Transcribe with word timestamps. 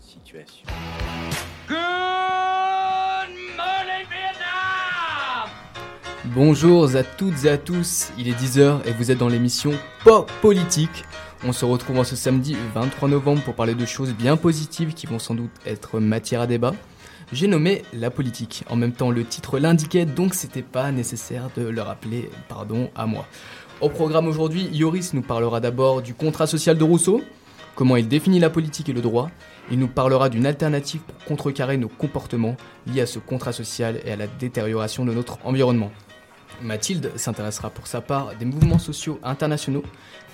cette 0.00 0.10
situation. 0.10 0.66
Bonjour 6.24 6.94
à 6.94 7.02
toutes 7.02 7.44
et 7.44 7.48
à 7.48 7.58
tous, 7.58 8.10
il 8.18 8.28
est 8.28 8.38
10h 8.38 8.86
et 8.86 8.92
vous 8.92 9.10
êtes 9.10 9.18
dans 9.18 9.28
l'émission 9.28 9.72
Pop 10.04 10.30
Politique. 10.42 11.04
On 11.44 11.52
se 11.52 11.64
retrouve 11.64 11.98
en 11.98 12.04
ce 12.04 12.16
samedi 12.16 12.56
23 12.74 13.08
novembre 13.08 13.42
pour 13.42 13.54
parler 13.54 13.74
de 13.74 13.86
choses 13.86 14.12
bien 14.12 14.36
positives 14.36 14.94
qui 14.94 15.06
vont 15.06 15.18
sans 15.18 15.34
doute 15.34 15.50
être 15.64 16.00
matière 16.00 16.42
à 16.42 16.46
débat. 16.46 16.74
J'ai 17.32 17.46
nommé 17.46 17.82
la 17.92 18.10
politique. 18.10 18.64
En 18.68 18.76
même 18.76 18.92
temps, 18.92 19.10
le 19.10 19.24
titre 19.24 19.58
l'indiquait, 19.58 20.06
donc 20.06 20.34
c'était 20.34 20.62
pas 20.62 20.90
nécessaire 20.92 21.50
de 21.56 21.62
le 21.62 21.82
rappeler, 21.82 22.30
pardon, 22.48 22.90
à 22.96 23.06
moi. 23.06 23.26
Au 23.80 23.88
programme 23.88 24.26
aujourd'hui, 24.26 24.68
Yoris 24.72 25.14
nous 25.14 25.22
parlera 25.22 25.60
d'abord 25.60 26.02
du 26.02 26.14
contrat 26.14 26.46
social 26.46 26.76
de 26.76 26.84
Rousseau, 26.84 27.22
comment 27.74 27.96
il 27.96 28.08
définit 28.08 28.40
la 28.40 28.50
politique 28.50 28.88
et 28.88 28.92
le 28.92 29.00
droit. 29.00 29.30
Il 29.70 29.78
nous 29.78 29.88
parlera 29.88 30.28
d'une 30.28 30.46
alternative 30.46 31.00
pour 31.00 31.24
contrecarrer 31.24 31.76
nos 31.76 31.88
comportements 31.88 32.56
liés 32.86 33.02
à 33.02 33.06
ce 33.06 33.18
contrat 33.18 33.52
social 33.52 34.00
et 34.04 34.12
à 34.12 34.16
la 34.16 34.26
détérioration 34.26 35.04
de 35.04 35.12
notre 35.12 35.38
environnement. 35.44 35.90
Mathilde 36.62 37.12
s'intéressera 37.16 37.70
pour 37.70 37.86
sa 37.86 38.00
part 38.00 38.34
des 38.38 38.44
mouvements 38.44 38.78
sociaux 38.78 39.20
internationaux 39.22 39.84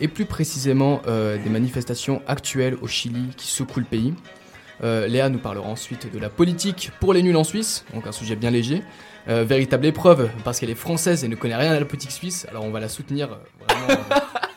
et 0.01 0.09
plus 0.09 0.25
précisément 0.25 1.03
euh, 1.07 1.37
des 1.43 1.51
manifestations 1.51 2.23
actuelles 2.27 2.77
au 2.81 2.87
Chili 2.87 3.29
qui 3.37 3.49
secouent 3.49 3.81
le 3.81 3.87
pays. 3.87 4.15
Euh, 4.83 5.07
Léa 5.07 5.29
nous 5.29 5.39
parlera 5.39 5.69
ensuite 5.69 6.13
de 6.13 6.19
la 6.19 6.29
politique 6.29 6.91
pour 7.01 7.13
les 7.13 7.23
nuls 7.23 7.37
en 7.37 7.45
Suisse, 7.45 7.85
donc 7.93 8.07
un 8.07 8.13
sujet 8.13 8.37
bien 8.37 8.51
léger. 8.51 8.83
Euh, 9.27 9.43
véritable 9.43 9.87
épreuve 9.87 10.29
parce 10.45 10.61
qu'elle 10.61 10.71
est 10.71 10.75
française 10.75 11.25
et 11.25 11.29
ne 11.29 11.37
connaît 11.37 11.57
rien 11.57 11.73
à 11.73 11.81
la 11.81 11.87
politique 11.87 12.11
suisse, 12.11 12.47
alors 12.51 12.65
on 12.65 12.71
va 12.71 12.81
la 12.81 12.91
soutenir 12.91 13.39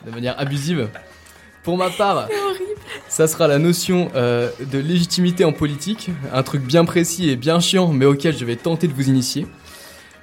de 0.05 0.11
manière 0.11 0.37
abusive. 0.39 0.89
Pour 1.67 1.77
ma 1.77 1.89
part, 1.89 2.29
ça 3.09 3.27
sera 3.27 3.45
la 3.45 3.59
notion 3.59 4.09
de 4.15 4.77
légitimité 4.77 5.43
en 5.43 5.51
politique, 5.51 6.11
un 6.31 6.41
truc 6.41 6.61
bien 6.61 6.85
précis 6.85 7.29
et 7.29 7.35
bien 7.35 7.59
chiant 7.59 7.91
mais 7.91 8.05
auquel 8.05 8.37
je 8.37 8.45
vais 8.45 8.55
tenter 8.55 8.87
de 8.87 8.93
vous 8.93 9.09
initier. 9.09 9.45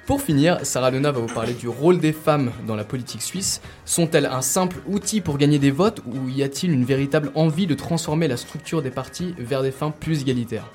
Pour 0.07 0.23
finir, 0.23 0.57
Sarah 0.63 0.89
Lena 0.89 1.11
va 1.11 1.19
vous 1.19 1.31
parler 1.31 1.53
du 1.53 1.67
rôle 1.67 1.99
des 1.99 2.13
femmes 2.13 2.51
dans 2.65 2.75
la 2.75 2.83
politique 2.83 3.21
suisse. 3.21 3.61
Sont-elles 3.85 4.25
un 4.25 4.41
simple 4.41 4.77
outil 4.87 5.21
pour 5.21 5.37
gagner 5.37 5.59
des 5.59 5.69
votes 5.69 6.01
ou 6.07 6.29
y 6.29 6.41
a-t-il 6.41 6.71
une 6.71 6.83
véritable 6.83 7.31
envie 7.35 7.67
de 7.67 7.75
transformer 7.75 8.27
la 8.27 8.37
structure 8.37 8.81
des 8.81 8.89
partis 8.89 9.35
vers 9.37 9.61
des 9.61 9.69
fins 9.69 9.91
plus 9.91 10.23
égalitaires? 10.23 10.71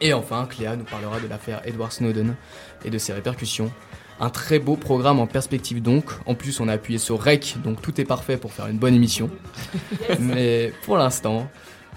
Et 0.00 0.12
enfin, 0.12 0.46
Cléa 0.48 0.76
nous 0.76 0.84
parlera 0.84 1.18
de 1.18 1.26
l'affaire 1.26 1.62
Edward 1.64 1.90
Snowden 1.90 2.36
et 2.84 2.90
de 2.90 2.98
ses 2.98 3.12
répercussions. 3.12 3.72
Un 4.20 4.30
très 4.30 4.58
beau 4.58 4.76
programme 4.76 5.20
en 5.20 5.26
perspective 5.26 5.82
donc. 5.82 6.04
En 6.26 6.34
plus, 6.34 6.60
on 6.60 6.68
a 6.68 6.72
appuyé 6.72 6.98
sur 6.98 7.20
REC, 7.20 7.56
donc 7.62 7.82
tout 7.82 8.00
est 8.00 8.04
parfait 8.04 8.36
pour 8.36 8.52
faire 8.52 8.66
une 8.66 8.78
bonne 8.78 8.94
émission. 8.94 9.30
Mais 10.20 10.72
pour 10.84 10.96
l'instant, 10.96 11.50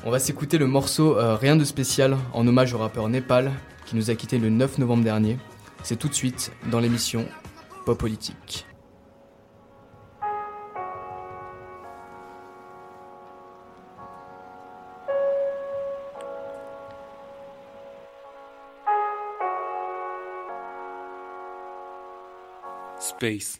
on 0.05 0.11
va 0.11 0.19
s'écouter 0.19 0.57
le 0.57 0.67
morceau 0.67 1.17
euh, 1.17 1.35
Rien 1.35 1.55
de 1.55 1.63
spécial 1.63 2.17
en 2.33 2.45
hommage 2.47 2.73
au 2.73 2.77
rappeur 2.77 3.07
Népal 3.09 3.51
qui 3.85 3.95
nous 3.95 4.11
a 4.11 4.15
quitté 4.15 4.37
le 4.37 4.49
9 4.49 4.77
novembre 4.77 5.03
dernier. 5.03 5.37
C'est 5.83 5.97
tout 5.97 6.09
de 6.09 6.13
suite 6.13 6.51
dans 6.69 6.79
l'émission 6.79 7.25
Pop 7.85 7.97
Politique. 7.97 8.68
Space. 23.09 23.59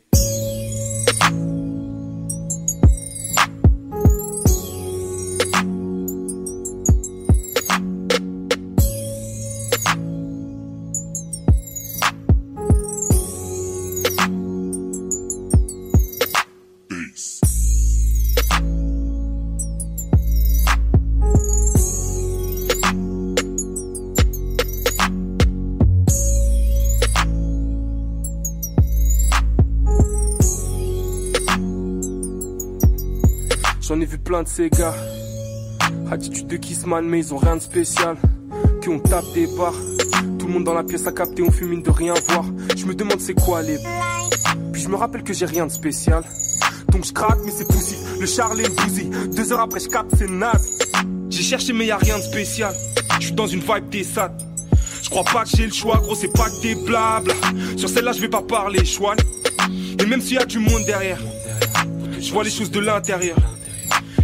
Plein 34.29 34.43
de 34.43 34.47
ces 34.47 34.69
gars. 34.69 34.93
Attitude 36.11 36.45
de 36.45 36.57
Kissman, 36.57 37.03
mais 37.03 37.17
ils 37.17 37.33
ont 37.33 37.37
rien 37.37 37.55
de 37.55 37.61
spécial. 37.61 38.15
Qui 38.79 38.89
ont 38.89 38.99
tape 38.99 39.25
des 39.33 39.47
barres. 39.57 39.73
Tout 40.37 40.45
le 40.45 40.53
monde 40.53 40.65
dans 40.65 40.75
la 40.75 40.83
pièce 40.83 41.07
a 41.07 41.11
capté, 41.11 41.41
on 41.41 41.49
fume 41.49 41.69
mine 41.69 41.81
de 41.81 41.89
rien 41.89 42.13
voir. 42.27 42.45
Je 42.77 42.85
me 42.85 42.93
demande 42.93 43.19
c'est 43.21 43.33
quoi 43.33 43.63
les. 43.63 43.79
Puis 44.71 44.83
je 44.83 44.87
me 44.87 44.95
rappelle 44.95 45.23
que 45.23 45.33
j'ai 45.33 45.47
rien 45.47 45.65
de 45.65 45.71
spécial. 45.71 46.23
Donc 46.89 47.05
je 47.05 47.11
craque, 47.11 47.39
mais 47.43 47.49
c'est 47.49 47.65
poussif. 47.65 47.97
Le 48.19 48.27
Charlie 48.27 48.69
bousille. 48.69 49.09
Deux 49.35 49.51
heures 49.51 49.61
après, 49.61 49.79
je 49.79 49.87
capte, 49.87 50.11
c'est 50.15 50.29
naze. 50.29 50.77
J'ai 51.31 51.41
cherché, 51.41 51.73
mais 51.73 51.87
y 51.87 51.91
a 51.91 51.97
rien 51.97 52.19
de 52.19 52.23
spécial. 52.23 52.75
Je 53.19 53.25
suis 53.25 53.33
dans 53.33 53.47
une 53.47 53.61
vibe 53.61 53.89
des 53.89 54.03
sats. 54.03 54.37
Je 55.01 55.09
crois 55.09 55.23
pas 55.23 55.43
que 55.43 55.57
j'ai 55.57 55.65
le 55.65 55.73
choix, 55.73 55.97
gros, 55.97 56.13
c'est 56.13 56.31
pas 56.31 56.51
que 56.51 56.61
des 56.61 56.75
blabla. 56.75 57.33
Sur 57.77 57.89
celle-là, 57.89 58.11
je 58.11 58.21
vais 58.21 58.29
pas 58.29 58.43
parler, 58.43 58.85
chouane. 58.85 59.17
Et 59.99 60.05
même 60.05 60.21
s'il 60.21 60.35
y 60.35 60.37
a 60.37 60.45
du 60.45 60.59
monde 60.59 60.85
derrière, 60.85 61.19
je 62.19 62.31
vois 62.31 62.43
les 62.43 62.51
choses 62.51 62.69
de 62.69 62.79
l'intérieur. 62.79 63.35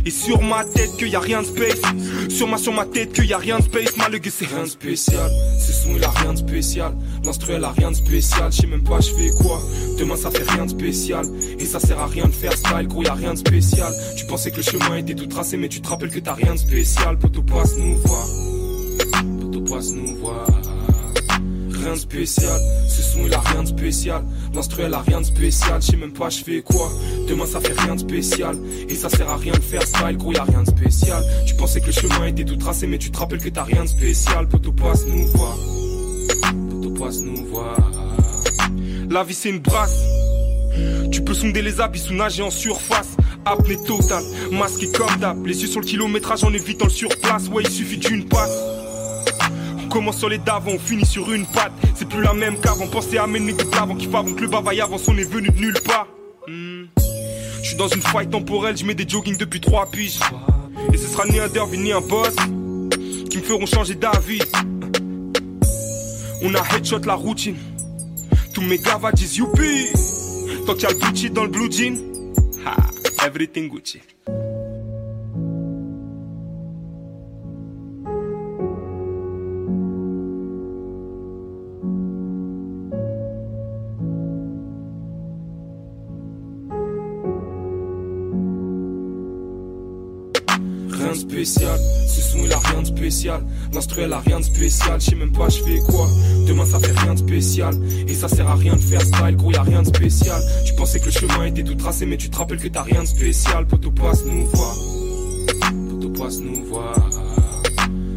Et 0.06 0.12
sur 0.12 0.42
ma 0.42 0.64
tête 0.64 0.96
qu'il 0.98 1.10
y 1.10 1.16
a 1.16 1.20
rien 1.20 1.42
de 1.42 1.48
space. 1.48 1.82
Sur 2.30 2.48
ma 2.48 2.58
sur 2.58 2.74
ma 2.74 2.86
tête 2.86 3.14
qu'il 3.14 3.26
y 3.26 3.34
a 3.34 3.38
rien 3.38 3.58
de 3.58 3.64
space. 3.64 3.98
Malgré 3.98 4.30
c'est 4.30 4.46
rien 4.46 4.64
de 4.64 4.70
spécial. 4.70 5.32
Ce 5.60 5.74
son 5.74 5.96
il 5.96 6.04
a 6.04 6.12
rien 6.12 6.34
de 6.34 6.38
spécial. 6.38 6.94
L'instru 7.24 7.56
a 7.56 7.72
rien 7.72 7.90
de 7.90 7.96
spécial. 7.96 8.52
Je 8.52 8.62
sais 8.62 8.68
même 8.68 8.84
pas 8.84 9.00
je 9.00 9.10
fais 9.10 9.30
quoi. 9.42 9.60
Demain 9.98 10.16
ça 10.16 10.30
fait 10.30 10.50
rien 10.50 10.66
de 10.66 10.72
spécial. 10.72 11.26
Et 11.58 11.66
ça 11.66 11.80
sert 11.80 12.00
à 12.00 12.08
rien 12.08 12.26
de 12.26 12.32
faire 12.32 12.54
style 12.54 12.88
Gros 12.88 13.04
y 13.04 13.08
a 13.08 13.14
rien 13.14 13.34
de 13.34 13.40
spécial. 13.40 13.92
Tu 14.16 14.26
pensais 14.26 14.52
que 14.52 14.58
le 14.58 14.64
chemin 14.64 14.98
était 14.98 15.16
tout 15.16 15.28
tracé 15.28 15.58
Mais 15.58 15.70
tu 15.70 15.82
te 15.82 15.88
rappelles 15.88 16.12
que 16.12 16.20
t'as 16.20 16.36
rien 16.36 16.54
de 16.54 16.60
spécial. 16.60 17.18
Poto 17.18 17.42
passe 17.42 17.76
nous 17.78 17.98
voir. 17.98 18.28
Poto 19.42 19.62
passe 19.62 19.92
nous 19.92 20.16
voir 20.18 20.65
rien 21.86 21.94
de 21.94 22.00
spécial. 22.00 22.60
Ce 22.88 23.02
son 23.02 23.26
il 23.26 23.34
a 23.34 23.40
rien 23.40 23.64
de 23.64 23.68
spécial. 23.68 24.24
L'instru 24.54 24.84
elle 24.84 24.94
a 24.94 25.02
rien 25.02 25.22
de 25.22 25.26
spécial. 25.26 25.82
Je 25.82 25.92
sais 25.92 25.98
même 25.98 26.14
pas 26.14 26.30
je 26.30 26.44
fais 26.44 26.62
quoi. 26.62 26.92
Demain 27.28 27.46
ça 27.46 27.60
fait 27.60 27.80
rien 27.80 27.96
de 27.96 28.00
spécial. 28.00 28.58
Et 28.90 28.96
ça 28.96 29.10
sert 29.10 29.30
à 29.30 29.38
rien 29.38 29.54
de 29.54 29.60
faire 29.60 29.84
style. 29.84 30.18
Gros 30.18 30.34
y 30.34 30.38
a 30.38 30.44
rien 30.44 30.64
de 30.64 30.70
spécial. 30.70 31.24
Tu 31.46 31.56
pensais 31.56 31.82
que 31.82 31.88
le 31.88 31.92
chemin 31.92 32.26
était 32.26 32.44
tout 32.44 32.56
tracé. 32.56 32.88
Mais 32.88 32.98
tu 32.98 33.12
te 33.12 33.18
rappelles 33.18 33.42
que 33.42 33.50
t'as 33.50 33.64
rien 33.64 33.84
de 33.84 33.90
spécial. 33.90 34.48
Poto 34.48 34.72
passe 34.72 35.06
nous 35.06 35.28
voir. 35.28 35.58
Poto 36.72 36.90
passe 36.92 37.20
nous 37.22 37.46
voir. 37.46 37.78
La 39.10 39.24
vie 39.24 39.36
c'est 39.36 39.50
une 39.50 39.60
brasse. 39.60 40.02
Tu 41.12 41.22
peux 41.22 41.36
sonder 41.36 41.62
les 41.62 41.80
abysses 41.80 42.10
ou 42.10 42.14
nager 42.14 42.42
en 42.42 42.52
surface. 42.52 43.10
Apnée 43.46 43.78
totale, 43.86 44.24
masqué 44.52 44.92
comme 44.92 45.16
d'hab. 45.18 45.46
Les 45.46 45.62
yeux 45.62 45.68
sur 45.68 45.82
le 45.82 45.86
kilométrage 45.86 46.44
en 46.44 46.52
évitant 46.52 46.86
le 46.86 46.92
surplace. 46.92 47.48
Ouais, 47.48 47.62
il 47.64 47.70
suffit 47.70 47.98
d'une 47.98 48.26
passe. 48.26 48.75
Commence 49.96 50.18
sur 50.18 50.28
les 50.28 50.40
d'avant, 50.40 50.72
on 50.72 50.78
finit 50.78 51.06
sur 51.06 51.32
une 51.32 51.46
patte. 51.46 51.72
C'est 51.96 52.10
plus 52.10 52.22
la 52.22 52.34
même 52.34 52.60
qu'avant. 52.60 52.86
Pensez 52.86 53.18
à 53.18 53.28
mener 53.28 53.54
des 53.54 53.64
avant 53.78 53.96
qui 53.96 54.08
avant 54.08 54.26
que 54.26 54.42
le 54.42 54.50
bavaille 54.50 54.82
avance, 54.82 55.08
on 55.08 55.18
est 55.18 55.24
venu 55.24 55.48
de 55.48 55.58
nulle 55.58 55.80
part. 55.86 56.08
Hmm. 56.50 56.88
Je 57.64 57.68
suis 57.70 57.78
dans 57.78 57.88
une 57.88 58.02
faille 58.02 58.30
temporelle, 58.30 58.76
je 58.76 58.84
mets 58.84 58.94
des 58.94 59.08
jogging 59.08 59.38
depuis 59.38 59.62
trois 59.62 59.90
piges. 59.90 60.20
Et 60.92 60.98
ce 60.98 61.08
sera 61.08 61.26
ni 61.28 61.40
un 61.40 61.48
derby 61.48 61.78
ni 61.78 61.94
un 61.94 62.02
boss 62.02 62.36
qui 63.30 63.38
me 63.38 63.44
feront 63.44 63.66
changer 63.66 63.96
d'avis. 63.96 64.42
On 66.42 66.54
a 66.54 66.76
headshot 66.76 67.00
la 67.06 67.16
routine. 67.16 67.56
Tous 68.54 68.64
mes 68.64 68.80
gars 68.80 69.00
disent 69.14 69.38
youpi. 69.38 69.88
Tant 70.68 70.74
qu'il 70.74 70.84
y 70.84 70.86
a 70.88 70.90
le 70.90 71.00
Gucci 71.00 71.30
dans 71.30 71.44
le 71.46 71.50
blue 71.50 71.72
jean. 71.72 71.96
Ha, 72.66 72.76
everything 73.26 73.70
Gucci. 73.70 74.02
De 91.16 91.20
spécial, 91.20 91.80
ce 92.08 92.22
son 92.22 92.40
il 92.46 92.54
a 92.54 92.60
rien 92.60 92.82
de 92.82 92.88
spécial. 92.88 93.42
L'instru 93.74 94.02
elle 94.02 94.14
a 94.14 94.20
rien 94.20 94.40
de 94.40 94.46
spécial, 94.46 95.00
je 95.00 95.10
sais 95.10 95.16
même 95.16 95.32
pas 95.32 95.50
je 95.50 95.60
fais 95.64 95.80
quoi. 95.80 96.08
Demain 96.48 96.66
ça 96.66 96.80
fait 96.80 96.98
rien 97.00 97.14
de 97.14 97.20
spécial. 97.20 97.74
Et 98.08 98.14
ça 98.14 98.28
sert 98.28 98.48
à 98.48 98.56
rien 98.56 98.76
de 98.76 98.82
faire 98.82 99.02
style, 99.02 99.36
gros 99.36 99.52
y 99.52 99.56
a 99.56 99.64
rien 99.64 99.82
de 99.82 99.88
spécial. 99.88 100.42
Tu 100.66 100.74
pensais 100.76 101.00
que 101.00 101.06
le 101.06 101.12
chemin 101.12 101.46
était 101.46 101.64
tout 101.64 101.76
tracé, 101.76 102.06
mais 102.06 102.18
tu 102.18 102.30
te 102.30 102.38
rappelles 102.38 102.60
que 102.60 102.68
t'as 102.68 102.84
rien 102.84 103.02
de 103.02 103.08
spécial. 103.08 103.66
Poto 103.66 103.92
passe 103.92 104.24
nous 104.26 104.46
voir. 104.48 104.76
Poto 105.90 106.10
passe 106.10 106.40
nous 106.40 106.64
voir. 106.66 106.96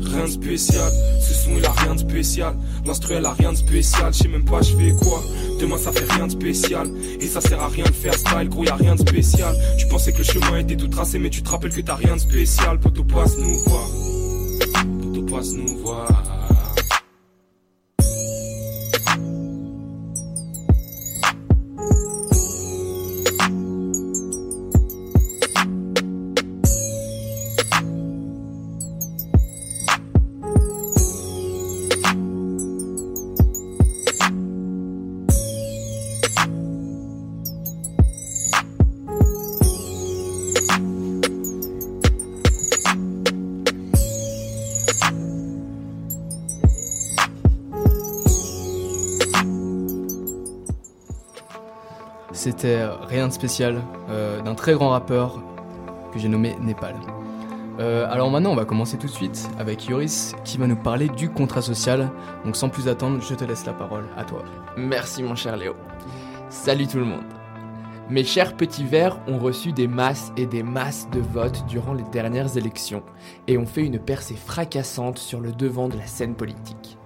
Rien 0.03 0.25
de 0.25 0.31
spécial, 0.31 0.91
ce 1.21 1.35
son 1.35 1.51
il 1.57 1.65
a 1.65 1.73
rien 1.73 1.95
de 1.95 2.01
spécial. 2.01 2.55
L'instru 2.89 3.17
elle 3.17 3.27
a 3.27 3.35
rien 3.35 3.53
de 3.53 3.57
spécial, 3.59 4.15
je 4.15 4.19
sais 4.21 4.29
même 4.29 4.47
pas 4.47 4.63
je 4.63 4.75
fais 4.75 4.93
quoi. 4.93 5.23
Demain 5.61 5.77
ça 5.77 5.93
fait 5.93 6.11
rien 6.11 6.27
de 6.27 6.33
spécial. 6.33 6.89
Et 7.21 7.27
ça 7.27 7.43
sert 7.43 7.61
à 7.61 7.69
rien 7.69 7.85
de 7.85 7.93
faire 7.93 8.15
style, 8.15 8.49
gros 8.49 8.65
y 8.65 8.69
a 8.71 8.77
rien 8.77 8.95
de 8.95 9.01
spécial. 9.01 9.55
Tu 9.79 9.87
pensais 9.89 10.11
que 10.11 10.19
le 10.19 10.25
chemin 10.25 10.57
était 10.57 10.75
tout 10.75 10.89
tracé, 10.89 11.19
mais 11.19 11.29
tu 11.29 11.43
te 11.43 11.51
rappelles 11.51 11.75
que 11.75 11.83
t'as 11.83 11.97
rien 11.97 12.15
de 12.15 12.21
spécial. 12.21 12.81
Poto 12.81 13.05
passe 13.05 13.37
nous 13.37 13.59
voir. 13.67 13.89
Poto 15.03 15.23
passe 15.27 15.53
nous 15.53 15.77
voir. 15.83 16.09
De 53.27 53.33
spécial 53.33 53.83
euh, 54.11 54.41
d'un 54.41 54.55
très 54.55 54.75
grand 54.75 54.91
rappeur 54.91 55.41
que 56.13 56.19
j'ai 56.19 56.29
nommé 56.29 56.57
Népal. 56.61 56.95
Euh, 57.81 58.07
alors 58.11 58.31
maintenant, 58.31 58.53
on 58.53 58.57
va 58.57 58.65
commencer 58.65 58.97
tout 58.97 59.07
de 59.07 59.13
suite 59.13 59.49
avec 59.59 59.87
Yoris 59.87 60.35
qui 60.45 60.59
va 60.59 60.67
nous 60.67 60.77
parler 60.77 61.09
du 61.09 61.29
contrat 61.29 61.63
social. 61.63 62.11
Donc 62.45 62.57
sans 62.57 62.69
plus 62.69 62.89
attendre, 62.89 63.21
je 63.21 63.35
te 63.35 63.45
laisse 63.45 63.67
la 63.67 63.73
parole 63.73 64.05
à 64.17 64.25
toi. 64.25 64.43
Merci 64.77 65.23
mon 65.23 65.35
cher 65.35 65.57
Léo. 65.57 65.75
Salut 66.51 66.87
tout 66.87 66.99
le 66.99 67.05
monde. 67.05 67.25
Mes 68.11 68.25
chers 68.25 68.57
petits 68.57 68.85
verts 68.85 69.19
ont 69.29 69.39
reçu 69.39 69.73
des 69.73 69.87
masses 69.87 70.33
et 70.37 70.47
des 70.47 70.63
masses 70.63 71.09
de 71.11 71.21
votes 71.21 71.67
durant 71.67 71.93
les 71.93 72.05
dernières 72.05 72.57
élections 72.57 73.03
et 73.47 73.59
ont 73.59 73.67
fait 73.67 73.85
une 73.85 73.99
percée 73.99 74.35
fracassante 74.37 75.19
sur 75.19 75.41
le 75.41 75.53
devant 75.53 75.89
de 75.89 75.99
la 75.99 76.07
scène 76.07 76.35
politique. 76.35 76.97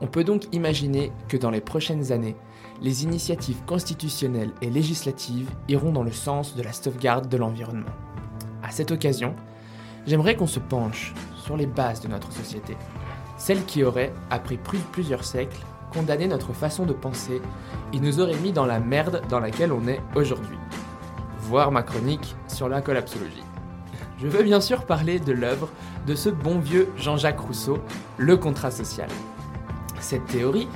On 0.00 0.06
peut 0.06 0.24
donc 0.24 0.44
imaginer 0.52 1.12
que 1.28 1.36
dans 1.36 1.50
les 1.50 1.60
prochaines 1.60 2.12
années, 2.12 2.36
les 2.80 3.04
initiatives 3.04 3.62
constitutionnelles 3.66 4.52
et 4.62 4.70
législatives 4.70 5.50
iront 5.68 5.92
dans 5.92 6.02
le 6.02 6.12
sens 6.12 6.54
de 6.54 6.62
la 6.62 6.72
sauvegarde 6.72 7.28
de 7.28 7.36
l'environnement. 7.36 7.90
À 8.62 8.70
cette 8.70 8.92
occasion, 8.92 9.34
j'aimerais 10.06 10.36
qu'on 10.36 10.46
se 10.46 10.60
penche 10.60 11.14
sur 11.44 11.56
les 11.56 11.66
bases 11.66 12.00
de 12.00 12.08
notre 12.08 12.32
société, 12.32 12.76
celles 13.36 13.64
qui 13.64 13.82
auraient, 13.82 14.12
après 14.30 14.58
plusieurs 14.92 15.24
siècles, 15.24 15.60
condamné 15.92 16.28
notre 16.28 16.52
façon 16.52 16.84
de 16.84 16.92
penser 16.92 17.40
et 17.92 18.00
nous 18.00 18.20
auraient 18.20 18.38
mis 18.38 18.52
dans 18.52 18.66
la 18.66 18.78
merde 18.78 19.22
dans 19.28 19.40
laquelle 19.40 19.72
on 19.72 19.88
est 19.88 20.00
aujourd'hui. 20.14 20.58
Voir 21.40 21.72
ma 21.72 21.82
chronique 21.82 22.36
sur 22.46 22.68
la 22.68 22.82
collapsologie. 22.82 23.42
Je 24.18 24.26
veux 24.26 24.42
bien 24.42 24.60
sûr 24.60 24.84
parler 24.84 25.18
de 25.20 25.32
l'œuvre 25.32 25.68
de 26.06 26.14
ce 26.14 26.28
bon 26.28 26.58
vieux 26.58 26.88
Jean-Jacques 26.96 27.40
Rousseau, 27.40 27.78
Le 28.18 28.36
contrat 28.36 28.70
social. 28.70 29.08
Cette 30.00 30.26
théorie 30.26 30.68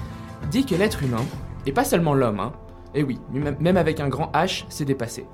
dit 0.50 0.64
que 0.64 0.74
l'être 0.74 1.02
humain 1.02 1.24
et 1.66 1.72
pas 1.72 1.84
seulement 1.84 2.14
l'homme, 2.14 2.40
hein. 2.40 2.52
Et 2.94 3.02
oui, 3.02 3.18
même 3.30 3.76
avec 3.78 4.00
un 4.00 4.08
grand 4.08 4.30
H, 4.32 4.64
c'est 4.68 4.84
dépassé. 4.84 5.26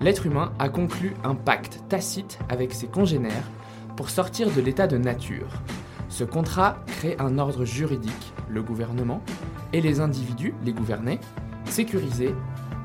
L'être 0.00 0.26
humain 0.26 0.52
a 0.58 0.68
conclu 0.68 1.14
un 1.24 1.34
pacte 1.34 1.80
tacite 1.88 2.38
avec 2.48 2.72
ses 2.72 2.86
congénères 2.86 3.50
pour 3.96 4.08
sortir 4.08 4.50
de 4.50 4.60
l'état 4.60 4.86
de 4.86 4.96
nature. 4.96 5.48
Ce 6.08 6.24
contrat 6.24 6.78
crée 6.86 7.16
un 7.18 7.38
ordre 7.38 7.64
juridique, 7.64 8.32
le 8.48 8.62
gouvernement, 8.62 9.22
et 9.72 9.80
les 9.80 10.00
individus, 10.00 10.54
les 10.64 10.72
gouvernés, 10.72 11.20
sécurisés, 11.66 12.34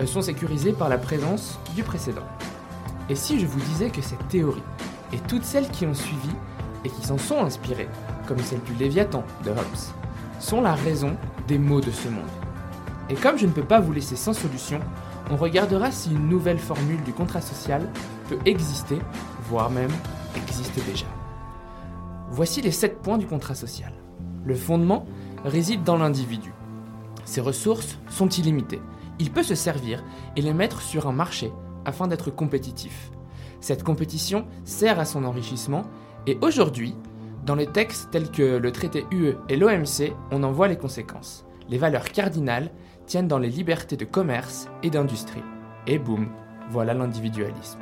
euh, 0.01 0.05
sont 0.05 0.21
sécurisés 0.21 0.73
par 0.73 0.89
la 0.89 0.97
présence 0.97 1.59
du 1.75 1.83
précédent. 1.83 2.27
Et 3.09 3.15
si 3.15 3.39
je 3.39 3.45
vous 3.45 3.59
disais 3.61 3.89
que 3.89 4.01
cette 4.01 4.27
théorie, 4.27 4.63
et 5.13 5.19
toutes 5.27 5.43
celles 5.45 5.69
qui 5.69 5.85
ont 5.85 5.93
suivi 5.93 6.29
et 6.83 6.89
qui 6.89 7.01
s'en 7.01 7.17
sont 7.17 7.39
inspirées, 7.39 7.89
comme 8.27 8.39
celle 8.39 8.61
du 8.61 8.73
Léviathan 8.73 9.23
de 9.43 9.51
Hobbes, 9.51 9.93
sont 10.39 10.61
la 10.61 10.75
raison 10.75 11.15
des 11.47 11.57
maux 11.57 11.81
de 11.81 11.91
ce 11.91 12.09
monde? 12.09 12.46
Et 13.09 13.15
comme 13.15 13.37
je 13.37 13.45
ne 13.45 13.51
peux 13.51 13.63
pas 13.63 13.79
vous 13.79 13.93
laisser 13.93 14.15
sans 14.15 14.33
solution, 14.33 14.79
on 15.31 15.35
regardera 15.35 15.91
si 15.91 16.11
une 16.11 16.29
nouvelle 16.29 16.59
formule 16.59 17.01
du 17.03 17.13
contrat 17.13 17.41
social 17.41 17.89
peut 18.29 18.39
exister, 18.45 18.97
voire 19.49 19.69
même 19.69 19.91
existe 20.35 20.75
déjà. 20.85 21.05
Voici 22.29 22.61
les 22.61 22.71
7 22.71 23.01
points 23.01 23.17
du 23.17 23.25
contrat 23.25 23.55
social. 23.55 23.93
Le 24.45 24.55
fondement 24.55 25.05
réside 25.45 25.83
dans 25.83 25.97
l'individu. 25.97 26.53
Ses 27.25 27.41
ressources 27.41 27.97
sont 28.09 28.29
illimitées. 28.29 28.81
Il 29.19 29.31
peut 29.31 29.43
se 29.43 29.55
servir 29.55 30.03
et 30.35 30.41
les 30.41 30.53
mettre 30.53 30.81
sur 30.81 31.07
un 31.07 31.11
marché 31.11 31.51
afin 31.85 32.07
d'être 32.07 32.31
compétitif. 32.31 33.11
Cette 33.61 33.83
compétition 33.83 34.45
sert 34.65 34.99
à 34.99 35.05
son 35.05 35.23
enrichissement 35.23 35.83
et 36.25 36.37
aujourd'hui, 36.41 36.95
dans 37.45 37.55
les 37.55 37.67
textes 37.67 38.11
tels 38.11 38.29
que 38.29 38.57
le 38.57 38.71
traité 38.71 39.05
UE 39.11 39.35
et 39.49 39.55
l'OMC, 39.55 40.13
on 40.31 40.43
en 40.43 40.51
voit 40.51 40.67
les 40.67 40.77
conséquences. 40.77 41.45
Les 41.69 41.77
valeurs 41.77 42.11
cardinales 42.11 42.71
tiennent 43.07 43.27
dans 43.27 43.39
les 43.39 43.49
libertés 43.49 43.97
de 43.97 44.05
commerce 44.05 44.69
et 44.83 44.91
d'industrie. 44.91 45.43
Et 45.87 45.97
boum, 45.97 46.29
voilà 46.69 46.93
l'individualisme. 46.93 47.79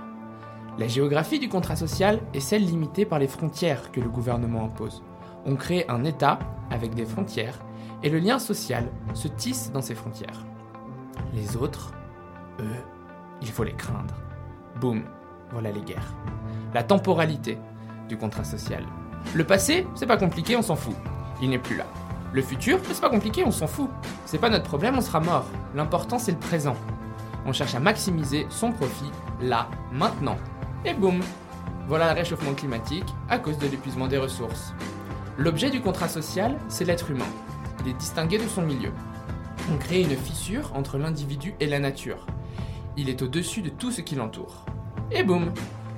La 0.77 0.87
géographie 0.87 1.39
du 1.39 1.49
contrat 1.49 1.75
social 1.75 2.21
est 2.33 2.39
celle 2.39 2.65
limitée 2.65 3.05
par 3.05 3.19
les 3.19 3.27
frontières 3.27 3.91
que 3.91 3.99
le 3.99 4.09
gouvernement 4.09 4.65
impose. 4.65 5.03
On 5.45 5.55
crée 5.55 5.85
un 5.89 6.03
État 6.03 6.39
avec 6.69 6.93
des 6.95 7.05
frontières 7.05 7.59
et 8.03 8.09
le 8.09 8.19
lien 8.19 8.39
social 8.39 8.89
se 9.13 9.27
tisse 9.27 9.71
dans 9.71 9.81
ces 9.81 9.95
frontières. 9.95 10.45
Les 11.33 11.57
autres, 11.57 11.93
eux, 12.59 12.83
il 13.41 13.47
faut 13.47 13.63
les 13.63 13.73
craindre. 13.73 14.15
Boum, 14.79 15.03
voilà 15.51 15.71
les 15.71 15.81
guerres. 15.81 16.13
La 16.73 16.83
temporalité 16.83 17.57
du 18.07 18.17
contrat 18.17 18.43
social. 18.43 18.83
Le 19.33 19.43
passé, 19.43 19.87
c'est 19.95 20.05
pas 20.05 20.17
compliqué, 20.17 20.55
on 20.55 20.61
s'en 20.61 20.75
fout. 20.75 20.95
Il 21.41 21.49
n'est 21.49 21.57
plus 21.57 21.77
là. 21.77 21.85
Le 22.33 22.41
futur, 22.41 22.79
c'est 22.91 22.99
pas 22.99 23.09
compliqué, 23.09 23.43
on 23.45 23.51
s'en 23.51 23.67
fout. 23.67 23.89
C'est 24.25 24.37
pas 24.37 24.49
notre 24.49 24.65
problème, 24.65 24.97
on 24.97 25.01
sera 25.01 25.19
mort. 25.19 25.45
L'important, 25.73 26.19
c'est 26.19 26.31
le 26.33 26.37
présent. 26.37 26.75
On 27.45 27.53
cherche 27.53 27.75
à 27.75 27.79
maximiser 27.79 28.47
son 28.49 28.71
profit 28.71 29.11
là, 29.41 29.69
maintenant. 29.91 30.37
Et 30.83 30.93
boum 30.93 31.21
Voilà 31.87 32.11
le 32.11 32.19
réchauffement 32.19 32.53
climatique 32.53 33.05
à 33.29 33.37
cause 33.39 33.57
de 33.57 33.67
l'épuisement 33.67 34.07
des 34.07 34.17
ressources. 34.17 34.73
L'objet 35.37 35.69
du 35.69 35.81
contrat 35.81 36.07
social, 36.07 36.57
c'est 36.67 36.85
l'être 36.85 37.11
humain. 37.11 37.25
Il 37.83 37.91
est 37.91 37.93
distingué 37.93 38.37
de 38.37 38.47
son 38.47 38.63
milieu. 38.63 38.91
On 39.71 39.77
crée 39.77 40.01
une 40.01 40.15
fissure 40.15 40.71
entre 40.75 40.97
l'individu 40.97 41.55
et 41.59 41.67
la 41.67 41.79
nature. 41.79 42.25
Il 42.97 43.09
est 43.09 43.21
au-dessus 43.21 43.61
de 43.61 43.69
tout 43.69 43.91
ce 43.91 44.01
qui 44.01 44.15
l'entoure. 44.15 44.65
Et 45.11 45.23
boum 45.23 45.53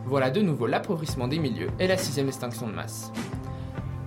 Voilà 0.06 0.30
de 0.30 0.42
nouveau 0.42 0.68
l'appauvrissement 0.68 1.28
des 1.28 1.40
milieux 1.40 1.70
et 1.80 1.88
la 1.88 1.98
sixième 1.98 2.28
extinction 2.28 2.68
de 2.68 2.74
masse. 2.74 3.12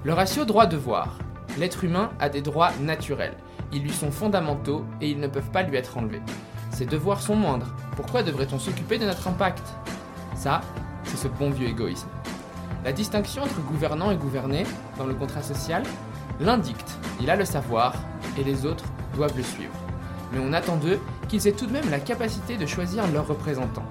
Le 0.05 0.13
ratio 0.13 0.45
droit-devoir 0.45 1.19
L'être 1.61 1.85
humain 1.85 2.09
a 2.21 2.31
des 2.31 2.41
droits 2.41 2.71
naturels. 2.81 3.37
Ils 3.71 3.83
lui 3.83 3.93
sont 3.93 4.11
fondamentaux 4.11 4.87
et 5.03 5.11
ils 5.11 5.21
ne 5.21 5.27
peuvent 5.27 5.51
pas 5.51 5.63
lui 5.63 5.77
être 5.77 5.99
enlevés. 5.99 6.23
Ses 6.73 6.87
devoirs 6.87 7.21
sont 7.21 7.37
moindres. 7.37 7.75
Pourquoi 7.97 8.23
devrait-on 8.23 8.59
s'occuper 8.59 8.97
de 8.97 9.05
notre 9.05 9.29
impact? 9.29 9.63
Ça, 10.35 10.63
c'est 11.05 11.19
ce 11.19 11.29
bon 11.29 11.51
vieux 11.51 11.69
égoïsme. 11.69 12.09
La 12.83 12.93
distinction 12.93 13.43
entre 13.43 13.61
gouvernant 13.61 14.11
et 14.11 14.17
gouverné 14.17 14.65
dans 14.97 15.05
le 15.05 15.13
contrat 15.13 15.43
social 15.43 15.83
l'indicte. 16.41 16.97
Il 17.21 17.29
a 17.29 17.37
le 17.37 17.45
savoir 17.45 17.93
et 18.39 18.43
les 18.43 18.65
autres 18.65 18.87
doivent 19.15 19.37
le 19.37 19.43
suivre. 19.43 19.75
Mais 20.33 20.39
on 20.43 20.55
attend 20.55 20.77
d'eux 20.77 20.99
qu'ils 21.29 21.47
aient 21.47 21.53
tout 21.53 21.67
de 21.67 21.73
même 21.73 21.91
la 21.91 22.01
capacité 22.01 22.57
de 22.57 22.65
choisir 22.65 23.07
leurs 23.13 23.27
représentants. 23.27 23.87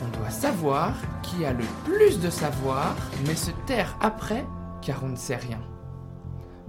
On 0.00 0.16
doit 0.16 0.30
savoir 0.30 0.94
qui 1.24 1.44
a 1.44 1.52
le 1.52 1.64
plus 1.84 2.20
de 2.20 2.30
savoir, 2.30 2.94
mais 3.26 3.34
se 3.34 3.50
taire 3.66 3.96
après 4.00 4.46
car 4.80 5.02
on 5.02 5.08
ne 5.08 5.16
sait 5.16 5.34
rien. 5.34 5.58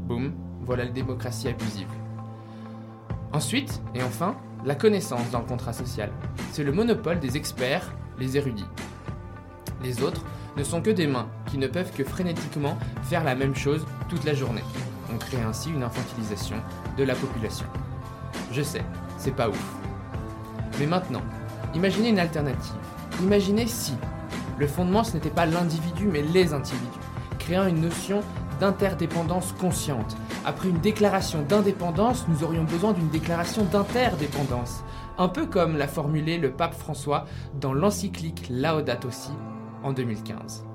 Boum, 0.04 0.34
voilà 0.62 0.84
la 0.86 0.92
démocratie 0.92 1.48
abusive. 1.48 1.88
Ensuite, 3.32 3.82
et 3.96 4.04
enfin, 4.04 4.36
la 4.66 4.76
connaissance 4.76 5.30
dans 5.32 5.40
le 5.40 5.46
contrat 5.46 5.74
social. 5.74 6.12
C'est 6.52 6.64
le 6.64 6.72
monopole 6.72 7.20
des 7.20 7.38
experts, 7.38 7.92
les 8.20 8.38
érudits. 8.38 8.68
Les 9.82 10.04
autres 10.04 10.22
ne 10.58 10.64
sont 10.64 10.82
que 10.82 10.90
des 10.90 11.08
mains 11.08 11.28
qui 11.48 11.58
ne 11.58 11.68
peuvent 11.68 11.92
que 11.94 12.04
frénétiquement 12.04 12.78
faire 13.04 13.24
la 13.24 13.36
même 13.36 13.56
chose 13.56 13.86
toute 14.10 14.24
la 14.26 14.34
journée. 14.34 14.64
On 15.14 15.18
crée 15.18 15.42
ainsi 15.42 15.70
une 15.70 15.84
infantilisation 15.84 16.58
de 16.98 17.04
la 17.04 17.16
population. 17.16 17.66
Je 18.52 18.62
sais, 18.62 18.84
c'est 19.18 19.36
pas 19.36 19.50
ouf. 19.50 19.76
Mais 20.80 20.86
maintenant, 20.86 21.22
imaginez 21.74 22.10
une 22.10 22.20
alternative. 22.20 22.76
Imaginez 23.22 23.68
si 23.68 23.94
le 24.60 24.68
fondement 24.68 25.04
ce 25.04 25.14
n'était 25.14 25.30
pas 25.30 25.46
l'individu 25.46 26.08
mais 26.12 26.22
les 26.22 26.54
individus, 26.54 27.00
créant 27.40 27.68
une 27.68 27.82
notion 27.82 28.22
d'interdépendance 28.60 29.54
consciente. 29.54 30.16
Après 30.46 30.70
une 30.70 30.80
déclaration 30.80 31.44
d'indépendance, 31.44 32.26
nous 32.28 32.44
aurions 32.44 32.64
besoin 32.64 32.94
d'une 32.94 33.10
déclaration 33.10 33.64
d'interdépendance. 33.66 34.84
Un 35.18 35.28
peu 35.28 35.46
comme 35.46 35.78
l'a 35.78 35.88
formulé 35.88 36.38
le 36.38 36.52
pape 36.52 36.74
François 36.74 37.26
dans 37.60 37.74
l'encyclique 37.74 38.48
Laudato 38.50 39.12
Si 39.12 39.32
en 39.84 39.94
2015. 39.94 40.66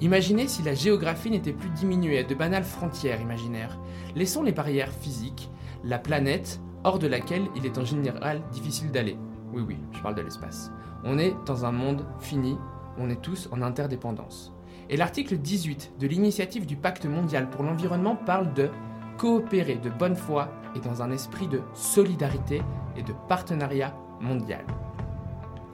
Imaginez 0.00 0.48
si 0.48 0.62
la 0.62 0.74
géographie 0.74 1.30
n'était 1.30 1.52
plus 1.52 1.70
diminuée 1.70 2.18
à 2.18 2.22
de 2.22 2.34
banales 2.34 2.64
frontières 2.64 3.20
imaginaires. 3.20 3.78
Laissons 4.14 4.42
les 4.42 4.52
barrières 4.52 4.92
physiques, 4.92 5.50
la 5.84 5.98
planète, 5.98 6.60
hors 6.84 6.98
de 6.98 7.06
laquelle 7.06 7.46
il 7.56 7.64
est 7.64 7.78
en 7.78 7.84
général 7.84 8.42
difficile 8.52 8.90
d'aller. 8.90 9.16
Oui, 9.52 9.62
oui, 9.66 9.76
je 9.92 10.00
parle 10.00 10.14
de 10.14 10.22
l'espace. 10.22 10.70
On 11.04 11.18
est 11.18 11.34
dans 11.46 11.64
un 11.64 11.72
monde 11.72 12.04
fini, 12.20 12.58
on 12.98 13.08
est 13.08 13.22
tous 13.22 13.48
en 13.52 13.62
interdépendance. 13.62 14.52
Et 14.88 14.96
l'article 14.96 15.36
18 15.36 15.94
de 15.98 16.06
l'initiative 16.06 16.66
du 16.66 16.76
Pacte 16.76 17.06
mondial 17.06 17.50
pour 17.50 17.64
l'environnement 17.64 18.14
parle 18.14 18.52
de 18.54 18.70
coopérer 19.18 19.76
de 19.76 19.90
bonne 19.90 20.14
foi 20.14 20.48
et 20.74 20.80
dans 20.80 21.02
un 21.02 21.10
esprit 21.10 21.48
de 21.48 21.62
solidarité 21.74 22.62
et 22.96 23.02
de 23.02 23.12
partenariat 23.28 23.96
mondial. 24.20 24.64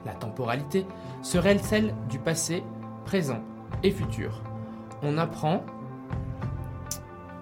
La 0.07 0.15
temporalité 0.15 0.87
serait 1.23 1.59
celle 1.59 1.95
du 2.09 2.19
passé, 2.19 2.63
présent 3.05 3.43
et 3.83 3.91
futur? 3.91 4.43
On 5.03 5.19
apprend 5.19 5.63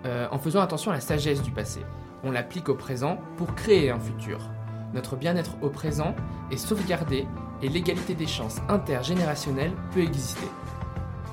euh, 0.06 0.26
en 0.30 0.38
faisant 0.38 0.60
attention 0.60 0.90
à 0.90 0.94
la 0.94 1.00
sagesse 1.00 1.42
du 1.42 1.50
passé. 1.50 1.80
On 2.24 2.30
l'applique 2.30 2.68
au 2.68 2.74
présent 2.74 3.18
pour 3.36 3.54
créer 3.54 3.90
un 3.90 4.00
futur. 4.00 4.50
Notre 4.92 5.16
bien-être 5.16 5.56
au 5.62 5.68
présent 5.68 6.14
est 6.50 6.56
sauvegardé 6.56 7.26
et 7.62 7.68
l'égalité 7.68 8.14
des 8.14 8.26
chances 8.26 8.60
intergénérationnelles 8.68 9.72
peut 9.92 10.02
exister. 10.02 10.46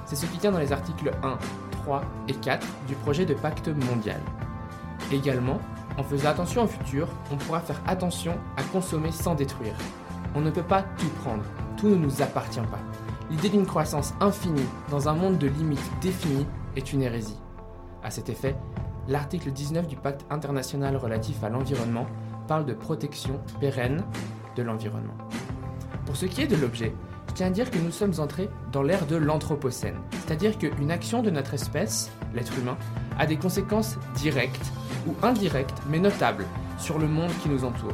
C'est 0.08 0.16
ce 0.16 0.26
qui 0.26 0.38
tient 0.38 0.54
dans 0.54 0.60
les 0.60 0.72
articles 0.72 1.12
1, 1.22 1.38
3 1.84 2.02
et 2.30 2.34
4 2.34 2.66
du 2.88 2.96
projet 2.96 3.26
de 3.26 3.34
pacte 3.34 3.68
mondial. 3.68 4.22
Également, 5.12 5.60
en 5.98 6.04
faisant 6.04 6.30
attention 6.30 6.64
au 6.64 6.68
futur, 6.68 7.10
on 7.30 7.36
pourra 7.36 7.60
faire 7.60 7.82
attention 7.86 8.38
à 8.56 8.64
consommer 8.64 9.12
sans 9.12 9.36
détruire. 9.36 9.76
On 10.34 10.40
ne 10.40 10.50
peut 10.50 10.64
pas 10.64 10.84
tout 10.98 11.10
prendre, 11.22 11.44
tout 11.76 11.90
ne 11.90 11.96
nous 11.96 12.22
appartient 12.22 12.62
pas. 12.62 12.80
L'idée 13.30 13.50
d'une 13.50 13.66
croissance 13.66 14.14
infinie 14.22 14.66
dans 14.90 15.10
un 15.10 15.14
monde 15.14 15.40
de 15.40 15.48
limites 15.48 15.92
définies 16.00 16.48
est 16.78 16.94
une 16.94 17.02
hérésie. 17.02 17.42
À 18.02 18.10
cet 18.10 18.30
effet, 18.30 18.56
l'article 19.10 19.52
19 19.52 19.88
du 19.88 19.98
pacte 19.98 20.26
international 20.30 20.96
relatif 20.96 21.44
à 21.44 21.50
l'environnement 21.50 22.08
parle 22.48 22.66
de 22.66 22.74
protection 22.74 23.42
pérenne 23.60 24.06
de 24.56 24.64
l'environnement. 24.64 25.18
Pour 26.06 26.16
ce 26.16 26.28
qui 26.28 26.44
est 26.44 26.48
de 26.48 26.56
l'objet, 26.56 26.94
je 27.12 27.17
tiens 27.38 27.48
à 27.48 27.52
dire 27.52 27.70
que 27.70 27.78
nous 27.78 27.92
sommes 27.92 28.16
entrés 28.18 28.50
dans 28.72 28.82
l'ère 28.82 29.06
de 29.06 29.16
l'Anthropocène, 29.16 30.00
c'est-à-dire 30.10 30.58
qu'une 30.58 30.90
action 30.90 31.22
de 31.22 31.30
notre 31.30 31.54
espèce, 31.54 32.10
l'être 32.34 32.58
humain, 32.58 32.76
a 33.20 33.28
des 33.28 33.38
conséquences 33.38 33.96
directes 34.16 34.72
ou 35.06 35.14
indirectes, 35.22 35.78
mais 35.88 36.00
notables, 36.00 36.46
sur 36.80 36.98
le 36.98 37.08
monde 37.08 37.30
qui 37.44 37.50
nous 37.50 37.64
entoure. 37.64 37.94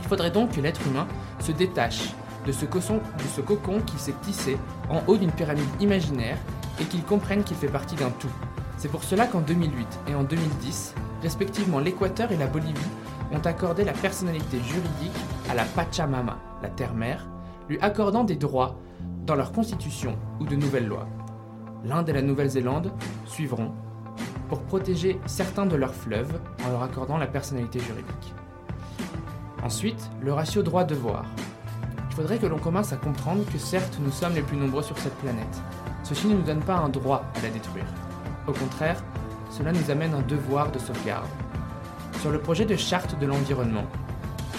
Il 0.00 0.08
faudrait 0.08 0.30
donc 0.30 0.52
que 0.52 0.62
l'être 0.62 0.80
humain 0.86 1.06
se 1.40 1.52
détache 1.52 2.14
de 2.46 2.52
ce, 2.52 2.64
cocon, 2.64 3.02
de 3.18 3.28
ce 3.36 3.42
cocon 3.42 3.82
qui 3.82 3.98
s'est 3.98 4.14
tissé 4.22 4.56
en 4.88 5.02
haut 5.06 5.18
d'une 5.18 5.30
pyramide 5.30 5.68
imaginaire 5.78 6.38
et 6.80 6.84
qu'il 6.84 7.02
comprenne 7.02 7.44
qu'il 7.44 7.58
fait 7.58 7.68
partie 7.68 7.96
d'un 7.96 8.10
tout. 8.18 8.32
C'est 8.78 8.90
pour 8.90 9.04
cela 9.04 9.26
qu'en 9.26 9.40
2008 9.42 9.86
et 10.08 10.14
en 10.14 10.22
2010, 10.22 10.94
respectivement 11.22 11.80
l'Équateur 11.80 12.32
et 12.32 12.38
la 12.38 12.46
Bolivie 12.46 12.80
ont 13.30 13.46
accordé 13.46 13.84
la 13.84 13.92
personnalité 13.92 14.56
juridique 14.60 15.20
à 15.50 15.54
la 15.54 15.64
Pachamama, 15.64 16.38
la 16.62 16.70
terre-mère, 16.70 17.26
lui 17.68 17.78
accordant 17.80 18.24
des 18.24 18.36
droits 18.36 18.78
dans 19.26 19.34
leur 19.34 19.52
constitution 19.52 20.16
ou 20.40 20.46
de 20.46 20.56
nouvelles 20.56 20.86
lois. 20.86 21.06
L'Inde 21.84 22.08
et 22.08 22.12
la 22.12 22.22
Nouvelle-Zélande 22.22 22.92
suivront 23.26 23.72
pour 24.48 24.62
protéger 24.62 25.20
certains 25.26 25.66
de 25.66 25.76
leurs 25.76 25.94
fleuves 25.94 26.40
en 26.66 26.70
leur 26.70 26.82
accordant 26.82 27.18
la 27.18 27.26
personnalité 27.26 27.78
juridique. 27.80 28.34
Ensuite, 29.62 30.10
le 30.22 30.32
ratio 30.32 30.62
droit-devoir. 30.62 31.24
Il 32.10 32.16
faudrait 32.16 32.38
que 32.38 32.46
l'on 32.46 32.58
commence 32.58 32.92
à 32.92 32.96
comprendre 32.96 33.44
que 33.52 33.58
certes 33.58 33.98
nous 34.00 34.10
sommes 34.10 34.34
les 34.34 34.42
plus 34.42 34.56
nombreux 34.56 34.82
sur 34.82 34.98
cette 34.98 35.14
planète. 35.16 35.62
Ceci 36.02 36.26
ne 36.26 36.34
nous 36.34 36.42
donne 36.42 36.62
pas 36.62 36.76
un 36.76 36.88
droit 36.88 37.22
à 37.36 37.42
la 37.42 37.50
détruire. 37.50 37.86
Au 38.46 38.52
contraire, 38.52 39.02
cela 39.50 39.72
nous 39.72 39.90
amène 39.90 40.14
un 40.14 40.22
devoir 40.22 40.72
de 40.72 40.78
sauvegarde. 40.78 41.28
Sur 42.20 42.30
le 42.30 42.40
projet 42.40 42.64
de 42.64 42.76
charte 42.76 43.18
de 43.18 43.26
l'environnement, 43.26 43.86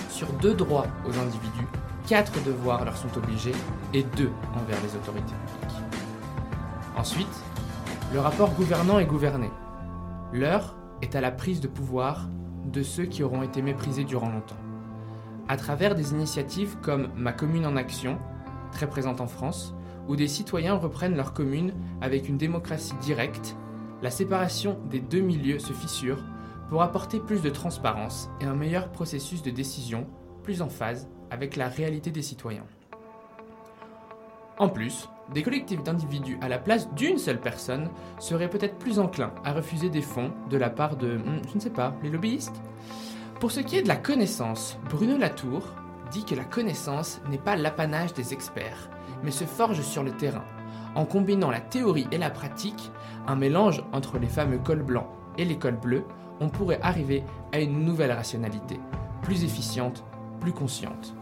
sur 0.10 0.32
deux 0.34 0.54
droits 0.54 0.88
aux 1.06 1.18
individus, 1.18 1.68
quatre 2.10 2.44
devoirs 2.44 2.86
leur 2.86 2.98
sont 2.98 3.16
obligés 3.18 3.54
et 3.94 4.02
deux 4.02 4.32
envers 4.56 4.82
les 4.82 4.96
autorités 4.96 5.36
publiques. 5.46 5.78
Ensuite, 6.98 7.44
le 8.12 8.20
rapport 8.20 8.50
gouvernant 8.56 8.98
et 8.98 9.06
gouverné. 9.06 9.52
L'heure 10.34 10.76
est 11.04 11.16
à 11.16 11.22
la 11.22 11.30
prise 11.30 11.62
de 11.62 11.68
pouvoir 11.68 12.28
de 12.66 12.82
ceux 12.82 13.06
qui 13.06 13.22
auront 13.22 13.44
été 13.44 13.62
méprisés 13.62 14.06
durant 14.06 14.30
longtemps. 14.30 14.58
À 15.48 15.56
travers 15.56 15.94
des 15.94 16.10
initiatives 16.10 16.78
comme 16.82 17.10
Ma 17.16 17.32
commune 17.32 17.68
en 17.68 17.76
action, 17.76 18.18
très 18.72 18.90
présente 18.90 19.22
en 19.22 19.28
France, 19.28 19.76
où 20.08 20.16
des 20.16 20.28
citoyens 20.28 20.78
reprennent 20.78 21.16
leur 21.16 21.34
commune 21.34 21.74
avec 22.02 22.28
une 22.28 22.38
démocratie 22.38 22.96
directe, 23.02 23.56
la 24.02 24.10
séparation 24.10 24.80
des 24.90 25.00
deux 25.00 25.22
milieux 25.22 25.60
se 25.60 25.74
fissure 25.74 26.24
pour 26.70 26.82
apporter 26.82 27.20
plus 27.20 27.44
de 27.44 27.52
transparence 27.52 28.32
et 28.42 28.46
un 28.46 28.56
meilleur 28.56 28.90
processus 28.90 29.44
de 29.44 29.52
décision 29.52 30.08
plus 30.42 30.64
en 30.64 30.70
phase 30.70 31.08
avec 31.32 31.56
la 31.56 31.68
réalité 31.68 32.12
des 32.12 32.22
citoyens. 32.22 32.66
En 34.60 34.68
plus, 34.68 35.08
des 35.34 35.42
collectifs 35.44 35.84
d'individus 35.84 36.38
à 36.42 36.50
la 36.50 36.58
place 36.58 36.92
d'une 36.94 37.18
seule 37.18 37.40
personne 37.40 37.90
seraient 38.20 38.50
peut-être 38.50 38.78
plus 38.78 39.00
enclins 39.00 39.34
à 39.46 39.54
refuser 39.54 39.90
des 39.90 40.02
fonds 40.02 40.32
de 40.50 40.58
la 40.58 40.70
part 40.70 40.98
de, 40.98 41.18
hmm, 41.18 41.42
je 41.50 41.56
ne 41.56 41.60
sais 41.60 41.70
pas, 41.70 41.96
les 42.04 42.10
lobbyistes 42.10 42.62
Pour 43.40 43.52
ce 43.52 43.62
qui 43.62 43.78
est 43.78 43.84
de 43.84 43.88
la 43.88 43.96
connaissance, 43.96 44.78
Bruno 44.90 45.18
Latour 45.18 45.64
dit 46.12 46.26
que 46.26 46.36
la 46.36 46.44
connaissance 46.44 47.22
n'est 47.30 47.38
pas 47.38 47.56
l'apanage 47.56 48.14
des 48.14 48.34
experts, 48.34 48.90
mais 49.24 49.32
se 49.32 49.46
forge 49.46 49.82
sur 49.82 50.04
le 50.04 50.12
terrain. 50.12 50.44
En 50.96 51.06
combinant 51.06 51.52
la 51.52 51.62
théorie 51.62 52.08
et 52.12 52.18
la 52.18 52.32
pratique, 52.32 52.92
un 53.28 53.36
mélange 53.36 53.84
entre 53.94 54.18
les 54.18 54.28
fameux 54.28 54.58
cols 54.58 54.84
blancs 54.84 55.08
et 55.38 55.46
les 55.46 55.58
cols 55.58 55.80
bleus, 55.80 56.04
on 56.42 56.50
pourrait 56.50 56.80
arriver 56.82 57.24
à 57.54 57.60
une 57.60 57.86
nouvelle 57.86 58.12
rationalité, 58.12 58.80
plus 59.22 59.44
efficiente, 59.44 60.04
plus 60.42 60.54
consciente. 60.54 61.14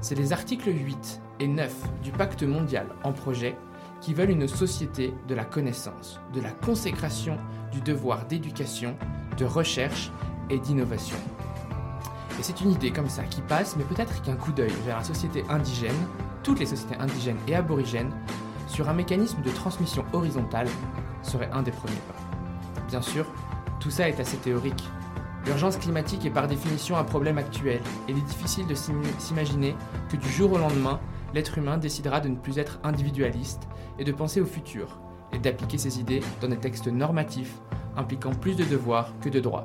C'est 0.00 0.14
les 0.14 0.32
articles 0.32 0.68
8 0.68 1.20
et 1.40 1.48
9 1.48 1.74
du 2.02 2.12
pacte 2.12 2.42
mondial 2.42 2.86
en 3.04 3.12
projet 3.12 3.56
qui 4.00 4.14
veulent 4.14 4.30
une 4.30 4.48
société 4.48 5.14
de 5.28 5.34
la 5.34 5.44
connaissance, 5.44 6.20
de 6.34 6.40
la 6.40 6.50
consécration 6.50 7.38
du 7.70 7.80
devoir 7.80 8.26
d'éducation, 8.26 8.96
de 9.38 9.44
recherche 9.44 10.10
et 10.50 10.58
d'innovation. 10.58 11.16
Et 12.38 12.42
c'est 12.42 12.60
une 12.60 12.72
idée 12.72 12.90
comme 12.90 13.08
ça 13.08 13.22
qui 13.24 13.40
passe, 13.42 13.76
mais 13.76 13.84
peut-être 13.84 14.20
qu'un 14.22 14.34
coup 14.34 14.52
d'œil 14.52 14.72
vers 14.84 14.98
la 14.98 15.04
société 15.04 15.44
indigène, 15.48 15.94
toutes 16.42 16.58
les 16.58 16.66
sociétés 16.66 16.96
indigènes 16.98 17.38
et 17.46 17.54
aborigènes, 17.54 18.12
sur 18.66 18.88
un 18.88 18.94
mécanisme 18.94 19.42
de 19.42 19.50
transmission 19.50 20.04
horizontale 20.12 20.66
serait 21.22 21.50
un 21.52 21.62
des 21.62 21.70
premiers 21.70 21.92
pas. 21.94 22.82
Bien 22.88 23.02
sûr, 23.02 23.26
tout 23.78 23.90
ça 23.90 24.08
est 24.08 24.18
assez 24.18 24.38
théorique. 24.38 24.84
L'urgence 25.46 25.76
climatique 25.76 26.24
est 26.24 26.30
par 26.30 26.46
définition 26.46 26.96
un 26.96 27.04
problème 27.04 27.38
actuel, 27.38 27.80
il 28.08 28.16
est 28.16 28.22
difficile 28.22 28.66
de 28.66 28.74
s'imaginer 28.74 29.74
que 30.08 30.16
du 30.16 30.28
jour 30.28 30.52
au 30.52 30.58
lendemain, 30.58 31.00
l'être 31.34 31.58
humain 31.58 31.78
décidera 31.78 32.20
de 32.20 32.28
ne 32.28 32.36
plus 32.36 32.58
être 32.58 32.78
individualiste 32.84 33.62
et 33.98 34.04
de 34.04 34.12
penser 34.12 34.40
au 34.40 34.46
futur, 34.46 35.00
et 35.32 35.38
d'appliquer 35.38 35.78
ses 35.78 35.98
idées 35.98 36.20
dans 36.40 36.48
des 36.48 36.58
textes 36.58 36.86
normatifs 36.86 37.54
impliquant 37.96 38.32
plus 38.34 38.54
de 38.54 38.64
devoirs 38.64 39.12
que 39.20 39.28
de 39.28 39.40
droits. 39.40 39.64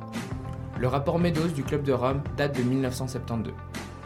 Le 0.80 0.88
rapport 0.88 1.20
Meadows 1.20 1.50
du 1.50 1.64
Club 1.64 1.84
de 1.84 1.94
Rome 1.94 2.22
date 2.36 2.58
de 2.58 2.64
1972, 2.64 3.54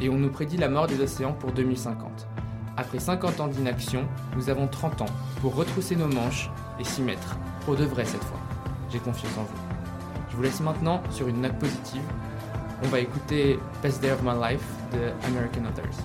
et 0.02 0.10
on 0.10 0.18
nous 0.18 0.30
prédit 0.30 0.58
la 0.58 0.70
mort 0.70 0.88
des 0.88 1.00
océans 1.00 1.34
pour 1.34 1.54
2050. 1.54 2.28
Après 2.76 3.00
50 3.00 3.40
ans 3.40 3.48
d'inaction, 3.48 4.08
nous 4.36 4.50
avons 4.50 4.68
30 4.68 5.04
ans 5.04 5.06
pour 5.42 5.56
retrousser 5.56 5.96
nos 5.96 6.08
manches 6.08 6.50
et 6.80 6.84
s'y 6.84 7.02
mettre, 7.02 7.38
pour 7.66 7.76
de 7.76 7.86
vrai 7.86 8.06
cette 8.06 8.24
fois. 8.24 8.40
J'ai 8.92 9.00
confiance 9.00 9.38
en 9.38 9.44
vous. 9.44 9.71
Vous 10.42 10.48
laisse 10.48 10.62
maintenant 10.62 11.04
sur 11.12 11.28
une 11.28 11.40
note 11.42 11.60
positive. 11.60 12.02
On 12.84 12.88
va 12.88 12.98
écouter 12.98 13.60
Best 13.84 14.02
Day 14.02 14.10
of 14.10 14.24
My 14.24 14.32
Life 14.42 14.66
de 14.92 15.12
American 15.28 15.66
Authors. 15.70 16.00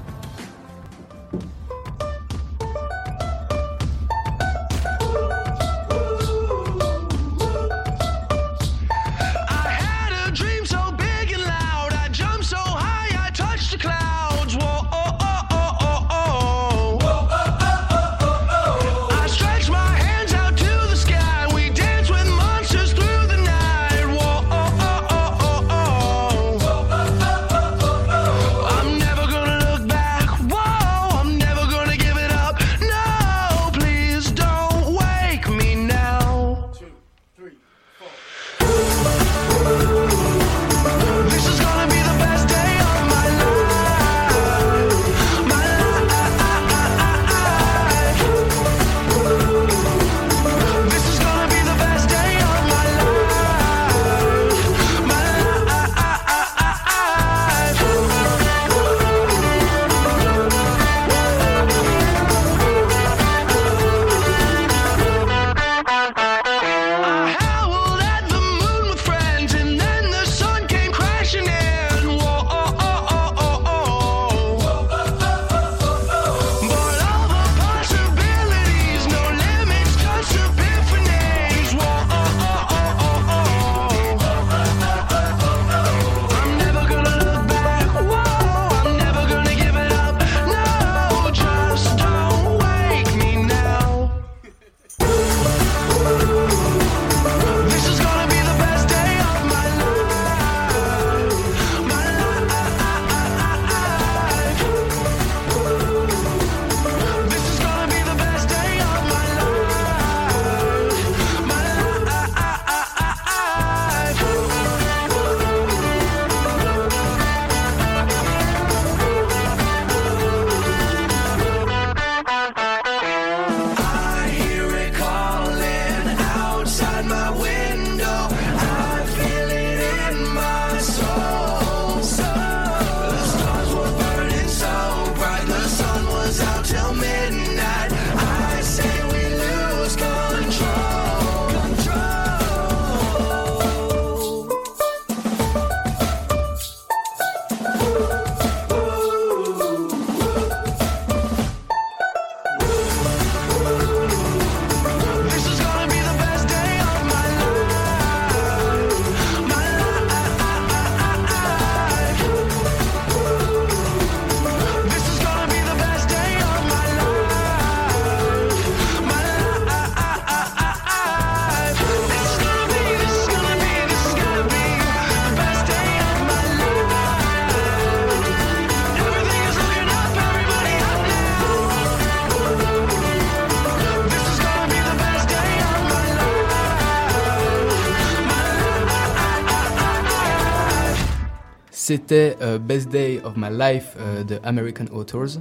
C'était 191.86 192.36
Best 192.60 192.88
Day 192.88 193.20
of 193.24 193.36
My 193.36 193.50
Life 193.50 193.96
de 194.26 194.38
American 194.42 194.86
Authors. 194.92 195.38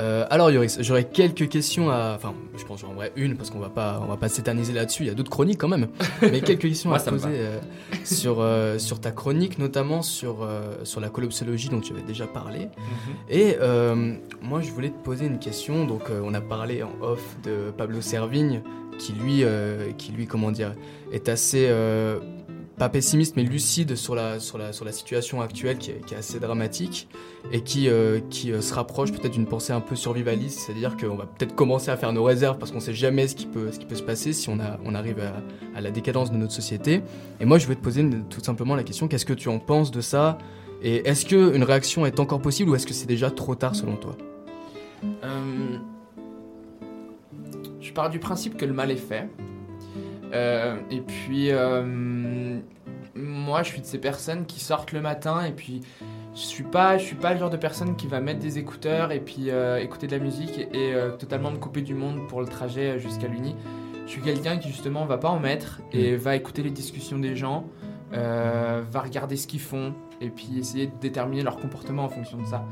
Euh, 0.00 0.26
alors 0.28 0.50
Yoris, 0.50 0.78
j'aurais 0.80 1.04
quelques 1.04 1.48
questions 1.48 1.88
à, 1.90 2.14
enfin, 2.16 2.34
je 2.56 2.64
pense 2.64 2.82
en 2.82 2.94
vrai 2.94 3.12
une 3.14 3.36
parce 3.36 3.50
qu'on 3.50 3.60
va 3.60 3.68
pas, 3.68 4.00
on 4.02 4.06
va 4.06 4.16
pas 4.16 4.28
s'éterniser 4.28 4.72
là-dessus. 4.72 5.04
Il 5.04 5.06
y 5.06 5.10
a 5.10 5.14
d'autres 5.14 5.30
chroniques 5.30 5.58
quand 5.58 5.68
même, 5.68 5.88
mais 6.22 6.40
quelques 6.40 6.62
questions 6.62 6.92
à 6.92 6.98
poser 6.98 7.28
euh, 7.30 7.58
sur 8.04 8.40
euh, 8.40 8.78
sur 8.78 9.00
ta 9.00 9.12
chronique, 9.12 9.58
notamment 9.58 10.02
sur 10.02 10.48
sur 10.82 11.00
la 11.00 11.08
collapsologie 11.08 11.68
dont 11.68 11.80
tu 11.80 11.92
avais 11.92 12.02
déjà 12.02 12.26
parlé. 12.26 12.60
Mhm. 12.60 13.14
Et 13.30 13.56
moi, 14.42 14.60
je 14.60 14.70
voulais 14.70 14.90
te 14.90 15.02
poser 15.02 15.26
une 15.26 15.38
question. 15.38 15.84
Donc, 15.84 16.02
on 16.10 16.34
a 16.34 16.40
parlé 16.40 16.82
en 16.82 16.92
off 17.00 17.36
de 17.44 17.70
Pablo 17.76 18.00
Servigne, 18.00 18.62
qui 18.98 19.12
lui, 19.12 19.44
qui 19.96 20.12
lui, 20.12 20.26
comment 20.26 20.50
dire, 20.50 20.74
est 21.12 21.28
assez 21.28 21.68
pas 22.78 22.88
pessimiste 22.88 23.36
mais 23.36 23.44
lucide 23.44 23.94
sur 23.94 24.14
la, 24.14 24.40
sur 24.40 24.58
la, 24.58 24.72
sur 24.72 24.84
la 24.84 24.92
situation 24.92 25.40
actuelle 25.40 25.78
qui 25.78 25.90
est, 25.90 26.14
assez 26.16 26.40
dramatique 26.40 27.08
et 27.52 27.60
qui, 27.60 27.88
euh, 27.88 28.20
qui 28.30 28.52
euh, 28.52 28.60
se 28.60 28.74
rapproche 28.74 29.12
peut-être 29.12 29.32
d'une 29.32 29.46
pensée 29.46 29.72
un 29.72 29.80
peu 29.80 29.96
survivaliste, 29.96 30.60
c'est-à-dire 30.60 30.96
qu'on 30.96 31.14
va 31.14 31.26
peut-être 31.26 31.54
commencer 31.54 31.90
à 31.90 31.96
faire 31.96 32.12
nos 32.12 32.24
réserves 32.24 32.58
parce 32.58 32.72
qu'on 32.72 32.80
sait 32.80 32.94
jamais 32.94 33.28
ce 33.28 33.36
qui 33.36 33.46
peut, 33.46 33.70
ce 33.72 33.78
qui 33.78 33.86
peut 33.86 33.94
se 33.94 34.02
passer 34.02 34.32
si 34.32 34.48
on, 34.48 34.58
a, 34.60 34.78
on 34.84 34.94
arrive 34.94 35.20
à, 35.20 35.80
la 35.80 35.90
décadence 35.90 36.30
de 36.30 36.36
notre 36.36 36.52
société. 36.52 37.02
Et 37.40 37.44
moi 37.44 37.58
je 37.58 37.66
vais 37.66 37.74
te 37.74 37.82
poser 37.82 38.08
tout 38.30 38.40
simplement 38.42 38.74
la 38.74 38.82
question, 38.82 39.08
qu'est-ce 39.08 39.26
que 39.26 39.32
tu 39.32 39.48
en 39.48 39.58
penses 39.58 39.90
de 39.90 40.00
ça? 40.00 40.38
Et 40.82 41.08
est-ce 41.08 41.26
qu'une 41.26 41.62
réaction 41.62 42.06
est 42.06 42.20
encore 42.20 42.42
possible 42.42 42.70
ou 42.70 42.74
est-ce 42.74 42.86
que 42.86 42.94
c'est 42.94 43.06
déjà 43.06 43.30
trop 43.30 43.54
tard 43.54 43.74
selon 43.74 43.96
toi? 43.96 44.16
Euh, 45.24 45.78
Je 47.80 47.92
pars 47.92 48.10
du 48.10 48.18
principe 48.18 48.56
que 48.56 48.64
le 48.64 48.72
mal 48.72 48.90
est 48.90 48.96
fait. 48.96 49.28
Euh, 50.34 50.76
et 50.90 51.00
puis, 51.00 51.50
euh, 51.50 51.82
moi, 53.14 53.62
je 53.62 53.68
suis 53.68 53.80
de 53.80 53.86
ces 53.86 53.98
personnes 53.98 54.46
qui 54.46 54.60
sortent 54.60 54.92
le 54.92 55.00
matin 55.00 55.44
et 55.44 55.52
puis 55.52 55.82
je 56.34 56.40
suis 56.40 56.64
pas, 56.64 56.98
je 56.98 57.04
suis 57.04 57.16
pas 57.16 57.32
le 57.32 57.38
genre 57.38 57.50
de 57.50 57.56
personne 57.56 57.94
qui 57.96 58.08
va 58.08 58.20
mettre 58.20 58.40
des 58.40 58.58
écouteurs 58.58 59.12
et 59.12 59.20
puis 59.20 59.50
euh, 59.50 59.78
écouter 59.78 60.06
de 60.06 60.12
la 60.12 60.22
musique 60.22 60.58
et, 60.72 60.94
totalement 61.18 61.50
me 61.50 61.58
couper 61.58 61.82
du 61.82 61.94
monde 61.94 62.26
pour 62.28 62.40
le 62.40 62.46
trajet 62.46 62.98
jusqu'à 62.98 63.28
l'Uni. 63.28 63.54
Je 64.06 64.10
suis 64.10 64.20
quelqu'un 64.20 64.58
qui 64.58 64.68
justement 64.68 65.06
va 65.06 65.16
pas 65.16 65.30
en 65.30 65.38
mettre 65.38 65.80
et 65.92 66.12
mm. 66.12 66.16
va 66.16 66.36
écouter 66.36 66.62
les 66.62 66.70
discussions 66.70 67.18
des 67.18 67.36
gens, 67.36 67.66
va 68.12 69.00
regarder 69.00 69.36
ce 69.36 69.46
qu'ils 69.46 69.60
font 69.60 69.94
et 70.20 70.30
puis 70.30 70.58
essayer 70.58 70.86
de 70.86 70.92
déterminer 71.00 71.42
leur 71.42 71.56
comportement 71.56 72.04
en 72.04 72.08
fonction 72.08 72.38
de 72.38 72.46
ça. 72.46 72.64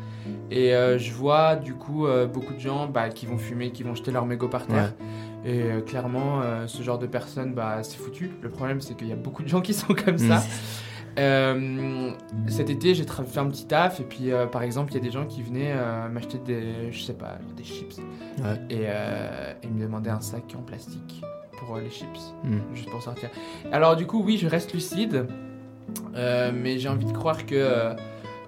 Et 0.51 0.71
je 0.71 1.13
vois 1.13 1.55
du 1.55 1.75
coup 1.75 2.07
beaucoup 2.33 2.55
de 2.55 2.61
gens 2.61 2.89
bah, 2.89 3.11
qui 3.11 3.27
vont 3.27 3.39
fumer, 3.39 3.71
qui 3.71 3.85
vont 3.85 3.95
jeter 3.95 4.11
leur 4.11 4.27
mégot 4.27 4.49
par 4.49 4.67
terre. 4.67 4.93
Et 5.45 5.63
euh, 5.63 5.81
clairement, 5.81 6.41
euh, 6.41 6.67
ce 6.67 6.83
genre 6.83 6.99
de 6.99 7.07
personnes, 7.07 7.53
bah, 7.53 7.83
c'est 7.83 7.99
foutu. 7.99 8.31
Le 8.43 8.49
problème, 8.49 8.81
c'est 8.81 8.95
qu'il 8.95 9.09
y 9.09 9.13
a 9.13 9.17
beaucoup 9.17 9.43
de 9.43 9.49
gens 9.49 9.61
qui 9.61 9.75
sont 9.75 9.95
comme 9.95 10.19
ça. 10.19 10.39
Mm. 10.39 10.43
Euh, 11.19 12.11
cet 12.47 12.71
été, 12.71 12.95
j'ai 12.95 13.05
fait 13.05 13.39
un 13.39 13.47
petit 13.47 13.67
taf 13.67 14.01
et 14.01 14.05
puis 14.05 14.31
par 14.51 14.63
exemple, 14.63 14.93
il 14.93 14.95
y 14.95 14.99
a 14.99 15.03
des 15.03 15.11
gens 15.11 15.27
qui 15.27 15.43
venaient 15.43 15.75
m'acheter 16.11 16.39
des, 16.39 16.91
je 16.91 17.03
sais 17.03 17.13
pas, 17.13 17.39
des 17.55 17.65
chips 17.65 18.01
et, 18.71 18.87
ils 19.63 19.71
me 19.71 19.83
demandaient 19.83 20.09
un 20.09 20.23
sac 20.23 20.45
en 20.59 20.63
plastique 20.63 21.23
pour 21.59 21.77
les 21.77 21.91
chips, 21.91 22.33
mm. 22.45 22.75
juste 22.75 22.89
pour 22.89 23.03
sortir. 23.03 23.29
Alors 23.73 23.95
du 23.95 24.07
coup, 24.07 24.23
oui, 24.25 24.39
je 24.39 24.47
reste 24.47 24.73
lucide, 24.73 25.27
mais 26.15 26.79
j'ai 26.79 26.89
envie 26.89 27.05
de 27.05 27.13
croire 27.13 27.45
que 27.45 27.95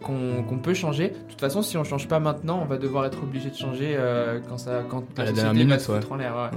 qu'on 0.04 0.58
peut 0.62 0.74
changer. 0.74 1.08
De 1.08 1.30
toute 1.30 1.40
façon, 1.40 1.62
si 1.62 1.76
on 1.76 1.84
change 1.84 2.08
pas 2.08 2.20
maintenant, 2.20 2.60
on 2.62 2.66
va 2.66 2.76
devoir 2.76 3.06
être 3.06 3.22
obligé 3.22 3.50
de 3.50 3.56
changer 3.56 3.94
euh, 3.96 4.38
quand 4.48 4.58
ça, 4.58 4.82
quand 4.88 5.04
la, 5.16 5.26
société 5.26 5.64
va 5.64 5.78
se 5.78 5.90
foutre 5.90 6.12
en 6.12 6.16
l'air. 6.16 6.50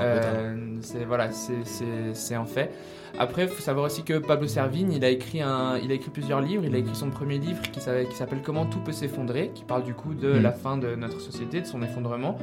Euh, 0.00 0.56
c'est 0.80 1.04
voilà, 1.04 1.30
c'est 1.32 2.34
un 2.34 2.46
fait. 2.46 2.72
Après, 3.18 3.42
il 3.44 3.48
faut 3.48 3.62
savoir 3.62 3.86
aussi 3.86 4.02
que 4.02 4.18
Pablo 4.18 4.46
Servigne, 4.46 4.92
il 4.92 5.04
a 5.04 5.08
écrit 5.08 5.40
un, 5.40 5.78
il 5.78 5.90
a 5.90 5.94
écrit 5.94 6.10
plusieurs 6.10 6.40
livres. 6.40 6.64
Il 6.64 6.74
a 6.74 6.78
écrit 6.78 6.94
son 6.94 7.10
premier 7.10 7.38
livre 7.38 7.62
qui 7.62 7.80
s'appelle 7.80 8.42
Comment 8.42 8.66
tout 8.66 8.80
peut 8.80 8.92
s'effondrer, 8.92 9.52
qui 9.54 9.64
parle 9.64 9.84
du 9.84 9.94
coup 9.94 10.14
de 10.14 10.32
mm. 10.32 10.42
la 10.42 10.52
fin 10.52 10.76
de 10.76 10.94
notre 10.96 11.20
société, 11.20 11.60
de 11.60 11.66
son 11.66 11.82
effondrement. 11.82 12.38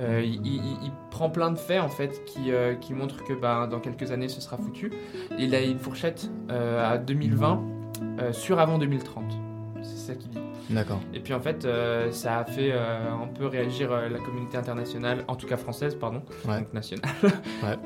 Euh, 0.00 0.22
il, 0.24 0.90
prend 1.10 1.30
plein 1.30 1.52
de 1.52 1.58
faits 1.58 1.80
en 1.80 1.88
fait 1.88 2.24
qui, 2.24 2.50
qui 2.80 2.92
montrent 2.92 3.22
que 3.22 3.32
bah, 3.32 3.68
dans 3.70 3.78
quelques 3.78 4.10
années 4.10 4.28
ce 4.28 4.40
sera 4.40 4.56
foutu. 4.56 4.92
Il 5.38 5.54
a 5.54 5.62
une 5.62 5.78
fourchette 5.78 6.28
à 6.48 6.98
2020 6.98 7.62
sur 8.32 8.58
avant 8.58 8.78
2030 8.78 9.43
c'est 10.04 10.12
ça 10.12 10.18
qu'il 10.18 10.30
dit. 10.30 10.38
D'accord. 10.70 11.00
Et 11.12 11.20
puis 11.20 11.34
en 11.34 11.40
fait, 11.40 11.64
euh, 11.64 12.10
ça 12.12 12.38
a 12.38 12.44
fait 12.44 12.70
euh, 12.72 13.10
un 13.10 13.26
peu 13.26 13.46
réagir 13.46 13.90
euh, 13.90 14.08
la 14.08 14.18
communauté 14.18 14.56
internationale, 14.56 15.24
en 15.28 15.36
tout 15.36 15.46
cas 15.46 15.56
française, 15.56 15.94
pardon, 15.94 16.22
donc 16.44 16.72
nationale. 16.72 17.10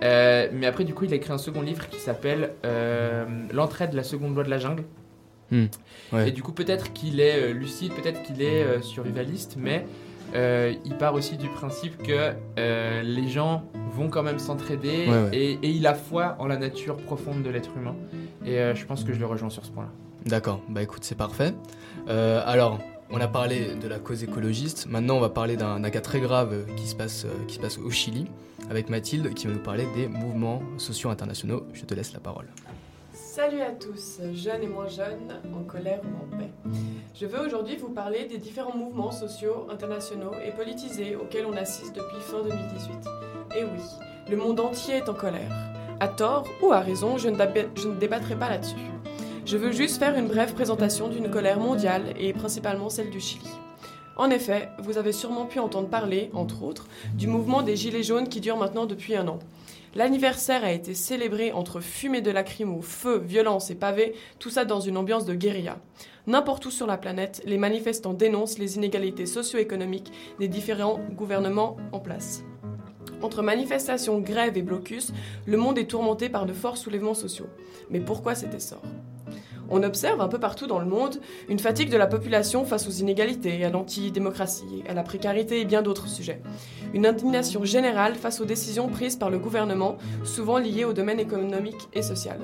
mais 0.53 0.67
après, 0.67 0.85
du 0.85 0.95
coup, 0.95 1.05
il 1.05 1.13
a 1.13 1.17
écrit 1.17 1.33
un 1.33 1.39
second 1.39 1.63
livre 1.63 1.89
qui 1.89 1.99
s'appelle 1.99 2.53
L'entraide, 3.53 3.93
la 3.95 4.03
seconde 4.05 4.35
loi 4.35 4.45
de 4.45 4.51
la 4.51 4.59
jungle. 4.59 4.85
Hmm. 5.51 5.67
Et 6.27 6.31
du 6.31 6.43
coup, 6.43 6.53
peut-être 6.53 6.93
qu'il 6.93 7.21
est 7.21 7.53
lucide, 7.53 7.93
peut-être 7.95 8.23
qu'il 8.23 8.43
est 8.43 8.83
survivaliste, 8.83 9.57
mais 9.59 9.87
il 10.35 10.97
part 10.99 11.15
aussi 11.15 11.37
du 11.37 11.49
principe 11.49 12.03
que 12.03 12.33
les 13.03 13.29
gens 13.29 13.65
vont 13.93 14.09
quand 14.09 14.23
même 14.23 14.39
s'entraider 14.39 15.09
et, 15.33 15.53
et, 15.53 15.71
il 15.71 15.87
a 15.87 15.95
foi 15.95 16.37
en 16.39 16.47
la 16.47 16.57
nature 16.57 16.97
profonde 16.97 17.43
de 17.43 17.51
l'être 17.51 17.71
humain. 17.77 17.97
Et 18.45 18.57
je 18.75 18.85
pense 18.85 19.05
que 19.05 19.13
je 19.13 19.19
le 19.19 19.27
rejoins 19.27 19.51
sur 19.51 19.65
ce 19.65 19.71
point-là. 19.71 19.91
D'accord, 20.29 20.61
bah 20.69 20.83
écoute, 20.83 21.05
c'est 21.05 21.15
parfait. 21.15 21.55
Euh, 22.09 22.43
alors, 22.45 22.79
on 23.11 23.19
a 23.19 23.29
parlé 23.29 23.75
de 23.77 23.89
la 23.89 23.99
cause 23.99 24.23
écologiste, 24.23 24.87
maintenant 24.87 25.17
on 25.17 25.21
va 25.21 25.31
parler 25.31 25.57
d'un 25.57 25.81
cas 25.89 26.03
très 26.03 26.21
grave 26.21 26.67
qui 26.77 26.87
se, 26.87 26.95
passe, 26.95 27.25
euh, 27.25 27.47
qui 27.47 27.55
se 27.55 27.61
passe 27.61 27.79
au 27.79 27.91
Chili, 27.91 28.27
avec 28.69 28.91
Mathilde 28.91 29.33
qui 29.33 29.47
va 29.47 29.55
nous 29.55 29.63
parler 29.63 29.87
des 29.97 30.07
mouvements 30.07 30.61
sociaux 30.77 31.09
internationaux. 31.09 31.65
Je 31.73 31.87
te 31.87 31.95
laisse 31.95 32.13
la 32.13 32.21
parole. 32.21 32.45
Salut 33.15 33.63
à 33.63 33.71
tous, 33.71 34.21
jeunes 34.35 34.65
et 34.65 34.67
moins 34.67 34.89
jeunes, 34.89 35.41
en 35.59 35.63
colère 35.63 36.01
ou 36.05 36.25
en 36.25 36.39
paix. 36.39 36.51
Je 37.15 37.25
veux 37.25 37.41
aujourd'hui 37.47 37.77
vous 37.77 37.89
parler 37.89 38.27
des 38.27 38.37
différents 38.37 38.77
mouvements 38.77 39.13
sociaux, 39.13 39.67
internationaux 39.71 40.33
et 40.45 40.51
politisés 40.51 41.17
auxquels 41.17 41.47
on 41.47 41.57
assiste 41.57 41.97
depuis 41.97 42.21
fin 42.21 42.43
2018. 42.43 42.97
Et 43.57 43.65
oui, 43.65 43.83
le 44.29 44.37
monde 44.37 44.61
entier 44.61 44.97
est 44.97 45.09
en 45.09 45.15
colère. 45.15 45.53
À 46.01 46.09
tort 46.09 46.47
ou 46.63 46.73
à 46.73 46.81
raison, 46.81 47.17
je 47.17 47.29
ne, 47.29 47.37
je 47.75 47.89
ne 47.89 47.95
débattrai 47.95 48.37
pas 48.37 48.51
là-dessus. 48.51 48.77
Je 49.49 49.57
veux 49.57 49.73
juste 49.73 49.99
faire 49.99 50.15
une 50.15 50.27
brève 50.27 50.53
présentation 50.53 51.09
d'une 51.09 51.31
colère 51.31 51.59
mondiale 51.59 52.13
et 52.21 52.35
principalement 52.35 52.91
celle 52.91 53.09
du 53.09 53.19
Chili. 53.19 53.49
En 54.19 54.29
effet, 54.29 54.69
vous 54.79 54.99
avez 54.99 55.11
sûrement 55.11 55.47
pu 55.47 55.59
entendre 55.59 55.89
parler, 55.89 56.29
entre 56.35 56.65
autres, 56.65 56.87
du 57.15 57.29
mouvement 57.29 57.63
des 57.63 57.75
Gilets 57.75 58.03
jaunes 58.03 58.29
qui 58.29 58.43
dure 58.43 58.59
maintenant 58.59 58.85
depuis 58.85 59.17
un 59.17 59.27
an. 59.27 59.39
L'anniversaire 59.95 60.65
a 60.65 60.73
été 60.73 60.93
célébré 60.93 61.51
entre 61.53 61.81
fumée 61.81 62.21
de 62.21 62.31
lacrymo, 62.31 62.83
feu, 62.83 63.23
violence 63.27 63.71
et 63.71 63.75
pavés, 63.75 64.13
tout 64.39 64.51
ça 64.51 64.67
dans 64.67 64.81
une 64.81 64.99
ambiance 64.99 65.25
de 65.25 65.33
guérilla. 65.33 65.79
N'importe 66.27 66.67
où 66.67 66.71
sur 66.71 66.87
la 66.87 66.99
planète, 66.99 67.41
les 67.47 67.57
manifestants 67.57 68.13
dénoncent 68.13 68.59
les 68.59 68.77
inégalités 68.77 69.25
socio-économiques 69.25 70.13
des 70.39 70.49
différents 70.49 71.01
gouvernements 71.17 71.79
en 71.93 72.01
place. 72.01 72.45
Entre 73.23 73.43
manifestations, 73.43 74.21
grèves 74.21 74.59
et 74.59 74.63
blocus, 74.63 75.11
le 75.47 75.57
monde 75.57 75.79
est 75.79 75.89
tourmenté 75.89 76.29
par 76.29 76.45
de 76.45 76.53
forts 76.53 76.77
soulèvements 76.77 77.15
sociaux. 77.15 77.49
Mais 77.89 78.01
pourquoi 78.01 78.35
cet 78.35 78.53
essor? 78.53 78.83
On 79.71 79.83
observe 79.83 80.21
un 80.21 80.29
peu 80.29 80.39
partout 80.39 80.67
dans 80.67 80.79
le 80.79 80.87
monde 80.87 81.21
une 81.49 81.59
fatigue 81.59 81.91
de 81.91 81.97
la 81.97 82.07
population 82.07 82.65
face 82.65 82.87
aux 82.89 82.93
inégalités, 82.93 83.65
à 83.65 83.71
l'antidémocratie, 83.71 84.83
à 84.89 84.95
la 84.95 85.03
précarité 85.03 85.61
et 85.61 85.65
bien 85.65 85.83
d'autres 85.83 86.09
sujets. 86.09 86.41
Une 86.95 87.07
indignation 87.07 87.65
générale 87.65 88.15
face 88.15 88.41
aux 88.41 88.45
décisions 88.45 88.89
prises 88.89 89.17
par 89.17 89.31
le 89.31 89.39
gouvernement, 89.39 89.99
souvent 90.25 90.59
liées 90.59 90.85
au 90.85 90.93
domaine 90.93 91.21
économique 91.21 91.89
et 91.93 92.03
social. 92.03 92.41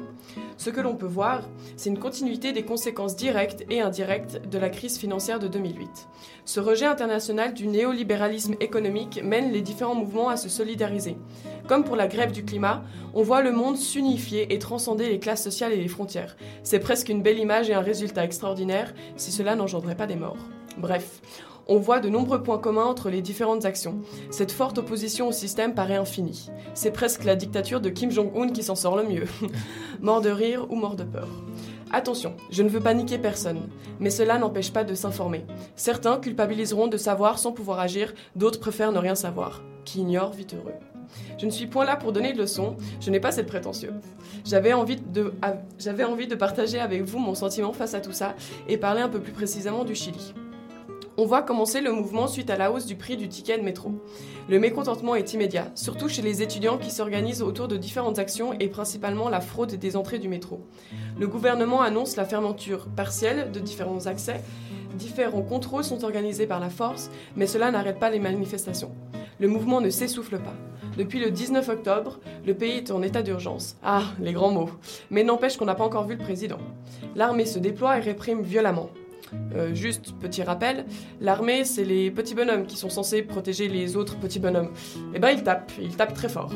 Ce 0.56 0.70
que 0.70 0.80
l'on 0.80 0.94
peut 0.94 1.06
voir, 1.06 1.42
c'est 1.76 1.90
une 1.90 1.98
continuité 1.98 2.52
des 2.52 2.64
conséquences 2.64 3.16
directes 3.16 3.64
et 3.70 3.80
indirectes 3.80 4.40
de 4.48 4.58
la 4.58 4.68
crise 4.68 4.98
financière 4.98 5.38
de 5.38 5.48
2008. 5.48 5.88
Ce 6.44 6.60
rejet 6.60 6.86
international 6.86 7.54
du 7.54 7.66
néolibéralisme 7.66 8.54
économique 8.60 9.20
mène 9.24 9.50
les 9.50 9.62
différents 9.62 9.94
mouvements 9.94 10.28
à 10.28 10.36
se 10.36 10.48
solidariser. 10.48 11.16
Comme 11.66 11.84
pour 11.84 11.96
la 11.96 12.06
grève 12.06 12.32
du 12.32 12.44
climat, 12.44 12.84
on 13.14 13.22
voit 13.22 13.42
le 13.42 13.50
monde 13.50 13.78
s'unifier 13.78 14.52
et 14.52 14.58
transcender 14.58 15.08
les 15.08 15.18
classes 15.18 15.42
sociales 15.42 15.72
et 15.72 15.76
les 15.76 15.88
frontières. 15.88 16.36
C'est 16.62 16.80
presque 16.80 17.08
belle 17.22 17.38
image 17.38 17.70
et 17.70 17.74
un 17.74 17.80
résultat 17.80 18.24
extraordinaire 18.24 18.94
si 19.16 19.32
cela 19.32 19.56
n'engendrait 19.56 19.96
pas 19.96 20.06
des 20.06 20.16
morts. 20.16 20.36
Bref, 20.78 21.20
on 21.66 21.78
voit 21.78 22.00
de 22.00 22.08
nombreux 22.08 22.42
points 22.42 22.58
communs 22.58 22.84
entre 22.84 23.08
les 23.08 23.22
différentes 23.22 23.64
actions. 23.64 24.00
Cette 24.30 24.52
forte 24.52 24.78
opposition 24.78 25.28
au 25.28 25.32
système 25.32 25.74
paraît 25.74 25.96
infinie. 25.96 26.50
C'est 26.74 26.90
presque 26.90 27.24
la 27.24 27.36
dictature 27.36 27.80
de 27.80 27.88
Kim 27.88 28.10
Jong-un 28.10 28.48
qui 28.48 28.62
s'en 28.62 28.74
sort 28.74 28.96
le 28.96 29.04
mieux. 29.04 29.24
mort 30.00 30.20
de 30.20 30.30
rire 30.30 30.66
ou 30.70 30.76
mort 30.76 30.96
de 30.96 31.04
peur. 31.04 31.28
Attention, 31.90 32.34
je 32.50 32.62
ne 32.62 32.68
veux 32.68 32.80
paniquer 32.80 33.18
personne, 33.18 33.68
mais 34.00 34.10
cela 34.10 34.38
n'empêche 34.38 34.72
pas 34.72 34.84
de 34.84 34.94
s'informer. 34.94 35.46
Certains 35.76 36.18
culpabiliseront 36.18 36.88
de 36.88 36.96
savoir 36.96 37.38
sans 37.38 37.52
pouvoir 37.52 37.78
agir, 37.78 38.12
d'autres 38.36 38.60
préfèrent 38.60 38.92
ne 38.92 38.98
rien 38.98 39.14
savoir. 39.14 39.62
Qui 39.84 40.00
ignore 40.00 40.32
vit 40.32 40.46
heureux. 40.54 40.74
Je 41.38 41.46
ne 41.46 41.50
suis 41.50 41.66
point 41.66 41.84
là 41.84 41.96
pour 41.96 42.12
donner 42.12 42.32
de 42.32 42.38
leçons, 42.38 42.76
je 43.00 43.10
n'ai 43.10 43.20
pas 43.20 43.32
cette 43.32 43.46
prétention. 43.46 43.90
J'avais 44.44 44.72
envie, 44.72 44.96
de, 44.96 46.34
partager 46.34 46.78
avec 46.78 47.02
vous 47.02 47.18
mon 47.18 47.34
sentiment 47.34 47.72
face 47.72 47.94
à 47.94 48.00
tout 48.00 48.12
ça 48.12 48.34
et 48.68 48.76
parler 48.76 49.00
un 49.00 49.08
peu 49.08 49.20
plus 49.20 49.32
précisément 49.32 49.84
du 49.84 49.94
Chili. 49.94 50.34
On 51.16 51.26
voit 51.26 51.42
commencer 51.42 51.80
le 51.80 51.92
mouvement 51.92 52.26
suite 52.26 52.50
à 52.50 52.56
la 52.56 52.72
hausse 52.72 52.86
du 52.86 52.96
prix 52.96 53.16
du 53.16 53.28
ticket 53.28 53.56
de 53.56 53.62
métro. 53.62 53.92
Le 54.48 54.58
mécontentement 54.58 55.14
est 55.14 55.32
immédiat, 55.32 55.70
surtout 55.76 56.08
chez 56.08 56.22
les 56.22 56.42
étudiants 56.42 56.76
qui 56.76 56.90
s'organisent 56.90 57.42
autour 57.42 57.68
de 57.68 57.76
différentes 57.76 58.18
actions 58.18 58.52
et 58.52 58.66
principalement 58.66 59.28
la 59.28 59.40
fraude 59.40 59.76
des 59.76 59.96
entrées 59.96 60.18
du 60.18 60.28
métro. 60.28 60.66
Le 61.16 61.28
gouvernement 61.28 61.82
annonce 61.82 62.16
la 62.16 62.24
fermeture 62.24 62.88
partielle 62.96 63.52
de 63.52 63.60
différents 63.60 64.06
accès. 64.06 64.42
Différents 64.96 65.42
contrôles 65.42 65.84
sont 65.84 66.02
organisés 66.02 66.48
par 66.48 66.58
la 66.58 66.68
force, 66.68 67.10
mais 67.36 67.46
cela 67.46 67.70
n'arrête 67.70 68.00
pas 68.00 68.10
les 68.10 68.18
manifestations. 68.18 68.90
Le 69.38 69.46
mouvement 69.46 69.80
ne 69.80 69.90
s'essouffle 69.90 70.38
pas. 70.38 70.54
Depuis 70.96 71.18
le 71.18 71.30
19 71.30 71.68
octobre, 71.68 72.20
le 72.46 72.54
pays 72.54 72.78
est 72.78 72.90
en 72.90 73.02
état 73.02 73.22
d'urgence. 73.22 73.76
Ah, 73.82 74.04
les 74.20 74.32
grands 74.32 74.52
mots. 74.52 74.70
Mais 75.10 75.24
n'empêche 75.24 75.56
qu'on 75.56 75.64
n'a 75.64 75.74
pas 75.74 75.84
encore 75.84 76.06
vu 76.06 76.14
le 76.16 76.22
président. 76.22 76.58
L'armée 77.16 77.46
se 77.46 77.58
déploie 77.58 77.98
et 77.98 78.00
réprime 78.00 78.42
violemment. 78.42 78.90
Euh, 79.54 79.74
juste 79.74 80.12
petit 80.20 80.42
rappel, 80.42 80.84
l'armée, 81.20 81.64
c'est 81.64 81.84
les 81.84 82.10
petits 82.10 82.34
bonhommes 82.34 82.66
qui 82.66 82.76
sont 82.76 82.90
censés 82.90 83.22
protéger 83.22 83.68
les 83.68 83.96
autres 83.96 84.18
petits 84.18 84.38
bonhommes. 84.38 84.70
Eh 85.14 85.18
ben, 85.18 85.30
ils 85.30 85.42
tapent, 85.42 85.72
ils 85.80 85.96
tapent 85.96 86.14
très 86.14 86.28
fort. 86.28 86.52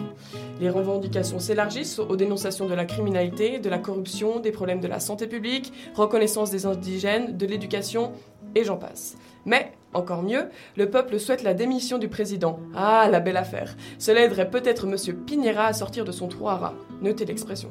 Les 0.61 0.71
revendications 0.71 1.41
s'élargissent 1.41 1.99
aux 1.99 2.17
dénonciations 2.17 2.69
de 2.69 2.75
la 2.75 2.85
criminalité, 2.85 3.59
de 3.59 3.69
la 3.69 3.79
corruption, 3.79 4.41
des 4.41 4.53
problèmes 4.53 4.81
de 4.81 4.89
la 4.89 5.01
santé 5.01 5.27
publique, 5.27 5.73
reconnaissance 5.95 6.51
des 6.51 6.67
indigènes, 6.67 7.37
de 7.37 7.47
l'éducation, 7.47 8.13
et 8.55 8.65
j'en 8.65 8.77
passe. 8.77 9.17
Mais, 9.45 9.73
encore 9.99 10.23
mieux, 10.23 10.47
le 10.77 10.89
peuple 10.89 11.19
souhaite 11.19 11.43
la 11.43 11.55
démission 11.55 11.99
du 11.99 12.09
président. 12.09 12.61
Ah, 12.75 13.09
la 13.11 13.21
belle 13.21 13.37
affaire. 13.37 13.77
Cela 13.99 14.25
aiderait 14.25 14.51
peut-être 14.51 14.87
M. 14.87 14.97
Piñera 15.27 15.67
à 15.67 15.73
sortir 15.73 16.05
de 16.05 16.13
son 16.13 16.29
trou 16.29 16.49
à 16.49 16.57
rats. 16.57 16.75
Notez 17.03 17.27
l'expression. 17.27 17.71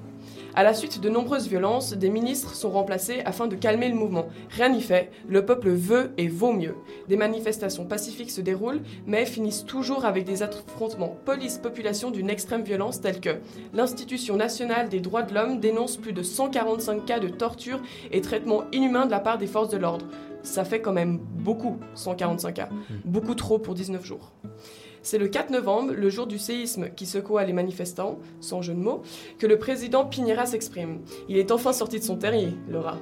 À 0.58 0.64
la 0.64 0.74
suite 0.74 1.00
de 1.00 1.10
nombreuses 1.10 1.48
violences, 1.48 1.94
des 1.94 2.10
ministres 2.10 2.56
sont 2.56 2.72
remplacés 2.72 3.22
afin 3.26 3.46
de 3.46 3.56
calmer 3.56 3.90
le 3.90 3.96
mouvement. 3.96 4.28
Rien 4.50 4.70
n'y 4.70 4.82
fait, 4.82 5.12
le 5.28 5.46
peuple 5.46 5.70
veut 5.70 6.14
et 6.18 6.28
vaut 6.28 6.52
mieux. 6.52 6.74
Des 7.08 7.16
manifestations 7.16 7.86
pacifiques 7.86 8.32
se 8.32 8.42
déroulent, 8.42 8.82
mais 9.06 9.28
finissent 9.28 9.66
toujours 9.66 10.06
avec 10.06 10.26
des 10.26 10.42
affrontements 10.42 11.16
police-population 11.26 12.10
d'une 12.10 12.32
extrême 12.32 12.64
violence 12.64 13.02
telle 13.02 13.20
que 13.20 13.38
l'Institution 13.74 14.36
nationale 14.36 14.90
des 14.90 15.00
droits 15.00 15.22
de 15.22 15.36
l'homme 15.36 15.60
dénonce 15.60 15.98
plus 15.98 16.14
de 16.14 16.24
145 16.24 17.06
cas 17.06 17.20
de 17.20 17.28
torture 17.28 17.80
et 18.12 18.22
traitements 18.22 18.64
inhumains 18.72 19.06
de 19.06 19.12
la 19.12 19.20
part 19.20 19.38
des 19.38 19.46
forces 19.46 19.70
de 19.70 19.78
l'ordre. 19.78 20.08
Ça 20.44 20.64
fait 20.64 20.82
quand 20.82 20.94
même 20.94 21.20
beaucoup, 21.20 21.78
145 21.96 22.54
cas. 22.54 22.70
Beaucoup 23.06 23.36
trop 23.36 23.60
pour 23.60 23.74
19 23.74 24.04
jours. 24.04 24.32
C'est 25.02 25.18
le 25.18 25.30
4 25.30 25.52
novembre, 25.52 25.94
le 25.94 26.10
jour 26.10 26.28
du 26.28 26.38
séisme 26.38 26.90
qui 26.90 27.06
secoua 27.06 27.46
les 27.46 27.54
manifestants, 27.54 28.20
sans 28.42 28.62
jeu 28.62 28.74
de 28.74 28.80
mots, 28.80 29.04
que 29.40 29.48
le 29.48 29.58
président 29.58 30.06
Piñera 30.06 30.46
s'exprime. 30.46 31.00
Il 31.30 31.38
est 31.38 31.52
enfin 31.52 31.72
sorti 31.72 32.00
de 32.00 32.04
son 32.04 32.18
terrier, 32.18 32.54
le 32.68 32.80
rat. 32.80 32.98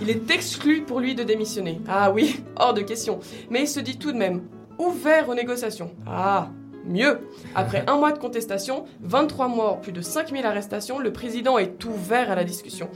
Il 0.00 0.10
est 0.10 0.30
exclu 0.30 0.82
pour 0.82 1.00
lui 1.00 1.14
de 1.14 1.24
démissionner. 1.24 1.80
Ah 1.88 2.12
oui, 2.12 2.44
hors 2.56 2.74
de 2.74 2.82
question. 2.82 3.18
Mais 3.50 3.62
il 3.62 3.68
se 3.68 3.80
dit 3.80 3.98
tout 3.98 4.12
de 4.12 4.16
même 4.16 4.42
ouvert 4.78 5.28
aux 5.28 5.34
négociations. 5.34 5.90
Ah, 6.06 6.50
Mieux, 6.86 7.18
après 7.54 7.84
un 7.88 7.98
mois 7.98 8.12
de 8.12 8.18
contestation, 8.18 8.84
23 9.02 9.48
morts, 9.48 9.80
plus 9.80 9.92
de 9.92 10.00
5000 10.00 10.46
arrestations, 10.46 10.98
le 10.98 11.12
président 11.12 11.58
est 11.58 11.84
ouvert 11.84 12.30
à 12.30 12.34
la 12.34 12.44
discussion 12.44 12.88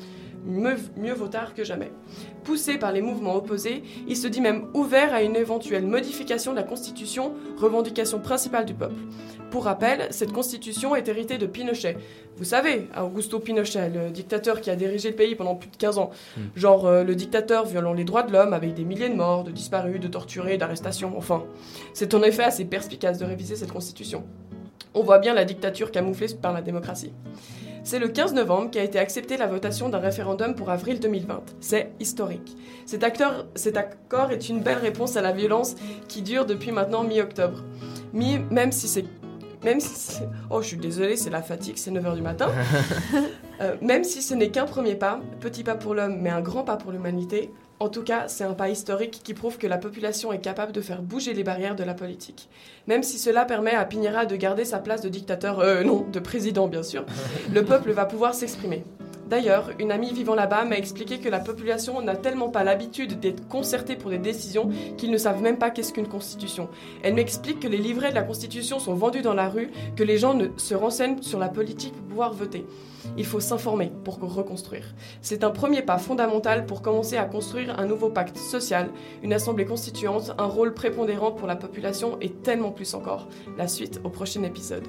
mieux, 0.47 1.12
vaut 1.14 1.29
tard 1.29 1.55
que 1.55 1.64
jamais. 1.64 1.90
Poussé 2.44 2.76
par 2.76 2.92
les 2.92 3.00
mouvements 3.00 3.37
opposés, 3.37 3.83
il 4.07 4.16
se 4.16 4.28
dit 4.28 4.42
même 4.42 4.66
ouvert 4.74 5.14
à 5.14 5.22
une 5.22 5.35
éventuelle 5.35 5.87
modification 5.87 6.52
de 6.52 6.57
la 6.57 6.62
Constitution, 6.62 7.33
revendication 7.57 8.20
principale 8.20 8.66
du 8.66 8.74
peuple. 8.74 9.00
Pour 9.50 9.64
rappel, 9.64 10.09
cette 10.11 10.33
Constitution 10.33 10.94
est 10.94 11.09
héritée 11.09 11.38
de 11.38 11.46
Pinochet. 11.46 11.96
Vous 12.37 12.44
savez, 12.44 12.88
Augusto 13.00 13.38
Pinochet, 13.38 13.88
le 13.88 14.11
dictateur 14.11 14.61
qui 14.61 14.68
a 14.68 14.76
dirigé 14.76 15.11
le 15.11 15.16
pays 15.16 15.37
pendant 15.37 15.54
plus 15.54 15.70
de 15.70 15.76
15 15.76 15.98
ans. 15.98 16.11
Hmm. 16.37 16.40
Genre 16.54 16.87
euh, 16.87 17.02
le 17.02 17.14
dictateur 17.14 17.64
violant 17.64 17.94
les 17.94 18.04
droits 18.04 18.24
de 18.24 18.33
l'homme 18.33 18.52
avec 18.52 18.74
des 18.74 18.85
milliers 18.85 19.09
de 19.09 19.14
morts, 19.14 19.44
de 19.44 19.50
disparus, 19.50 20.00
de 20.00 20.09
torturés, 20.09 20.59
d'arrestations, 20.59 21.14
enfin. 21.16 21.44
C'est 21.94 22.12
en 22.12 22.22
effet 22.22 22.42
assez 22.42 22.64
perspicace 22.66 23.18
de 23.18 23.24
réviser 23.24 23.57
cette 23.57 23.72
Constitution. 23.72 24.24
On 24.92 25.02
voit 25.02 25.18
bien 25.18 25.33
la 25.33 25.44
dictature 25.44 25.90
camouflée 25.90 26.26
par 26.40 26.52
la 26.52 26.61
démocratie. 26.61 27.12
C'est 27.87 27.99
le 27.99 28.09
15 28.09 28.33
novembre 28.33 28.70
qu'a 28.70 28.83
été 28.83 28.99
acceptée 28.99 29.37
la 29.37 29.47
votation 29.47 29.90
d'un 29.90 29.99
référendum 29.99 30.55
pour 30.55 30.70
avril 30.70 31.01
2020. 31.01 31.42
C'est 31.61 31.92
historique. 32.01 32.57
Cet, 32.87 33.05
acteur, 33.05 33.47
cet 33.55 33.77
accord 33.77 34.31
est 34.31 34.49
une 34.49 34.61
belle 34.61 34.79
réponse 34.79 35.18
à 35.18 35.20
la 35.20 35.33
violence 35.33 35.75
qui 36.09 36.23
dure 36.23 36.47
depuis 36.47 36.73
maintenant 36.73 37.05
mi-octobre. 37.05 37.62
Mi, 38.14 38.38
même 38.51 38.73
si 38.73 38.88
c'est 38.88 39.05
même 39.62 39.81
si 39.81 40.20
oh 40.51 40.61
je 40.61 40.68
suis 40.68 40.77
désolée 40.77 41.16
c'est 41.16 41.31
la 41.31 41.40
fatigue 41.40 41.79
c'est 41.79 41.90
9h 41.90 42.16
du 42.16 42.20
matin 42.20 42.51
euh, 43.62 43.77
même 43.81 44.05
si 44.05 44.20
ce 44.20 44.35
n'est 44.35 44.51
qu'un 44.51 44.66
premier 44.66 44.94
pas 44.94 45.20
petit 45.40 45.64
pas 45.64 45.75
pour 45.75 45.94
l'homme 45.94 46.18
mais 46.20 46.29
un 46.29 46.42
grand 46.42 46.64
pas 46.64 46.77
pour 46.77 46.92
l'humanité 46.92 47.51
en 47.81 47.89
tout 47.89 48.03
cas, 48.03 48.29
c'est 48.29 48.45
un 48.45 48.55
pas 48.55 48.69
historique 48.69 49.21
qui 49.25 49.35
prouve 49.35 49.59
que 49.59 49.67
la 49.67 49.79
population 49.79 50.33
est 50.33 50.39
capable 50.39 50.73
de 50.73 50.81
faire 50.81 51.03
bouger 51.03 51.35
les 51.35 51.45
barrières 51.45 51.77
de 51.77 51.85
la 51.85 51.95
politique. 51.95 52.49
Même 52.87 53.03
si 53.03 53.19
cela 53.19 53.45
permet 53.45 53.75
à 53.75 53.85
Piñera 53.85 54.27
de 54.27 54.37
garder 54.37 54.65
sa 54.65 54.79
place 54.79 55.01
de 55.01 55.09
dictateur, 55.09 55.61
euh, 55.61 55.83
non, 55.83 56.07
de 56.13 56.21
président 56.21 56.69
bien 56.69 56.83
sûr, 56.83 57.05
le 57.53 57.65
peuple 57.65 57.93
va 57.93 58.07
pouvoir 58.07 58.35
s'exprimer. 58.35 58.85
D'ailleurs, 59.35 59.70
une 59.81 59.90
amie 59.90 60.12
vivant 60.12 60.37
là-bas 60.37 60.64
m'a 60.64 60.77
expliqué 60.77 61.18
que 61.18 61.29
la 61.29 61.40
population 61.40 62.01
n'a 62.01 62.14
tellement 62.14 62.51
pas 62.51 62.62
l'habitude 62.62 63.18
d'être 63.18 63.49
concertée 63.49 63.97
pour 63.97 64.11
des 64.11 64.18
décisions 64.18 64.70
qu'ils 64.97 65.11
ne 65.11 65.18
savent 65.18 65.42
même 65.42 65.59
pas 65.59 65.70
qu'est-ce 65.70 65.92
qu'une 65.92 66.07
constitution. 66.07 66.68
Elle 67.03 67.14
m'explique 67.14 67.59
que 67.59 67.66
les 67.66 67.79
livrets 67.79 68.11
de 68.11 68.14
la 68.14 68.23
constitution 68.23 68.79
sont 68.79 68.94
vendus 68.94 69.23
dans 69.23 69.35
la 69.35 69.49
rue, 69.49 69.73
que 69.97 70.05
les 70.05 70.18
gens 70.18 70.35
ne 70.35 70.51
se 70.57 70.77
renseignent 70.77 71.20
sur 71.20 71.40
la 71.40 71.49
politique 71.49 71.94
pour 71.94 72.07
pouvoir 72.07 72.33
voter. 72.33 72.64
Il 73.16 73.27
faut 73.27 73.40
s'informer 73.40 73.90
pour 74.05 74.20
reconstruire. 74.20 74.94
C'est 75.20 75.42
un 75.42 75.51
premier 75.51 75.83
pas 75.83 75.99
fondamental 75.99 76.64
pour 76.64 76.81
commencer 76.81 77.16
à 77.16 77.25
construire 77.25 77.77
un 77.81 77.87
nouveau 77.87 78.11
pacte 78.11 78.37
social, 78.37 78.88
une 79.25 79.33
assemblée 79.33 79.64
constituante, 79.64 80.33
un 80.38 80.47
rôle 80.47 80.75
prépondérant 80.75 81.33
pour 81.33 81.49
la 81.49 81.57
population 81.57 82.18
et 82.20 82.31
tellement 82.31 82.70
plus 82.70 82.94
encore. 82.94 83.27
La 83.59 83.66
suite 83.66 84.01
au 84.05 84.11
prochain 84.11 84.44
épisode. 84.44 84.85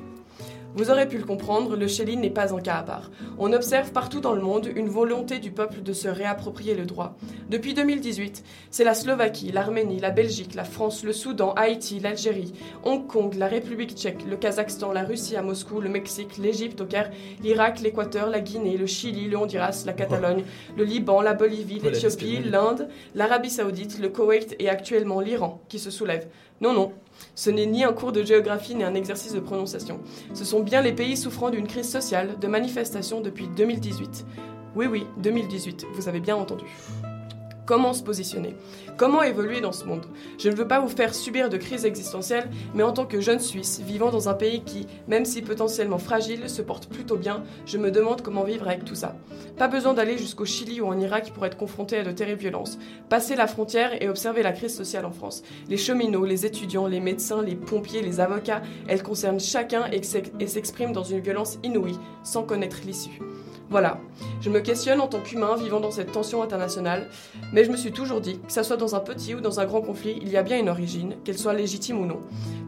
Vous 0.75 0.91
aurez 0.91 1.07
pu 1.07 1.17
le 1.17 1.23
comprendre, 1.23 1.77
le 1.77 1.87
Chéline 1.87 2.19
n'est 2.19 2.29
pas 2.29 2.53
un 2.53 2.59
cas 2.59 2.75
à 2.75 2.83
part. 2.83 3.09
On 3.39 3.53
observe 3.53 3.93
partout 3.93 4.19
dans 4.19 4.33
le 4.33 4.41
monde 4.41 4.69
une 4.75 4.89
volonté 4.89 5.39
du 5.39 5.49
peuple 5.49 5.81
de 5.81 5.93
se 5.93 6.09
réapproprier 6.09 6.75
le 6.75 6.85
droit. 6.85 7.15
Depuis 7.49 7.73
2018, 7.73 8.43
c'est 8.71 8.83
la 8.83 8.93
Slovaquie, 8.93 9.53
l'Arménie, 9.53 10.01
la 10.01 10.11
Belgique, 10.11 10.53
la 10.53 10.65
France, 10.65 11.05
le 11.05 11.13
Soudan, 11.13 11.53
Haïti, 11.53 12.01
l'Algérie, 12.01 12.51
Hong 12.83 13.07
Kong, 13.07 13.35
la 13.35 13.47
République 13.47 13.95
tchèque, 13.95 14.25
le 14.29 14.35
Kazakhstan, 14.35 14.91
la 14.91 15.05
Russie 15.05 15.37
à 15.37 15.41
Moscou, 15.41 15.79
le 15.79 15.87
Mexique, 15.87 16.37
l'Égypte 16.37 16.81
au 16.81 16.85
Caire, 16.85 17.09
l'Irak, 17.41 17.79
l'Équateur, 17.79 18.29
la 18.29 18.41
Guinée, 18.41 18.75
le 18.75 18.85
Chili, 18.85 19.29
le 19.29 19.37
Honduras, 19.37 19.83
la 19.85 19.93
Catalogne, 19.93 20.43
le 20.75 20.83
Liban, 20.83 21.21
la 21.21 21.35
Bolivie, 21.35 21.79
l'Éthiopie, 21.79 22.39
l'Inde, 22.43 22.89
l'Arabie 23.13 23.49
Saoudite, 23.49 23.97
le 23.99 24.09
Koweït 24.09 24.57
et 24.59 24.67
actuellement 24.67 25.21
l'Iran 25.21 25.61
qui 25.69 25.79
se 25.79 25.89
soulèvent. 25.89 26.27
Non, 26.59 26.73
non, 26.73 26.91
ce 27.33 27.49
n'est 27.49 27.65
ni 27.65 27.83
un 27.83 27.93
cours 27.93 28.11
de 28.11 28.23
géographie 28.23 28.75
ni 28.75 28.83
un 28.83 28.93
exercice 28.93 29.33
de 29.33 29.39
prononciation. 29.39 29.99
Ce 30.33 30.45
sont 30.45 30.59
bien 30.59 30.81
les 30.81 30.93
pays 30.93 31.17
souffrant 31.17 31.49
d'une 31.49 31.67
crise 31.67 31.89
sociale, 31.89 32.37
de 32.39 32.47
manifestation 32.47 33.21
depuis 33.21 33.47
2018. 33.47 34.25
Oui, 34.75 34.87
oui, 34.87 35.07
2018, 35.17 35.85
vous 35.93 36.09
avez 36.09 36.19
bien 36.19 36.35
entendu. 36.35 36.65
Comment 37.65 37.93
se 37.93 38.03
positionner 38.03 38.55
Comment 38.95 39.23
évoluer 39.23 39.59
dans 39.59 39.71
ce 39.71 39.85
monde 39.85 40.05
Je 40.37 40.49
ne 40.49 40.55
veux 40.55 40.67
pas 40.67 40.79
vous 40.79 40.87
faire 40.87 41.15
subir 41.15 41.49
de 41.49 41.57
crise 41.57 41.83
existentielle, 41.83 42.49
mais 42.75 42.83
en 42.83 42.93
tant 42.93 43.05
que 43.05 43.19
jeune 43.19 43.39
Suisse, 43.39 43.81
vivant 43.83 44.11
dans 44.11 44.29
un 44.29 44.35
pays 44.35 44.61
qui, 44.63 44.85
même 45.07 45.25
si 45.25 45.41
potentiellement 45.41 45.97
fragile, 45.97 46.47
se 46.47 46.61
porte 46.61 46.87
plutôt 46.87 47.17
bien, 47.17 47.43
je 47.65 47.79
me 47.79 47.89
demande 47.89 48.21
comment 48.21 48.43
vivre 48.43 48.67
avec 48.67 48.85
tout 48.85 48.93
ça. 48.93 49.15
Pas 49.57 49.67
besoin 49.67 49.95
d'aller 49.95 50.17
jusqu'au 50.17 50.45
Chili 50.45 50.79
ou 50.79 50.85
en 50.85 50.99
Irak 50.99 51.31
pour 51.33 51.45
être 51.45 51.57
confronté 51.57 51.97
à 51.97 52.03
de 52.03 52.11
terribles 52.11 52.41
violences. 52.41 52.77
Passer 53.09 53.35
la 53.35 53.47
frontière 53.47 53.99
et 54.01 54.09
observer 54.09 54.43
la 54.43 54.51
crise 54.51 54.75
sociale 54.75 55.05
en 55.05 55.11
France. 55.11 55.41
Les 55.67 55.77
cheminots, 55.77 56.25
les 56.25 56.45
étudiants, 56.45 56.85
les 56.85 56.99
médecins, 56.99 57.41
les 57.41 57.55
pompiers, 57.55 58.03
les 58.03 58.19
avocats, 58.19 58.61
elles 58.87 59.03
concernent 59.03 59.39
chacun 59.39 59.85
et 59.91 60.47
s'expriment 60.47 60.93
dans 60.93 61.03
une 61.03 61.19
violence 61.19 61.57
inouïe, 61.63 61.97
sans 62.23 62.43
connaître 62.43 62.77
l'issue. 62.85 63.19
Voilà, 63.71 63.99
je 64.41 64.51
me 64.51 64.59
questionne 64.59 65.01
en 65.01 65.07
tant 65.07 65.19
qu'humain 65.19 65.55
vivant 65.55 65.79
dans 65.79 65.89
cette 65.89 66.11
tension 66.11 66.43
internationale, 66.43 67.09
mais 67.51 67.63
je 67.63 67.71
me 67.71 67.77
suis 67.77 67.91
toujours 67.91 68.21
dit, 68.21 68.39
que 68.39 68.51
ça 68.51 68.63
soit 68.63 68.77
dans 68.77 68.95
un 68.95 68.99
petit 68.99 69.33
ou 69.33 69.41
dans 69.41 69.59
un 69.59 69.65
grand 69.65 69.81
conflit, 69.81 70.19
il 70.21 70.29
y 70.29 70.37
a 70.37 70.43
bien 70.43 70.59
une 70.59 70.69
origine, 70.69 71.15
qu'elle 71.23 71.37
soit 71.37 71.53
légitime 71.53 71.99
ou 71.99 72.05
non. 72.05 72.19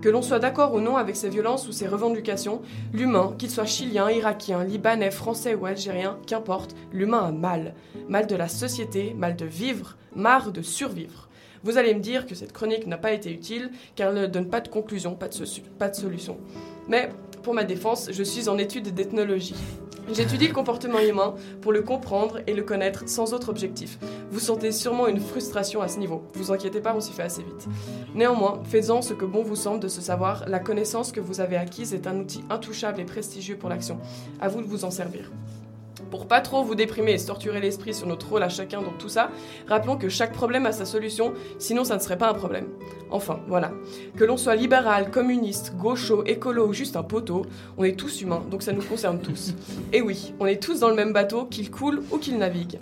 Que 0.01 0.09
l'on 0.09 0.23
soit 0.23 0.39
d'accord 0.39 0.73
ou 0.73 0.79
non 0.79 0.97
avec 0.97 1.15
ces 1.15 1.29
violences 1.29 1.67
ou 1.67 1.71
ces 1.71 1.87
revendications, 1.87 2.63
l'humain, 2.93 3.35
qu'il 3.37 3.51
soit 3.51 3.65
chilien, 3.65 4.09
irakien, 4.09 4.63
libanais, 4.63 5.11
français 5.11 5.53
ou 5.53 5.67
algérien, 5.67 6.17
qu'importe, 6.25 6.75
l'humain 6.91 7.27
a 7.27 7.31
mal. 7.31 7.75
Mal 8.09 8.25
de 8.25 8.35
la 8.35 8.47
société, 8.47 9.13
mal 9.13 9.35
de 9.35 9.45
vivre, 9.45 9.97
marre 10.15 10.51
de 10.51 10.63
survivre. 10.63 11.29
Vous 11.63 11.77
allez 11.77 11.93
me 11.93 11.99
dire 11.99 12.25
que 12.25 12.33
cette 12.33 12.53
chronique 12.53 12.87
n'a 12.87 12.97
pas 12.97 13.11
été 13.11 13.31
utile, 13.31 13.69
car 13.95 14.09
elle 14.09 14.21
ne 14.21 14.27
donne 14.27 14.49
pas 14.49 14.61
de 14.61 14.67
conclusion, 14.67 15.15
pas 15.15 15.27
de, 15.27 15.37
pas 15.77 15.89
de 15.89 15.95
solution. 15.95 16.37
Mais 16.87 17.09
pour 17.43 17.53
ma 17.53 17.63
défense, 17.63 18.09
je 18.11 18.23
suis 18.23 18.49
en 18.49 18.57
étude 18.57 18.93
d'ethnologie. 18.93 19.55
J'étudie 20.11 20.47
le 20.47 20.53
comportement 20.53 20.99
humain 20.99 21.35
pour 21.61 21.73
le 21.73 21.81
comprendre 21.81 22.39
et 22.47 22.53
le 22.53 22.63
connaître 22.63 23.07
sans 23.07 23.33
autre 23.33 23.49
objectif. 23.49 23.99
Vous 24.31 24.39
sentez 24.39 24.71
sûrement 24.71 25.07
une 25.07 25.19
frustration 25.19 25.81
à 25.81 25.87
ce 25.87 25.99
niveau. 25.99 26.23
Vous 26.33 26.51
inquiétez 26.51 26.79
pas, 26.79 26.95
on 26.95 27.01
s'y 27.01 27.11
fait 27.11 27.23
assez 27.23 27.43
vite. 27.43 27.67
Néanmoins, 28.15 28.61
faites-en 28.63 29.01
ce 29.01 29.13
que 29.13 29.25
bon 29.25 29.43
vous 29.43 29.55
semble 29.55 29.81
de 29.81 29.87
ce 29.87 30.01
savoir. 30.01 30.47
La 30.47 30.59
connaissance 30.59 31.11
que 31.11 31.19
vous 31.19 31.41
avez 31.41 31.57
acquise 31.57 31.93
est 31.93 32.07
un 32.07 32.17
outil 32.17 32.43
intouchable 32.49 33.01
et 33.01 33.05
prestigieux 33.05 33.57
pour 33.57 33.69
l'action. 33.69 33.99
À 34.39 34.47
vous 34.47 34.61
de 34.61 34.67
vous 34.67 34.85
en 34.85 34.91
servir. 34.91 35.31
Pour 36.09 36.27
pas 36.27 36.41
trop 36.41 36.63
vous 36.63 36.75
déprimer 36.75 37.13
et 37.13 37.17
se 37.17 37.27
torturer 37.27 37.59
l'esprit 37.59 37.93
sur 37.93 38.07
notre 38.07 38.29
rôle 38.29 38.43
à 38.43 38.49
chacun 38.49 38.81
dans 38.81 38.93
tout 38.97 39.09
ça, 39.09 39.29
rappelons 39.67 39.97
que 39.97 40.09
chaque 40.09 40.33
problème 40.33 40.65
a 40.65 40.71
sa 40.71 40.85
solution, 40.85 41.33
sinon 41.59 41.83
ça 41.83 41.95
ne 41.95 42.01
serait 42.01 42.17
pas 42.17 42.29
un 42.29 42.33
problème. 42.33 42.67
Enfin, 43.09 43.39
voilà. 43.47 43.71
Que 44.17 44.23
l'on 44.23 44.37
soit 44.37 44.55
libéral, 44.55 45.11
communiste, 45.11 45.75
gaucho, 45.75 46.23
écolo 46.25 46.67
ou 46.67 46.73
juste 46.73 46.95
un 46.95 47.03
poteau, 47.03 47.45
on 47.77 47.83
est 47.83 47.97
tous 47.97 48.21
humains, 48.21 48.43
donc 48.49 48.63
ça 48.63 48.73
nous 48.73 48.83
concerne 48.83 49.19
tous. 49.19 49.53
Et 49.93 50.01
oui, 50.01 50.33
on 50.39 50.45
est 50.45 50.61
tous 50.61 50.79
dans 50.79 50.89
le 50.89 50.95
même 50.95 51.13
bateau, 51.13 51.45
qu'il 51.45 51.71
coule 51.71 52.01
ou 52.11 52.17
qu'il 52.17 52.37
navigue. 52.37 52.79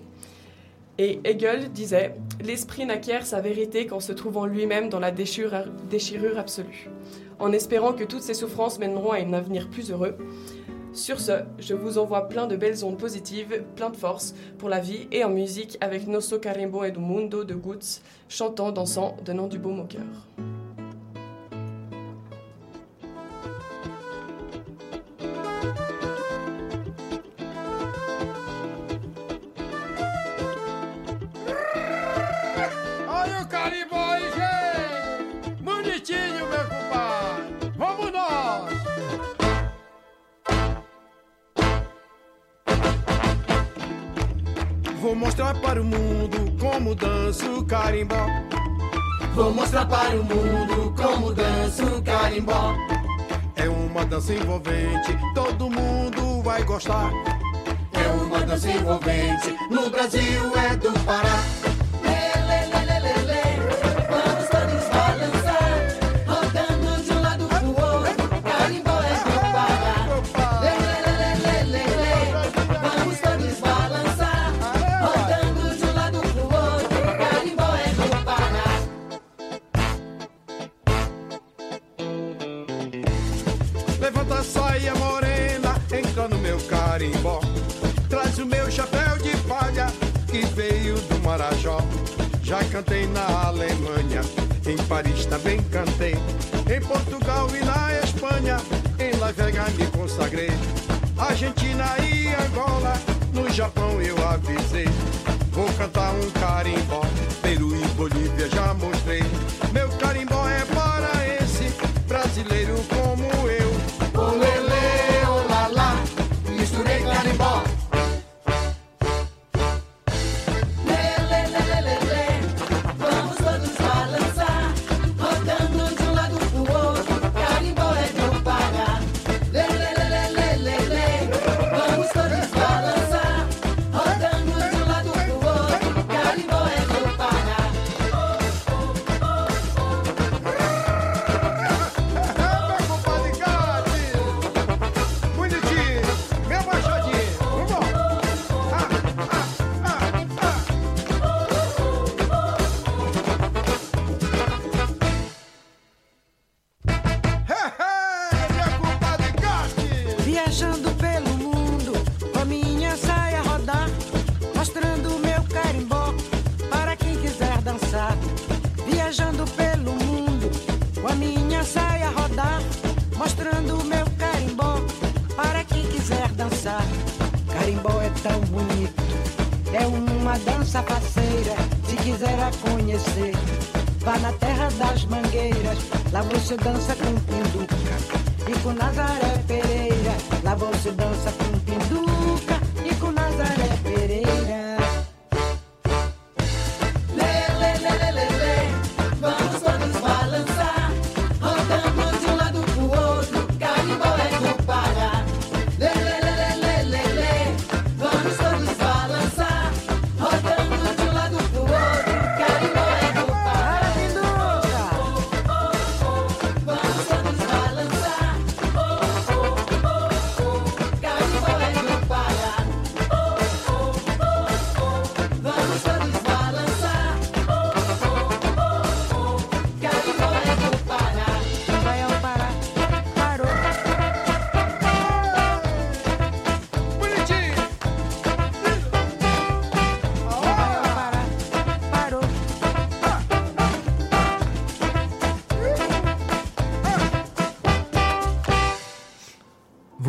Et 0.98 1.20
Hegel 1.26 1.72
disait 1.72 2.16
L'esprit 2.42 2.86
n'acquiert 2.86 3.26
sa 3.26 3.42
vérité 3.42 3.86
qu'en 3.86 4.00
se 4.00 4.14
trouvant 4.14 4.46
lui-même 4.46 4.90
dans 4.90 5.00
la 5.00 5.12
déchirure, 5.12 5.66
déchirure 5.90 6.40
absolue, 6.40 6.90
en 7.40 7.52
espérant 7.52 7.94
que 7.94 8.06
toutes 8.06 8.22
ces 8.22 8.34
souffrances 8.34 8.80
mèneront 8.80 9.12
à 9.12 9.18
un 9.18 9.34
avenir 9.34 9.70
plus 9.70 9.92
heureux. 9.92 10.16
Sur 10.96 11.20
ce, 11.20 11.34
je 11.60 11.74
vous 11.74 11.98
envoie 11.98 12.30
plein 12.30 12.48
de 12.48 12.56
belles 12.56 12.86
ondes 12.86 12.98
positives, 12.98 13.64
plein 13.76 13.90
de 13.90 13.98
force 13.98 14.34
pour 14.58 14.70
la 14.70 14.80
vie 14.80 15.10
et 15.12 15.26
en 15.26 15.30
musique 15.30 15.78
avec 15.82 16.08
Nosso 16.08 16.40
Carimbo 16.40 16.86
et 16.86 16.92
do 16.92 17.02
Mundo 17.02 17.44
de 17.44 17.54
Goots, 17.54 18.00
chantant, 18.30 18.72
dansant, 18.72 19.18
donnant 19.26 19.48
du 19.48 19.60
baume 19.60 19.82
au 19.82 19.84
cœur. 19.84 20.65
Mostrar 45.26 45.60
para 45.60 45.82
o 45.82 45.84
mundo 45.84 46.56
como 46.60 46.94
danço 46.94 47.66
carimbó. 47.66 48.28
Vou 49.34 49.52
mostrar 49.52 49.88
para 49.88 50.22
o 50.22 50.24
mundo 50.24 50.94
como 50.96 51.34
dança 51.34 51.84
o 51.84 52.02
carimbó. 52.04 52.76
É 53.56 53.68
uma 53.68 54.06
dança 54.06 54.34
envolvente, 54.34 55.18
todo 55.34 55.68
mundo 55.68 56.44
vai 56.44 56.64
gostar. 56.64 57.12
É 57.94 58.08
uma 58.24 58.42
dança 58.42 58.70
envolvente, 58.70 59.56
no 59.72 59.90
Brasil 59.90 60.52
é 60.58 60.76
do 60.76 60.92
Pará. 61.04 61.75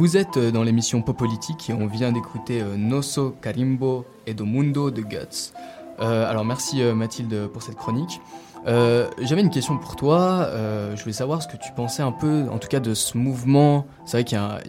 Vous 0.07 0.17
êtes 0.17 0.37
euh, 0.37 0.53
dans 0.53 0.63
l'émission 0.63 1.03
Pop 1.03 1.17
Politique 1.17 1.69
et 1.69 1.73
on 1.73 1.89
vient 1.89 2.13
d'écouter 2.13 2.61
euh, 2.63 2.77
Nosso 2.77 3.31
Carimbo 3.43 4.05
et 4.25 4.35
do 4.35 4.45
Mundo 4.45 4.93
de 4.93 5.03
Guts. 5.03 5.53
Euh, 5.99 6.31
alors 6.31 6.45
merci 6.45 6.81
Mathilde 6.81 7.49
pour 7.49 7.61
cette 7.61 7.75
chronique. 7.75 8.21
J'avais 8.65 9.41
une 9.41 9.51
question 9.51 9.79
pour 9.79 9.97
toi. 9.97 10.49
Je 10.95 11.01
voulais 11.01 11.13
savoir 11.13 11.43
ce 11.43 11.49
que 11.49 11.57
tu 11.57 11.73
pensais 11.73 12.03
un 12.03 12.13
peu, 12.13 12.47
en 12.53 12.59
tout 12.59 12.69
cas, 12.69 12.79
de 12.79 12.95
ce 12.95 13.19
mouvement. 13.19 13.87
C'est 14.05 14.19
vrai 14.19 14.25
qu'il 14.25 14.39
y 14.39 14.41
a, 14.41 14.61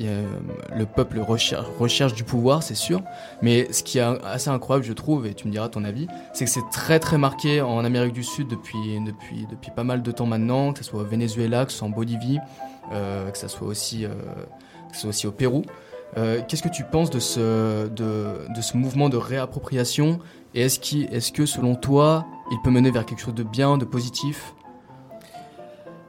le 0.76 0.86
peuple 0.86 1.20
recherche, 1.20 2.14
du 2.14 2.24
pouvoir, 2.24 2.64
c'est 2.64 2.76
sûr. 2.76 3.02
Mais 3.44 3.72
ce 3.72 3.84
qui 3.84 3.98
est 4.00 4.02
assez 4.02 4.50
incroyable, 4.50 4.86
je 4.86 4.94
trouve, 4.94 5.26
et 5.26 5.34
tu 5.34 5.48
me 5.48 5.52
diras 5.52 5.70
ton 5.70 5.84
avis, 5.84 6.08
c'est 6.34 6.46
que 6.46 6.52
c'est 6.52 6.70
très 6.72 7.00
très 7.00 7.18
marqué 7.18 7.62
en 7.62 7.86
Amérique 7.86 8.14
du 8.14 8.24
Sud 8.24 8.48
depuis, 8.48 9.00
depuis, 9.04 9.48
depuis 9.50 9.72
pas 9.72 9.84
mal 9.84 10.04
de 10.04 10.12
temps 10.12 10.28
maintenant, 10.28 10.74
que 10.74 10.80
ce 10.80 10.86
soit 10.86 11.02
au 11.02 11.06
Venezuela, 11.06 11.66
que 11.66 11.72
ce 11.72 11.80
soit 11.80 11.88
en 11.88 11.92
Bolivie, 11.92 12.40
que 12.92 13.38
ce 13.38 13.48
soit 13.48 13.68
aussi, 13.68 14.06
euh, 14.88 14.90
que 14.90 14.96
ce 14.96 15.02
soit 15.02 15.10
aussi 15.10 15.28
au 15.28 15.32
Pérou. 15.32 15.64
Euh, 16.18 16.42
Qu'est-ce 16.48 16.64
que 16.64 16.70
tu 16.70 16.84
penses 16.84 17.10
de 17.10 17.20
ce, 17.20 17.88
de, 17.88 18.62
ce 18.62 18.78
mouvement 18.78 19.10
de 19.10 19.18
réappropriation 19.18 20.20
Et 20.56 20.62
est-ce 20.62 20.80
qu'il- 20.80 21.14
est 21.14 21.32
que, 21.34 21.46
selon 21.46 21.76
toi, 21.76 22.26
il 22.52 22.58
peut 22.64 22.70
mener 22.72 22.92
vers 22.92 23.06
quelque 23.06 23.20
chose 23.22 23.36
de 23.36 23.44
bien, 23.44 23.78
de 23.78 23.86
positif? 23.86 24.54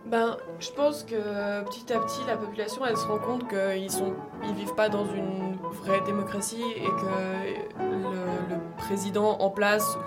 Ben, 0.07 0.39
je 0.59 0.71
pense 0.71 1.03
que 1.03 1.17
petit 1.65 1.93
à 1.93 1.99
petit, 1.99 2.21
la 2.27 2.37
population, 2.39 2.81
elle 2.87 2.97
se 2.97 3.07
rend 3.07 3.19
compte 3.19 3.47
qu'ils 3.49 3.91
sont, 3.91 4.15
ils 4.43 4.55
vivent 4.55 4.75
pas 4.75 4.89
dans 4.89 5.05
une 5.05 5.57
vraie 5.83 6.01
démocratie 6.07 6.63
et 6.77 6.87
que 6.87 7.83
le 7.83 8.57
président 8.79 9.37
en 9.41 9.51
place, 9.51 9.99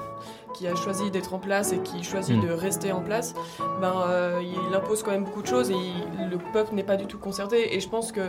qui 0.61 0.67
a 0.67 0.75
choisi 0.75 1.09
d'être 1.09 1.33
en 1.33 1.39
place 1.39 1.73
et 1.73 1.79
qui 1.79 2.03
choisit 2.03 2.37
Mm. 2.37 2.47
de 2.47 2.51
rester 2.53 2.91
en 2.91 3.01
place, 3.01 3.33
ben, 3.81 3.93
euh, 4.07 4.41
il 4.43 4.75
impose 4.75 5.01
quand 5.01 5.09
même 5.11 5.23
beaucoup 5.23 5.41
de 5.41 5.47
choses 5.47 5.71
et 5.71 5.75
il- 5.75 6.29
le 6.29 6.37
peuple 6.53 6.75
n'est 6.75 6.83
pas 6.83 6.97
du 6.97 7.07
tout 7.07 7.17
concerté. 7.17 7.75
Et 7.75 7.79
je 7.79 7.89
pense 7.89 8.11
que 8.11 8.21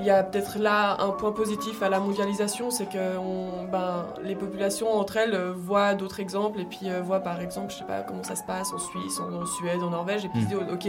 il 0.00 0.04
y 0.04 0.10
a 0.10 0.22
peut-être 0.22 0.58
là 0.58 0.96
un 1.00 1.10
point 1.10 1.32
positif 1.32 1.82
à 1.82 1.88
la 1.88 1.98
mondialisation, 2.00 2.70
c'est 2.72 2.86
que 2.88 3.16
on, 3.18 3.64
ben, 3.70 4.06
les 4.22 4.34
populations 4.36 4.92
entre 4.96 5.16
elles 5.16 5.34
euh, 5.34 5.52
voient 5.56 5.94
d'autres 5.94 6.18
exemples 6.20 6.60
et 6.60 6.64
puis 6.64 6.88
euh, 6.88 7.02
voient 7.02 7.18
par 7.20 7.40
exemple, 7.40 7.72
je 7.72 7.78
sais 7.78 7.84
pas 7.84 8.00
comment 8.02 8.22
ça 8.24 8.34
se 8.36 8.42
passe 8.44 8.72
en 8.72 8.78
Suisse, 8.78 9.20
en, 9.20 9.42
en 9.42 9.46
Suède, 9.46 9.82
en 9.82 9.90
Norvège, 9.90 10.24
et 10.24 10.28
puis 10.28 10.40
Mm. 10.40 10.44
se 10.44 10.48
disent 10.48 10.58
ok, 10.72 10.84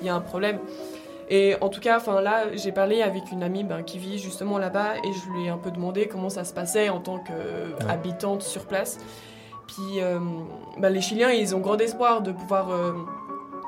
il 0.00 0.06
y 0.06 0.08
a 0.08 0.14
un 0.14 0.20
problème. 0.20 0.58
Et 1.28 1.56
en 1.60 1.68
tout 1.68 1.80
cas, 1.80 1.96
enfin 1.98 2.20
là, 2.22 2.44
j'ai 2.54 2.72
parlé 2.72 3.02
avec 3.02 3.30
une 3.32 3.42
amie 3.42 3.64
ben, 3.64 3.82
qui 3.82 3.98
vit 3.98 4.18
justement 4.18 4.58
là-bas 4.58 4.96
et 5.04 5.12
je 5.12 5.30
lui 5.30 5.44
ai 5.46 5.48
un 5.50 5.58
peu 5.58 5.70
demandé 5.70 6.08
comment 6.08 6.28
ça 6.30 6.44
se 6.44 6.52
passait 6.54 6.88
en 6.88 7.00
tant 7.00 7.18
qu'habitante 7.18 8.42
sur 8.42 8.64
place. 8.64 8.98
Puis 9.70 10.00
euh, 10.00 10.18
ben, 10.78 10.90
les 10.90 11.00
Chiliens, 11.00 11.30
ils 11.30 11.54
ont 11.54 11.60
grand 11.60 11.78
espoir 11.78 12.22
de 12.22 12.32
pouvoir 12.32 12.72
euh, 12.72 12.92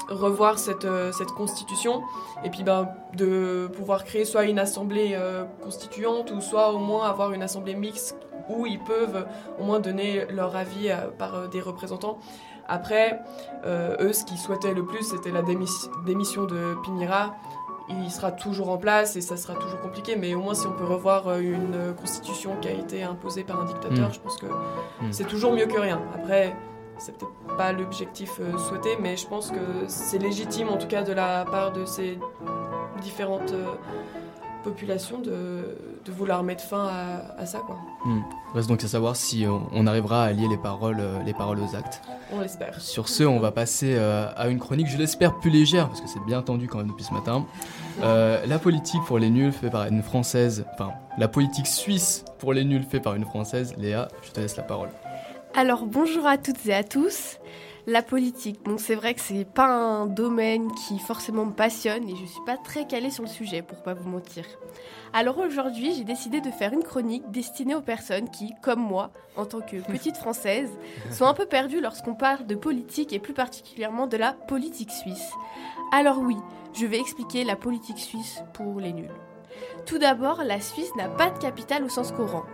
revoir 0.08 0.58
cette, 0.58 0.84
euh, 0.84 1.12
cette 1.12 1.30
constitution 1.30 2.02
et 2.42 2.50
puis 2.50 2.64
ben, 2.64 2.88
de 3.14 3.68
pouvoir 3.76 4.02
créer 4.04 4.24
soit 4.24 4.44
une 4.44 4.58
assemblée 4.58 5.16
constituante 5.62 6.32
ou 6.32 6.40
soit 6.40 6.72
au 6.72 6.78
moins 6.78 7.08
avoir 7.08 7.32
une 7.32 7.42
assemblée 7.42 7.74
mixte 7.76 8.16
où 8.48 8.66
ils 8.66 8.80
peuvent 8.80 9.26
au 9.60 9.64
moins 9.64 9.78
donner 9.78 10.26
leur 10.30 10.56
avis 10.56 10.90
par 11.18 11.48
des 11.48 11.60
représentants. 11.60 12.18
Après, 12.66 13.20
eux, 13.64 14.12
ce 14.12 14.24
qu'ils 14.24 14.38
souhaitaient 14.38 14.74
le 14.74 14.84
plus, 14.84 15.04
c'était 15.04 15.30
la 15.30 15.42
démis- 15.42 15.88
démission 16.04 16.44
de 16.44 16.74
Pinera. 16.82 17.36
Il 17.88 18.10
sera 18.10 18.32
toujours 18.32 18.70
en 18.70 18.78
place 18.78 19.16
et 19.16 19.20
ça 19.20 19.36
sera 19.36 19.54
toujours 19.54 19.80
compliqué, 19.80 20.16
mais 20.16 20.34
au 20.34 20.40
moins 20.40 20.54
si 20.54 20.66
on 20.66 20.72
peut 20.72 20.84
revoir 20.84 21.28
euh, 21.28 21.40
une 21.40 21.74
euh, 21.74 21.92
constitution 21.92 22.56
qui 22.60 22.68
a 22.68 22.72
été 22.72 23.02
imposée 23.02 23.44
par 23.44 23.60
un 23.60 23.64
dictateur, 23.64 24.08
Mm. 24.08 24.12
je 24.14 24.20
pense 24.20 24.36
que 24.38 24.46
Mm. 24.46 25.12
c'est 25.12 25.24
toujours 25.24 25.52
mieux 25.52 25.66
que 25.66 25.78
rien. 25.78 26.00
Après, 26.14 26.54
c'est 26.98 27.16
peut-être 27.16 27.56
pas 27.56 27.72
l'objectif 27.72 28.38
euh, 28.40 28.56
souhaité, 28.58 28.96
mais 29.00 29.16
je 29.16 29.26
pense 29.26 29.50
que 29.50 29.58
c'est 29.88 30.18
légitime, 30.18 30.68
en 30.68 30.76
tout 30.76 30.86
cas 30.86 31.02
de 31.02 31.12
la 31.12 31.44
part 31.44 31.72
de 31.72 31.84
ces 31.84 32.18
différentes 33.00 33.52
euh, 33.52 33.64
populations, 34.62 35.18
de, 35.18 35.77
de 36.05 36.12
vouloir 36.12 36.42
mettre 36.42 36.64
fin 36.64 36.87
à, 36.87 37.40
à 37.40 37.46
ça, 37.46 37.59
quoi. 37.59 37.77
Reste 38.55 38.68
donc 38.68 38.83
à 38.85 38.88
savoir 38.88 39.16
si 39.16 39.44
on, 39.46 39.62
on 39.72 39.87
arrivera 39.87 40.25
à 40.25 40.27
allier 40.29 40.48
les 40.48 40.57
paroles, 40.57 41.01
euh, 41.01 41.22
les 41.25 41.35
paroles 41.35 41.59
aux 41.61 41.77
actes. 41.77 42.01
On 42.33 42.40
l'espère. 42.40 42.81
Sur 42.81 43.09
ce, 43.09 43.25
on 43.25 43.38
va 43.40 43.51
passer 43.51 43.94
euh, 43.96 44.27
à 44.37 44.48
une 44.48 44.59
chronique, 44.59 44.88
je 44.88 44.96
l'espère, 44.98 45.38
plus 45.38 45.51
légère, 45.51 45.88
parce 45.88 46.01
que 46.01 46.09
c'est 46.09 46.25
bien 46.25 46.42
tendu 46.42 46.68
quand 46.68 46.79
même 46.79 46.88
depuis 46.88 47.05
ce 47.05 47.12
matin. 47.12 47.44
Euh, 48.03 48.44
la 48.46 48.59
politique 48.59 49.03
pour 49.07 49.18
les 49.18 49.31
nuls 49.31 49.53
fait 49.53 49.70
par 49.70 49.87
une 49.87 50.03
Française, 50.03 50.64
enfin, 50.75 50.92
la 51.18 51.29
politique 51.29 51.66
suisse 51.66 52.25
pour 52.38 52.53
les 52.53 52.64
nuls 52.64 52.85
fait 52.85 53.01
par 53.01 53.14
une 53.14 53.25
Française. 53.25 53.75
Léa, 53.79 54.09
je 54.22 54.31
te 54.31 54.40
laisse 54.40 54.57
la 54.57 54.62
parole. 54.62 54.88
Alors 55.55 55.85
bonjour 55.85 56.27
à 56.27 56.38
toutes 56.38 56.64
et 56.64 56.72
à 56.72 56.83
tous. 56.83 57.38
La 57.88 58.02
politique, 58.02 58.60
bon 58.64 58.78
c'est 58.78 58.94
vrai 58.94 59.12
que 59.12 59.20
c'est 59.20 59.44
pas 59.44 59.66
un 59.66 60.06
domaine 60.06 60.70
qui 60.72 61.00
forcément 61.00 61.44
me 61.44 61.52
passionne 61.52 62.08
et 62.08 62.14
je 62.14 62.26
suis 62.26 62.44
pas 62.46 62.56
très 62.56 62.86
calée 62.86 63.10
sur 63.10 63.24
le 63.24 63.28
sujet 63.28 63.60
pour 63.60 63.82
pas 63.82 63.92
vous 63.92 64.08
mentir. 64.08 64.44
Alors 65.12 65.38
aujourd'hui 65.38 65.92
j'ai 65.92 66.04
décidé 66.04 66.40
de 66.40 66.52
faire 66.52 66.72
une 66.72 66.84
chronique 66.84 67.28
destinée 67.32 67.74
aux 67.74 67.80
personnes 67.80 68.30
qui, 68.30 68.54
comme 68.62 68.80
moi, 68.80 69.10
en 69.36 69.46
tant 69.46 69.62
que 69.62 69.78
petite 69.78 70.16
française, 70.16 70.70
sont 71.10 71.26
un 71.26 71.34
peu 71.34 71.46
perdues 71.46 71.80
lorsqu'on 71.80 72.14
parle 72.14 72.46
de 72.46 72.54
politique 72.54 73.12
et 73.12 73.18
plus 73.18 73.34
particulièrement 73.34 74.06
de 74.06 74.16
la 74.16 74.32
politique 74.32 74.92
suisse. 74.92 75.32
Alors 75.90 76.20
oui, 76.20 76.36
je 76.74 76.86
vais 76.86 77.00
expliquer 77.00 77.42
la 77.42 77.56
politique 77.56 77.98
suisse 77.98 78.44
pour 78.54 78.78
les 78.78 78.92
nuls. 78.92 79.10
Tout 79.86 79.98
d'abord, 79.98 80.42
la 80.44 80.60
Suisse 80.60 80.94
n'a 80.96 81.08
pas 81.08 81.30
de 81.30 81.38
capitale 81.38 81.84
au 81.84 81.88
sens 81.88 82.12
courant. 82.12 82.44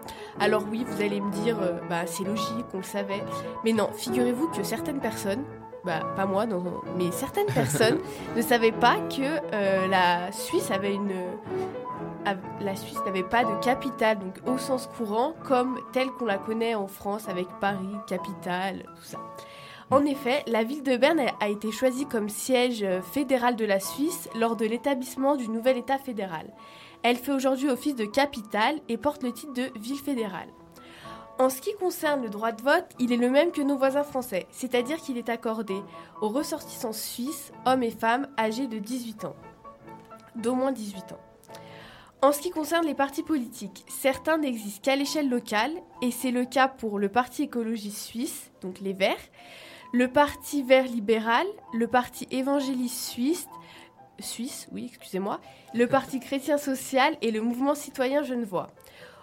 Alors 0.40 0.62
oui, 0.70 0.84
vous 0.88 1.02
allez 1.02 1.20
me 1.20 1.30
dire, 1.30 1.56
euh, 1.60 1.78
bah 1.88 2.06
c'est 2.06 2.24
logique, 2.24 2.66
on 2.74 2.78
le 2.78 2.82
savait. 2.82 3.22
Mais 3.64 3.72
non, 3.72 3.90
figurez-vous 3.94 4.48
que 4.48 4.62
certaines 4.62 5.00
personnes, 5.00 5.44
bah 5.84 6.00
pas 6.16 6.26
moi, 6.26 6.46
non, 6.46 6.62
mais 6.96 7.10
certaines 7.12 7.46
personnes 7.52 7.98
ne 8.36 8.42
savaient 8.42 8.72
pas 8.72 8.96
que 9.14 9.22
euh, 9.54 9.87
la 9.88 10.33
Suisse 10.33 10.70
avait 10.70 10.94
une, 10.94 11.12
av- 12.24 12.38
la 12.60 12.74
Suisse 12.76 12.98
n'avait 13.04 13.22
pas 13.22 13.44
de 13.44 13.62
capitale, 13.62 14.18
donc 14.18 14.38
au 14.46 14.58
sens 14.58 14.88
courant, 14.96 15.35
comme 15.46 15.79
telle 15.92 16.10
qu'on 16.10 16.26
la 16.26 16.38
connaît 16.38 16.74
en 16.74 16.87
France 16.88 17.29
avec 17.29 17.46
Paris, 17.60 17.94
capitale, 18.06 18.85
tout 18.96 19.04
ça. 19.04 19.18
En 19.90 20.04
effet, 20.04 20.42
la 20.46 20.64
ville 20.64 20.83
de 20.83 20.96
Berne 20.98 21.20
a- 21.40 21.48
été 21.48 21.72
choisie 21.72 22.04
comme 22.06 22.29
siège 22.29 22.83
euh, 22.83 23.00
fédéral 23.00 23.56
de 23.56 23.64
la 23.64 23.81
Suisse 23.81 24.29
lors 24.38 24.56
de 24.56 24.66
l'établissement 24.66 25.37
du 25.37 25.48
nouvel 25.48 25.79
État 25.79 25.96
fédéral. 25.98 26.46
Elle 27.03 27.17
fait 27.17 27.33
aujourd'hui 27.33 27.69
office 27.69 27.94
de 27.94 28.05
capitale 28.05 28.81
et 28.88 28.96
porte 28.96 29.23
le 29.23 29.33
titre 29.33 29.53
de 29.53 29.71
ville 29.79 29.99
fédérale. 29.99 30.49
En 31.38 31.51
ce 31.51 31.61
qui 31.61 31.73
concerne 31.75 32.23
le 32.23 32.31
droit 32.31 32.51
de 32.51 32.63
vote, 32.63 32.88
il 32.99 33.13
est 33.13 33.17
le 33.17 33.31
même 33.31 33.53
que 33.53 33.63
nos 33.63 33.79
voisins 33.79 34.03
français, 34.03 34.46
c'est-à-dire 34.51 34.96
qu'il 34.96 35.17
est 35.17 35.29
accordé 35.29 35.77
aux 36.21 36.29
ressortissants 36.29 36.92
suisses, 36.92 37.53
hommes 37.65 37.85
et 37.85 37.92
femmes 37.92 38.27
âgés 38.37 38.67
de 38.67 38.79
18 38.79 39.25
ans, 39.25 39.37
d'au 40.35 40.55
moins 40.55 40.73
18 40.73 41.13
ans. 41.13 41.21
En 42.23 42.33
ce 42.33 42.40
qui 42.40 42.51
concerne 42.51 42.85
les 42.85 42.96
partis 42.96 43.23
politiques, 43.23 43.85
certains 43.87 44.38
n'existent 44.38 44.83
qu'à 44.83 44.96
l'échelle 44.96 45.29
locale, 45.29 45.71
et 46.03 46.11
c'est 46.11 46.33
le 46.33 46.44
cas 46.44 46.67
pour 46.67 46.99
le 46.99 47.09
Parti 47.09 47.44
écologiste 47.44 47.99
suisse, 47.99 48.51
donc 48.61 48.81
les 48.81 48.92
Verts, 48.92 49.15
le 49.92 50.09
Parti 50.09 50.65
vert 50.65 50.87
libéral, 50.87 51.46
le 51.73 51.87
Parti 51.87 52.27
évangéliste 52.33 53.11
suisse, 53.11 53.46
suisse, 54.19 54.69
oui, 54.73 54.87
excusez-moi, 54.88 55.40
le 55.75 55.87
Parti 55.87 56.21
chrétien 56.21 56.58
social 56.58 57.16
et 57.23 57.31
le 57.31 57.40
Mouvement 57.40 57.75
citoyen 57.75 58.23
genevois. 58.23 58.69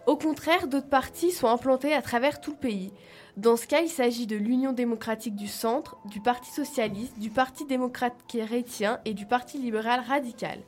Au 0.06 0.18
contraire, 0.18 0.68
d'autres 0.68 0.90
partis 0.90 1.32
sont 1.32 1.48
implantés 1.48 1.94
à 1.94 2.02
travers 2.02 2.40
tout 2.40 2.52
le 2.52 2.58
pays. 2.58 2.94
Dans 3.38 3.58
ce 3.58 3.66
cas, 3.66 3.82
il 3.82 3.90
s'agit 3.90 4.28
de 4.28 4.36
l'Union 4.36 4.72
démocratique 4.72 5.36
du 5.36 5.48
centre, 5.48 5.98
du 6.06 6.22
Parti 6.22 6.52
socialiste, 6.52 7.18
du 7.18 7.30
Parti 7.30 7.66
démocrate 7.66 8.16
chrétien 8.28 9.00
et 9.04 9.14
du 9.14 9.26
Parti 9.26 9.58
libéral 9.58 10.02
radical. 10.08 10.60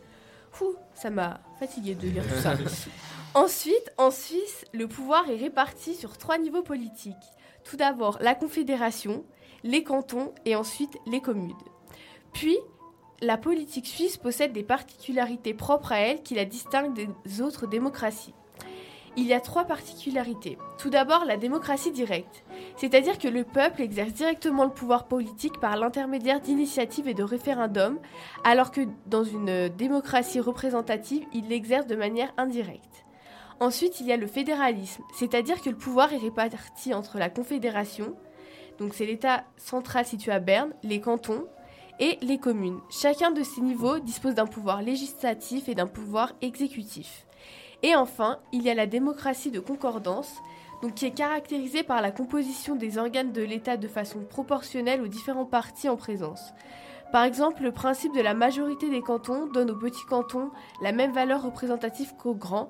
Fou, 0.51 0.75
ça 0.95 1.09
m'a 1.09 1.39
fatigué 1.59 1.93
de 1.93 2.07
lire 2.07 2.23
tout 2.23 2.41
ça. 2.41 2.55
Ensuite, 3.35 3.91
en 3.97 4.09
Suisse, 4.09 4.65
le 4.73 4.87
pouvoir 4.87 5.29
est 5.29 5.35
réparti 5.37 5.93
sur 5.93 6.17
trois 6.17 6.39
niveaux 6.39 6.63
politiques. 6.63 7.13
Tout 7.63 7.77
d'abord, 7.77 8.17
la 8.21 8.33
Confédération, 8.33 9.23
les 9.63 9.83
cantons 9.83 10.33
et 10.45 10.55
ensuite 10.55 10.97
les 11.05 11.21
communes. 11.21 11.53
Puis, 12.33 12.57
la 13.21 13.37
politique 13.37 13.87
suisse 13.87 14.17
possède 14.17 14.53
des 14.53 14.63
particularités 14.63 15.53
propres 15.53 15.91
à 15.91 15.99
elle 15.99 16.21
qui 16.21 16.35
la 16.35 16.45
distinguent 16.45 16.93
des 16.93 17.41
autres 17.41 17.67
démocraties. 17.67 18.33
Il 19.15 19.25
y 19.25 19.33
a 19.33 19.41
trois 19.41 19.65
particularités. 19.65 20.59
Tout 20.77 20.91
d'abord, 20.91 21.25
la 21.25 21.37
démocratie 21.37 21.91
directe, 21.91 22.43
c'est-à-dire 22.75 23.17
que 23.17 23.27
le 23.27 23.43
peuple 23.43 23.81
exerce 23.81 24.13
directement 24.13 24.63
le 24.63 24.69
pouvoir 24.69 25.07
politique 25.07 25.59
par 25.59 25.75
l'intermédiaire 25.75 26.39
d'initiatives 26.39 27.07
et 27.07 27.15
de 27.15 27.23
référendums, 27.23 27.97
alors 28.43 28.69
que 28.69 28.81
dans 29.07 29.23
une 29.23 29.69
démocratie 29.69 30.39
représentative, 30.39 31.25
il 31.33 31.47
l'exerce 31.47 31.87
de 31.87 31.95
manière 31.95 32.31
indirecte. 32.37 33.05
Ensuite, 33.59 33.99
il 34.01 34.05
y 34.05 34.11
a 34.11 34.17
le 34.17 34.27
fédéralisme, 34.27 35.01
c'est-à-dire 35.15 35.63
que 35.63 35.71
le 35.71 35.77
pouvoir 35.77 36.13
est 36.13 36.17
réparti 36.17 36.93
entre 36.93 37.17
la 37.17 37.31
Confédération, 37.31 38.13
donc 38.77 38.93
c'est 38.93 39.07
l'État 39.07 39.45
central 39.57 40.05
situé 40.05 40.31
à 40.31 40.39
Berne, 40.39 40.73
les 40.83 41.01
cantons 41.01 41.47
et 41.99 42.17
les 42.21 42.37
communes. 42.37 42.79
Chacun 42.89 43.31
de 43.31 43.43
ces 43.43 43.61
niveaux 43.61 43.99
dispose 43.99 44.35
d'un 44.35 44.45
pouvoir 44.45 44.81
législatif 44.81 45.69
et 45.69 45.75
d'un 45.75 45.87
pouvoir 45.87 46.33
exécutif. 46.41 47.25
Et 47.83 47.95
enfin, 47.95 48.39
il 48.51 48.63
y 48.63 48.69
a 48.69 48.75
la 48.75 48.87
démocratie 48.87 49.51
de 49.51 49.59
concordance, 49.59 50.33
qui 50.95 51.05
est 51.05 51.11
caractérisée 51.11 51.83
par 51.83 52.01
la 52.01 52.11
composition 52.11 52.75
des 52.75 52.97
organes 52.97 53.31
de 53.31 53.41
l'État 53.41 53.77
de 53.77 53.87
façon 53.87 54.19
proportionnelle 54.23 55.01
aux 55.01 55.07
différents 55.07 55.45
partis 55.45 55.89
en 55.89 55.97
présence. 55.97 56.53
Par 57.11 57.23
exemple, 57.23 57.63
le 57.63 57.71
principe 57.71 58.13
de 58.13 58.21
la 58.21 58.33
majorité 58.33 58.89
des 58.89 59.01
cantons 59.01 59.47
donne 59.47 59.71
aux 59.71 59.77
petits 59.77 60.05
cantons 60.07 60.51
la 60.81 60.91
même 60.91 61.13
valeur 61.13 61.41
représentative 61.41 62.13
qu'aux 62.17 62.35
grands, 62.35 62.69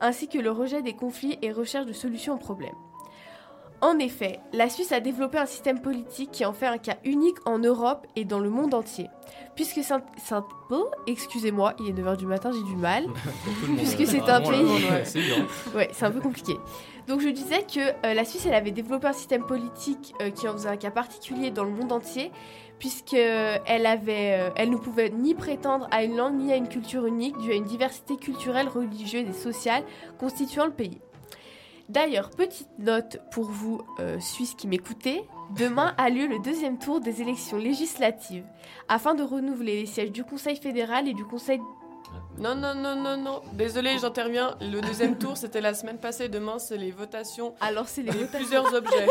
ainsi 0.00 0.28
que 0.28 0.38
le 0.38 0.50
rejet 0.50 0.82
des 0.82 0.94
conflits 0.94 1.38
et 1.42 1.52
recherche 1.52 1.86
de 1.86 1.92
solutions 1.92 2.34
aux 2.34 2.38
problèmes. 2.38 2.76
En 3.80 3.98
effet, 4.00 4.40
la 4.52 4.68
Suisse 4.68 4.90
a 4.90 4.98
développé 4.98 5.38
un 5.38 5.46
système 5.46 5.80
politique 5.80 6.32
qui 6.32 6.44
en 6.44 6.52
fait 6.52 6.66
un 6.66 6.78
cas 6.78 6.96
unique 7.04 7.36
en 7.46 7.58
Europe 7.60 8.06
et 8.16 8.24
dans 8.24 8.40
le 8.40 8.50
monde 8.50 8.74
entier. 8.74 9.06
puisque 9.54 9.80
c'est 9.84 9.92
un, 9.94 10.02
oh, 10.70 10.86
excusez-moi, 11.06 11.74
il 11.78 11.88
est 11.88 11.92
9h 11.92 12.16
du 12.16 12.26
matin, 12.26 12.50
j'ai 12.52 12.62
du 12.64 12.74
mal. 12.76 13.04
Puisque 13.76 14.04
c'est 14.06 14.20
un 14.28 14.40
pays- 14.40 14.84
C'est. 15.04 15.20
Ouais, 15.76 15.88
c'est 15.92 16.04
un 16.06 16.10
peu 16.10 16.20
compliqué. 16.20 16.54
Donc 17.06 17.20
je 17.20 17.28
disais 17.28 17.62
que 17.62 17.80
euh, 18.06 18.14
la 18.14 18.24
Suisse, 18.24 18.46
elle 18.46 18.54
avait 18.54 18.70
développé 18.72 19.06
un 19.06 19.12
système 19.12 19.44
politique 19.46 20.12
euh, 20.22 20.30
qui 20.30 20.48
en 20.48 20.52
faisait 20.54 20.68
un 20.68 20.76
cas 20.76 20.90
particulier 20.90 21.50
dans 21.52 21.64
le 21.64 21.70
monde 21.70 21.92
entier, 21.92 22.30
puisque 22.80 23.14
elle 23.14 23.86
avait, 23.86 24.38
euh, 24.40 24.50
elle 24.56 24.70
ne 24.70 24.76
pouvait 24.76 25.10
ni 25.10 25.34
prétendre 25.34 25.86
à 25.92 26.02
une 26.02 26.16
langue 26.16 26.34
ni 26.36 26.52
à 26.52 26.56
une 26.56 26.68
culture 26.68 27.06
unique, 27.06 27.36
due 27.38 27.52
à 27.52 27.54
une 27.54 27.64
diversité 27.64 28.16
culturelle, 28.16 28.68
religieuse 28.68 29.28
et 29.28 29.32
sociale 29.32 29.84
constituant 30.18 30.66
le 30.66 30.72
pays. 30.72 30.98
D'ailleurs, 31.88 32.28
petite 32.28 32.68
note 32.78 33.18
pour 33.30 33.50
vous, 33.50 33.80
euh, 33.98 34.20
Suisses 34.20 34.54
qui 34.54 34.68
m'écoutez, 34.68 35.22
demain 35.56 35.94
a 35.96 36.10
lieu 36.10 36.26
le 36.26 36.38
deuxième 36.38 36.78
tour 36.78 37.00
des 37.00 37.22
élections 37.22 37.56
législatives, 37.56 38.44
afin 38.88 39.14
de 39.14 39.22
renouveler 39.22 39.80
les 39.80 39.86
sièges 39.86 40.12
du 40.12 40.22
Conseil 40.22 40.56
fédéral 40.56 41.08
et 41.08 41.14
du 41.14 41.24
Conseil 41.24 41.60
Non, 42.40 42.54
non, 42.54 42.74
non, 42.74 42.94
non, 42.94 43.16
non. 43.16 43.42
Désolé, 43.52 43.98
j'interviens. 43.98 44.56
Le 44.60 44.80
deuxième 44.80 45.18
tour, 45.18 45.36
c'était 45.36 45.60
la 45.60 45.74
semaine 45.74 45.98
passée. 45.98 46.28
Demain, 46.28 46.58
c'est 46.58 46.76
les 46.76 46.90
votations 46.92 47.54
Alors 47.60 47.88
c'est 47.88 48.02
les 48.02 48.12
votations. 48.12 48.38
plusieurs 48.38 48.74
objets. 48.74 49.06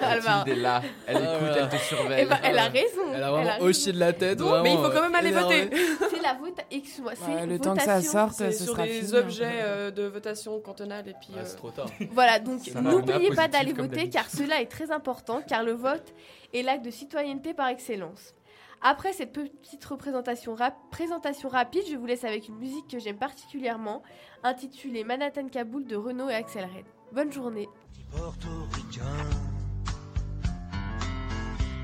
Mathilde 0.00 0.48
est 0.48 0.60
là, 0.60 0.82
elle 1.06 1.16
Ah, 1.16 1.36
écoute, 1.36 1.56
elle 1.60 1.68
te 1.68 1.76
surveille. 1.84 2.22
Eh 2.22 2.26
ben, 2.26 2.38
elle 2.42 2.58
a 2.58 2.64
raison. 2.68 3.02
Elle 3.14 3.22
a 3.22 3.30
vraiment 3.30 3.50
raison. 3.52 3.64
hoché 3.66 3.92
de 3.92 3.98
la 4.00 4.12
tête. 4.12 4.40
Mais 4.62 4.72
il 4.72 4.78
faut 4.78 4.90
quand 4.90 5.02
même 5.02 5.14
aller 5.14 5.30
voter. 5.30 5.70
C'est 6.10 6.20
la 6.22 6.34
vote. 6.34 6.58
Excuse-moi, 6.70 7.12
c'est 7.14 7.32
Ouais, 7.34 7.46
le 7.46 7.58
temps 7.58 7.74
que 7.76 7.82
ça 7.82 8.02
sorte, 8.02 8.32
C'est 8.34 8.52
ce 8.52 8.64
sur 8.64 8.72
sera 8.74 8.84
des 8.84 9.00
fini, 9.00 9.14
objets 9.14 9.44
hein. 9.44 9.50
euh, 9.64 9.90
de 9.90 10.02
votation 10.04 10.58
cantonale 10.60 11.08
et 11.08 11.14
puis. 11.20 11.30
Ah, 11.34 11.38
euh, 11.40 11.42
c'est 11.44 11.56
trop 11.56 11.70
tard. 11.70 11.86
Voilà, 12.12 12.38
donc 12.38 12.60
n'oubliez 12.74 13.30
pas 13.34 13.48
d'aller 13.48 13.72
voter 13.72 14.08
car 14.08 14.28
cela 14.28 14.60
est 14.60 14.66
très 14.66 14.90
important 14.90 15.42
car 15.46 15.62
le 15.62 15.72
vote 15.72 16.12
est 16.54 16.62
l'acte 16.62 16.84
de 16.84 16.90
citoyenneté 16.90 17.54
par 17.54 17.68
excellence. 17.68 18.34
Après 18.80 19.12
cette 19.12 19.32
petite 19.32 19.84
représentation 19.84 20.54
rap- 20.54 20.76
présentation 20.90 21.48
rapide, 21.48 21.82
je 21.90 21.96
vous 21.96 22.06
laisse 22.06 22.24
avec 22.24 22.48
une 22.48 22.56
musique 22.58 22.86
que 22.88 22.98
j'aime 22.98 23.18
particulièrement, 23.18 24.02
intitulée 24.44 25.02
Manhattan 25.04 25.48
Kaboul 25.48 25.84
de 25.84 25.96
Renault 25.96 26.28
et 26.30 26.34
Axel 26.34 26.64
Red. 26.64 26.84
Bonne 27.12 27.32
journée. 27.32 27.68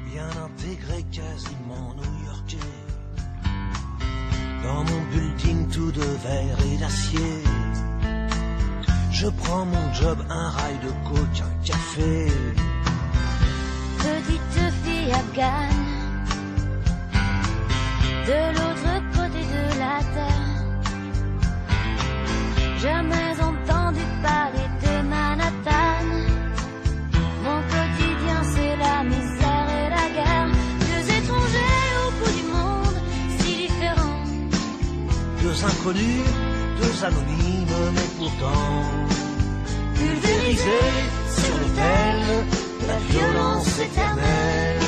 bien 0.07 0.29
intégré, 0.45 1.03
quasiment 1.11 1.95
new-yorkais. 1.97 2.57
Dans 4.63 4.85
mon 4.85 5.03
building 5.11 5.69
tout 5.71 5.91
de 5.93 6.01
verre 6.01 6.59
et 6.73 6.77
d'acier, 6.79 7.43
je 9.11 9.29
prends 9.29 9.65
mon 9.67 9.93
job, 9.93 10.19
un 10.31 10.49
rail 10.51 10.79
de 10.79 10.91
coke, 11.09 11.43
un 11.43 11.65
café. 11.65 12.27
Petite 13.99 14.73
fille 14.85 15.13
afghane, 15.13 15.94
de 18.27 18.41
l'autre 18.57 18.93
côté 19.16 19.41
de 19.55 19.64
la 19.83 19.97
terre. 20.14 20.55
Jamais 22.79 23.33
entendu 23.51 24.05
parler 24.22 24.68
de 24.85 24.95
Manhattan. 25.09 26.07
Mon 27.45 27.61
quotidien, 27.75 28.41
c'est 28.55 28.77
la 28.87 29.05
misère 29.05 29.68
et 29.81 29.89
la 29.97 30.07
guerre. 30.16 30.51
Deux 30.89 31.05
étrangers 31.18 31.91
au 32.03 32.11
bout 32.18 32.35
du 32.39 32.45
monde, 32.55 32.99
si 33.39 33.51
différents. 33.66 34.25
Deux 35.43 35.59
inconnus, 35.64 36.29
deux 36.81 37.05
anonymes, 37.05 37.79
mais 37.95 38.11
pourtant 38.18 38.83
pulvérisés 39.95 40.93
sur 41.39 41.55
l'autel 41.59 42.18
de 42.81 42.87
la 42.87 42.99
violence 43.11 43.79
éternelle. 43.79 44.84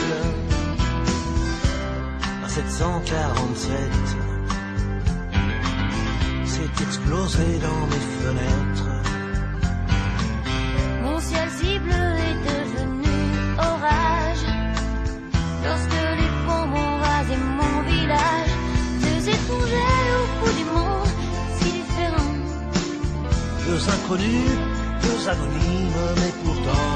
À 2.57 2.59
747, 2.59 3.71
c'est 6.47 6.83
explosé 6.85 7.45
dans 7.61 7.87
mes 7.87 8.05
fenêtres. 8.23 8.93
Mon 11.03 11.21
ciel 11.21 11.49
si 11.51 11.79
bleu 11.81 12.07
est 12.29 12.39
devenu 12.49 13.13
orage. 13.59 14.47
Lorsque 15.65 16.01
les 16.19 16.31
bombes 16.47 16.75
ont 16.75 16.97
rasé 16.99 17.37
mon 17.37 17.83
village, 17.91 18.53
deux 19.03 19.29
étrangers 19.29 20.07
au 20.17 20.27
bout 20.41 20.55
du 20.57 20.65
monde, 20.65 21.13
si 21.59 21.69
différents. 21.73 22.39
Deux 23.67 23.83
inconnus, 23.91 24.53
deux 25.03 25.29
anonymes, 25.29 26.05
mais 26.17 26.33
pourtant 26.43 26.89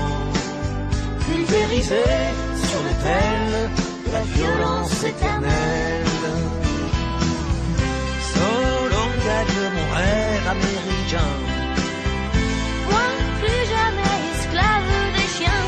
pulvérisés 1.26 2.32
sur 2.64 2.82
l'autel 2.82 3.89
la 4.12 4.22
violence 4.22 5.04
éternelle. 5.04 6.04
Solo 8.32 9.02
gagne 9.26 9.62
mon 9.76 9.88
rêve 9.96 10.46
américain. 10.56 11.32
Moi, 12.88 13.06
plus 13.40 13.62
jamais 13.74 14.16
esclave 14.32 14.92
des 15.16 15.28
chiens. 15.36 15.66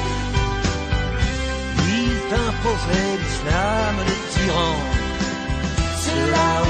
Il 1.97 2.13
t'imposerait 2.31 3.17
l'islam 3.23 3.95
des 4.09 4.21
tyrans. 4.33 4.85
Ceux-là 6.05 6.62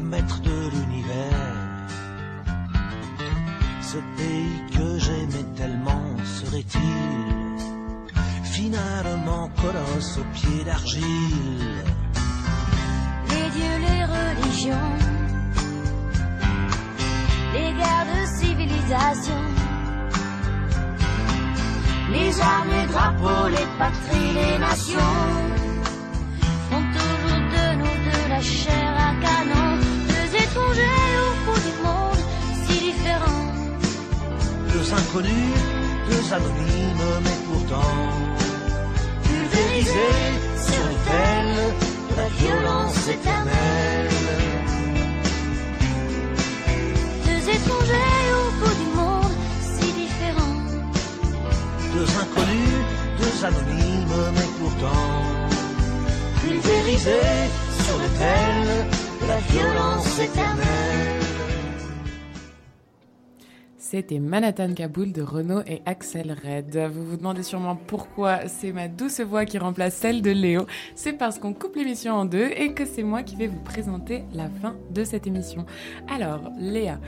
maître 0.00 0.40
de 0.40 0.70
l'univers. 0.72 1.52
Ce 3.80 3.98
pays 4.16 4.62
que 4.74 4.98
j'aimais 4.98 5.46
tellement 5.56 6.16
serait-il 6.24 7.42
finalement 8.44 9.50
colosse 9.60 10.18
aux 10.18 10.28
pieds 10.34 10.64
d'argile? 10.64 11.84
Les 13.30 13.50
dieux, 13.50 13.78
les 13.86 14.04
religions, 14.16 14.92
les 17.54 17.72
guerres 17.78 18.06
de 18.14 18.26
civilisation. 18.40 19.42
Les 22.12 22.40
armes, 22.40 22.70
les 22.70 22.86
drapeaux, 22.92 23.48
les 23.48 23.68
patries, 23.78 24.32
les 24.34 24.58
nations. 24.58 25.16
font 26.68 26.84
toujours 26.98 27.44
de 27.56 27.64
nous 27.80 27.96
de 28.10 28.28
la 28.28 28.40
chair 28.40 28.91
inconnus, 34.94 35.54
deux 36.08 36.32
anonymes, 36.32 37.10
mais 37.24 37.38
pourtant 37.46 37.94
pulvérisés 39.22 40.20
sur 40.66 40.82
l'autel 40.88 41.46
de 42.10 42.16
la 42.16 42.28
violence 42.40 43.08
éternelle. 43.08 44.10
Deux 47.26 47.42
étrangers 47.56 48.26
au 48.40 48.50
bout 48.60 48.76
du 48.82 48.88
monde, 48.96 49.34
si 49.60 49.92
différents. 49.92 50.60
Deux 51.94 52.10
inconnus, 52.22 52.78
deux 53.18 53.44
anonymes, 53.44 54.32
mais 54.34 54.48
pourtant 54.58 55.08
pulvérisés 56.40 57.50
sur 57.84 57.98
l'autel 57.98 58.86
de 59.20 59.26
la 59.26 59.38
violence 59.52 60.18
éternelle. 60.18 61.21
C'était 63.92 64.20
Manhattan 64.20 64.72
Kaboul 64.72 65.12
de 65.12 65.20
Renault 65.20 65.60
et 65.66 65.82
Axel 65.84 66.32
Red. 66.32 66.74
Vous 66.94 67.04
vous 67.04 67.18
demandez 67.18 67.42
sûrement 67.42 67.76
pourquoi 67.76 68.48
c'est 68.48 68.72
ma 68.72 68.88
douce 68.88 69.20
voix 69.20 69.44
qui 69.44 69.58
remplace 69.58 69.92
celle 69.96 70.22
de 70.22 70.30
Léo. 70.30 70.64
C'est 70.94 71.12
parce 71.12 71.38
qu'on 71.38 71.52
coupe 71.52 71.76
l'émission 71.76 72.14
en 72.14 72.24
deux 72.24 72.48
et 72.56 72.72
que 72.72 72.86
c'est 72.86 73.02
moi 73.02 73.22
qui 73.22 73.36
vais 73.36 73.48
vous 73.48 73.60
présenter 73.60 74.24
la 74.32 74.48
fin 74.48 74.76
de 74.88 75.04
cette 75.04 75.26
émission. 75.26 75.66
Alors, 76.08 76.40
Léa, 76.58 77.00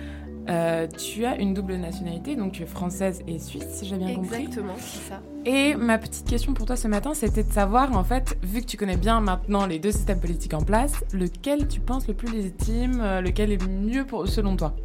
euh, 0.51 0.87
tu 0.87 1.25
as 1.25 1.39
une 1.39 1.55
double 1.55 1.77
nationalité, 1.77 2.37
donc 2.37 2.53
tu 2.53 2.65
es 2.65 2.67
française 2.67 3.23
et 3.27 3.39
suisse, 3.39 3.65
si 3.71 3.87
j'ai 3.87 3.97
bien 3.97 4.17
compris. 4.17 4.43
Exactement, 4.43 4.75
c'est 4.77 5.09
ça. 5.09 5.23
Et 5.47 5.77
ma 5.77 5.97
petite 5.97 6.29
question 6.29 6.53
pour 6.53 6.67
toi 6.67 6.77
ce 6.77 6.87
matin, 6.87 7.15
c'était 7.15 7.45
de 7.45 7.53
savoir, 7.53 7.97
en 7.97 8.05
fait, 8.05 8.37
vu 8.43 8.61
que 8.61 8.67
tu 8.67 8.77
connais 8.77 8.99
bien 8.99 9.23
maintenant 9.23 9.65
les 9.65 9.79
deux 9.79 9.93
systèmes 9.93 10.21
politiques 10.21 10.53
en 10.53 10.61
place, 10.61 11.03
lequel 11.15 11.67
tu 11.67 11.81
penses 11.81 12.07
le 12.09 12.13
plus 12.13 12.31
légitime, 12.31 13.01
euh, 13.01 13.23
lequel 13.23 13.53
est 13.53 13.67
mieux 13.67 14.05
pour, 14.05 14.29
selon 14.29 14.55
toi? 14.55 14.77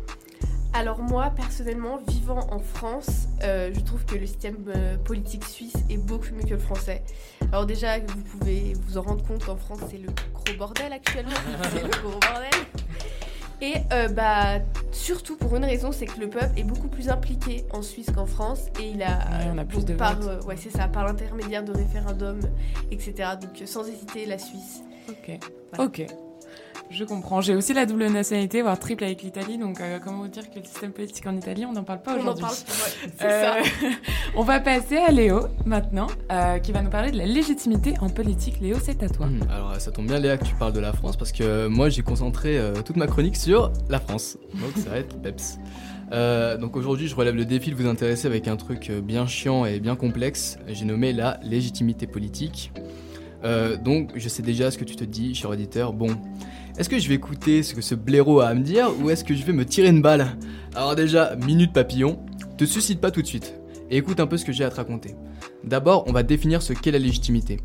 Alors 0.73 0.99
moi, 0.99 1.31
personnellement, 1.35 1.97
vivant 2.07 2.47
en 2.51 2.59
France, 2.59 3.27
euh, 3.43 3.71
je 3.73 3.79
trouve 3.79 4.05
que 4.05 4.15
le 4.15 4.25
système 4.27 4.55
euh, 4.67 4.97
politique 4.97 5.43
suisse 5.43 5.73
est 5.89 5.97
beaucoup 5.97 6.33
mieux 6.35 6.43
que 6.43 6.53
le 6.53 6.59
français. 6.59 7.03
Alors 7.51 7.65
déjà, 7.65 7.99
vous 7.99 8.21
pouvez 8.37 8.73
vous 8.85 8.97
en 8.97 9.01
rendre 9.01 9.25
compte 9.25 9.43
qu'en 9.43 9.55
France, 9.55 9.79
c'est 9.89 9.97
le 9.97 10.09
gros 10.33 10.57
bordel 10.57 10.93
actuellement. 10.93 11.31
c'est 11.73 11.83
le 11.83 11.89
gros 11.89 12.19
bordel. 12.19 12.51
Et 13.61 13.73
euh, 13.91 14.07
bah, 14.09 14.59
surtout 14.91 15.35
pour 15.35 15.55
une 15.55 15.65
raison, 15.65 15.91
c'est 15.91 16.05
que 16.05 16.19
le 16.19 16.29
peuple 16.29 16.51
est 16.55 16.63
beaucoup 16.63 16.87
plus 16.87 17.09
impliqué 17.09 17.65
en 17.71 17.81
Suisse 17.81 18.09
qu'en 18.15 18.27
France. 18.27 18.67
Et 18.79 18.91
il 18.91 19.01
a, 19.01 19.17
Ouais, 19.17 19.51
on 19.53 19.57
a 19.57 19.65
plus 19.65 19.83
de 19.83 19.95
par, 19.95 20.17
ouais, 20.45 20.55
c'est 20.55 20.69
ça, 20.69 20.87
par 20.87 21.03
l'intermédiaire 21.05 21.63
de 21.63 21.73
référendums, 21.73 22.41
etc. 22.91 23.31
Donc 23.41 23.67
sans 23.67 23.87
hésiter, 23.87 24.25
la 24.25 24.37
Suisse. 24.37 24.81
Ok. 25.09 25.39
Voilà. 25.73 25.85
Ok. 25.85 26.05
Je 26.89 27.03
comprends. 27.03 27.39
J'ai 27.39 27.53
aussi 27.53 27.73
la 27.73 27.85
double 27.85 28.07
nationalité, 28.07 28.63
voire 28.63 28.77
triple 28.79 29.03
avec 29.03 29.21
l'Italie. 29.21 29.59
Donc, 29.59 29.79
euh, 29.79 29.99
comment 30.03 30.23
vous 30.23 30.27
dire 30.27 30.49
que 30.49 30.57
le 30.57 30.65
système 30.65 30.91
politique 30.91 31.25
en 31.27 31.35
Italie, 31.37 31.63
on 31.65 31.71
n'en 31.71 31.83
parle 31.83 32.01
pas 32.01 32.13
On 32.15 32.17
en 32.17 32.21
aujourd'hui. 32.33 32.41
parle, 32.41 32.53
ouais, 32.55 33.11
c'est 33.17 33.25
Euh, 33.25 33.63
ça. 33.63 33.87
on 34.35 34.41
va 34.43 34.59
passer 34.59 34.97
à 34.97 35.11
Léo 35.11 35.41
maintenant, 35.65 36.07
euh, 36.31 36.57
qui 36.57 36.71
va 36.71 36.81
nous 36.81 36.89
parler 36.89 37.11
de 37.11 37.17
la 37.17 37.27
légitimité 37.27 37.93
en 38.01 38.09
politique. 38.09 38.59
Léo, 38.59 38.77
c'est 38.83 39.03
à 39.03 39.09
toi. 39.09 39.27
Hmm, 39.27 39.39
Alors 39.51 39.75
ça 39.79 39.91
tombe 39.91 40.07
bien 40.07 40.17
Léa 40.19 40.37
que 40.37 40.45
tu 40.45 40.55
parles 40.55 40.73
de 40.73 40.79
la 40.79 40.91
France 40.91 41.15
parce 41.15 41.31
que 41.31 41.43
euh, 41.43 41.69
moi 41.69 41.89
j'ai 41.89 42.01
concentré 42.01 42.57
euh, 42.57 42.73
toute 42.83 42.95
ma 42.95 43.05
chronique 43.05 43.35
sur 43.37 43.71
la 43.87 43.99
France. 43.99 44.37
Donc 44.55 44.71
ça 44.83 44.89
va 44.89 44.97
être 44.97 45.15
peps. 45.21 45.59
Euh, 46.11 46.57
donc 46.57 46.75
aujourd'hui 46.75 47.07
je 47.07 47.15
relève 47.15 47.35
le 47.35 47.45
défi 47.45 47.69
de 47.69 47.75
vous 47.75 47.85
intéresser 47.87 48.25
avec 48.25 48.47
un 48.47 48.55
truc 48.55 48.89
bien 48.91 49.27
chiant 49.27 49.63
et 49.65 49.79
bien 49.79 49.95
complexe. 49.95 50.57
J'ai 50.67 50.85
nommé 50.85 51.13
la 51.13 51.39
légitimité 51.43 52.07
politique. 52.07 52.71
Euh, 53.43 53.77
donc 53.77 54.09
je 54.15 54.27
sais 54.27 54.41
déjà 54.41 54.71
ce 54.71 54.77
que 54.79 54.85
tu 54.85 54.95
te 54.95 55.03
dis, 55.03 55.35
cher 55.35 55.51
auditeur. 55.51 55.93
Bon, 55.93 56.09
est-ce 56.79 56.87
que 56.87 56.97
je 56.97 57.09
vais 57.09 57.15
écouter 57.15 57.61
ce 57.61 57.73
que 57.73 57.81
ce 57.81 57.93
blaireau 57.93 58.39
a 58.39 58.47
à 58.47 58.53
me 58.53 58.63
dire 58.63 58.89
ou 59.01 59.09
est-ce 59.09 59.25
que 59.25 59.35
je 59.35 59.43
vais 59.43 59.51
me 59.51 59.65
tirer 59.65 59.89
une 59.89 60.01
balle? 60.01 60.37
Alors 60.73 60.95
déjà, 60.95 61.35
minute 61.35 61.73
papillon, 61.73 62.19
te 62.57 62.63
suscite 62.63 63.01
pas 63.01 63.11
tout 63.11 63.21
de 63.21 63.27
suite 63.27 63.53
et 63.91 63.97
écoute 63.97 64.21
un 64.21 64.27
peu 64.27 64.37
ce 64.37 64.45
que 64.45 64.53
j'ai 64.53 64.63
à 64.63 64.69
te 64.69 64.77
raconter. 64.77 65.13
D'abord, 65.65 66.05
on 66.07 66.13
va 66.13 66.23
définir 66.23 66.61
ce 66.61 66.71
qu'est 66.71 66.91
la 66.91 66.99
légitimité. 66.99 67.59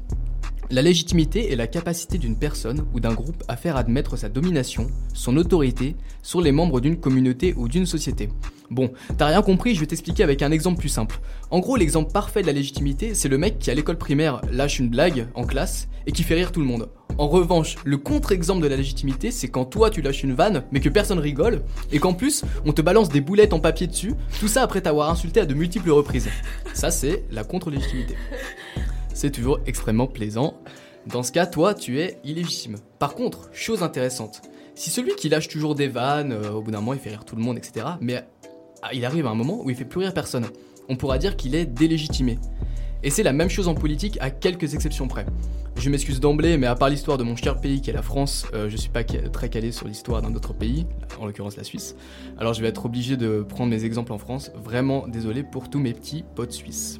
La 0.71 0.81
légitimité 0.81 1.53
est 1.53 1.57
la 1.57 1.67
capacité 1.67 2.17
d'une 2.17 2.37
personne 2.37 2.87
ou 2.95 3.01
d'un 3.01 3.13
groupe 3.13 3.45
à 3.49 3.57
faire 3.57 3.77
admettre 3.77 4.17
sa 4.17 4.31
domination, 4.31 4.87
son 5.13 5.37
autorité, 5.37 5.95
sur 6.23 6.41
les 6.41 6.53
membres 6.53 6.81
d'une 6.81 6.99
communauté 6.99 7.55
ou 7.57 7.69
d'une 7.69 7.85
société. 7.85 8.31
Bon, 8.71 8.91
t'as 9.19 9.27
rien 9.27 9.43
compris, 9.43 9.75
je 9.75 9.81
vais 9.81 9.87
t'expliquer 9.87 10.23
avec 10.23 10.41
un 10.41 10.51
exemple 10.51 10.79
plus 10.79 10.89
simple. 10.89 11.21
En 11.51 11.61
gros, 11.61 11.77
l'exemple 11.77 12.13
parfait 12.13 12.41
de 12.41 12.47
la 12.47 12.55
légitimité, 12.55 13.15
c'est 13.15 13.29
le 13.29 13.37
mec 13.37 13.59
qui 13.59 13.71
à 13.71 13.75
l'école 13.75 13.99
primaire 13.99 14.41
lâche 14.51 14.79
une 14.79 14.89
blague 14.89 15.29
en 15.35 15.45
classe 15.45 15.87
et 16.07 16.13
qui 16.13 16.23
fait 16.23 16.35
rire 16.35 16.51
tout 16.51 16.61
le 16.61 16.67
monde. 16.67 16.89
En 17.19 17.29
revanche, 17.29 17.77
le 17.85 17.99
contre-exemple 17.99 18.63
de 18.63 18.69
la 18.69 18.77
légitimité, 18.77 19.31
c'est 19.31 19.49
quand 19.49 19.67
toi 19.67 19.91
tu 19.91 20.01
lâches 20.01 20.25
une 20.25 20.35
vanne 20.35 20.65
mais 20.73 20.81
que 20.81 20.89
personne 20.89 21.19
rigole 21.19 21.63
et 21.93 21.99
qu'en 21.99 22.15
plus 22.15 22.43
on 22.65 22.73
te 22.73 22.83
balance 22.83 23.11
des 23.11 23.21
boulettes 23.21 23.53
en 23.53 23.61
papier 23.61 23.87
dessus, 23.87 24.15
tout 24.41 24.49
ça 24.49 24.63
après 24.63 24.81
t'avoir 24.81 25.11
insulté 25.11 25.41
à 25.41 25.47
de 25.47 25.55
multiples 25.55 25.91
reprises. 25.91 26.29
Ça 26.73 26.91
c'est 26.91 27.23
la 27.31 27.45
contre-légitimité. 27.45 28.17
C'est 29.15 29.31
toujours 29.31 29.61
extrêmement 29.65 30.09
plaisant. 30.09 30.55
Dans 31.07 31.23
ce 31.23 31.31
cas, 31.31 31.47
toi, 31.47 31.73
tu 31.73 32.01
es 32.01 32.19
illégitime. 32.25 32.77
Par 32.99 33.15
contre, 33.15 33.49
chose 33.53 33.85
intéressante, 33.85 34.43
si 34.75 34.91
celui 34.91 35.15
qui 35.15 35.29
lâche 35.29 35.47
toujours 35.49 35.77
des 35.77 35.87
vannes, 35.87 36.33
euh, 36.33 36.51
au 36.51 36.63
bout 36.63 36.73
d'un 36.73 36.81
moment 36.81 36.95
il 36.95 36.99
fait 36.99 37.11
rire 37.11 37.25
tout 37.25 37.37
le 37.37 37.43
monde, 37.43 37.57
etc., 37.57 37.87
mais 38.01 38.25
ah, 38.83 38.91
il 38.93 39.05
arrive 39.05 39.27
à 39.27 39.31
un 39.31 39.37
moment 39.37 39.63
où 39.63 39.71
il 39.71 39.77
fait 39.77 39.85
plus 39.85 40.01
rire 40.01 40.13
personne, 40.13 40.47
on 40.89 40.97
pourra 40.97 41.19
dire 41.19 41.37
qu'il 41.37 41.55
est 41.55 41.65
délégitimé. 41.65 42.39
Et 43.05 43.11
c'est 43.11 43.23
la 43.23 43.33
même 43.33 43.51
chose 43.51 43.69
en 43.69 43.75
politique 43.75 44.19
à 44.21 44.31
quelques 44.31 44.75
exceptions 44.75 45.07
près. 45.07 45.27
Je 45.77 45.91
m'excuse 45.91 46.19
d'emblée, 46.19 46.57
mais 46.57 46.67
à 46.67 46.75
part 46.75 46.89
l'histoire 46.89 47.17
de 47.17 47.23
mon 47.23 47.37
cher 47.37 47.61
pays 47.61 47.81
qui 47.81 47.91
est 47.91 47.93
la 47.93 48.03
France, 48.03 48.47
euh, 48.53 48.69
je 48.69 48.77
suis 48.77 48.89
pas 48.89 49.05
très 49.05 49.49
calé 49.49 49.71
sur 49.71 49.87
l'histoire 49.87 50.23
d'un 50.23 50.35
autre 50.35 50.55
pays, 50.55 50.87
en 51.21 51.27
l'occurrence 51.27 51.57
la 51.57 51.65
Suisse. 51.65 51.95
Alors 52.39 52.53
je 52.53 52.63
vais 52.63 52.69
être 52.69 52.87
obligé 52.87 53.17
de 53.17 53.43
prendre 53.49 53.71
mes 53.71 53.85
exemples 53.85 54.13
en 54.13 54.19
France. 54.19 54.51
Vraiment 54.57 55.07
désolé 55.07 55.45
pour 55.45 55.71
tous 55.71 55.79
mes 55.79 55.93
petits 55.93 56.25
potes 56.35 56.53
suisses. 56.53 56.99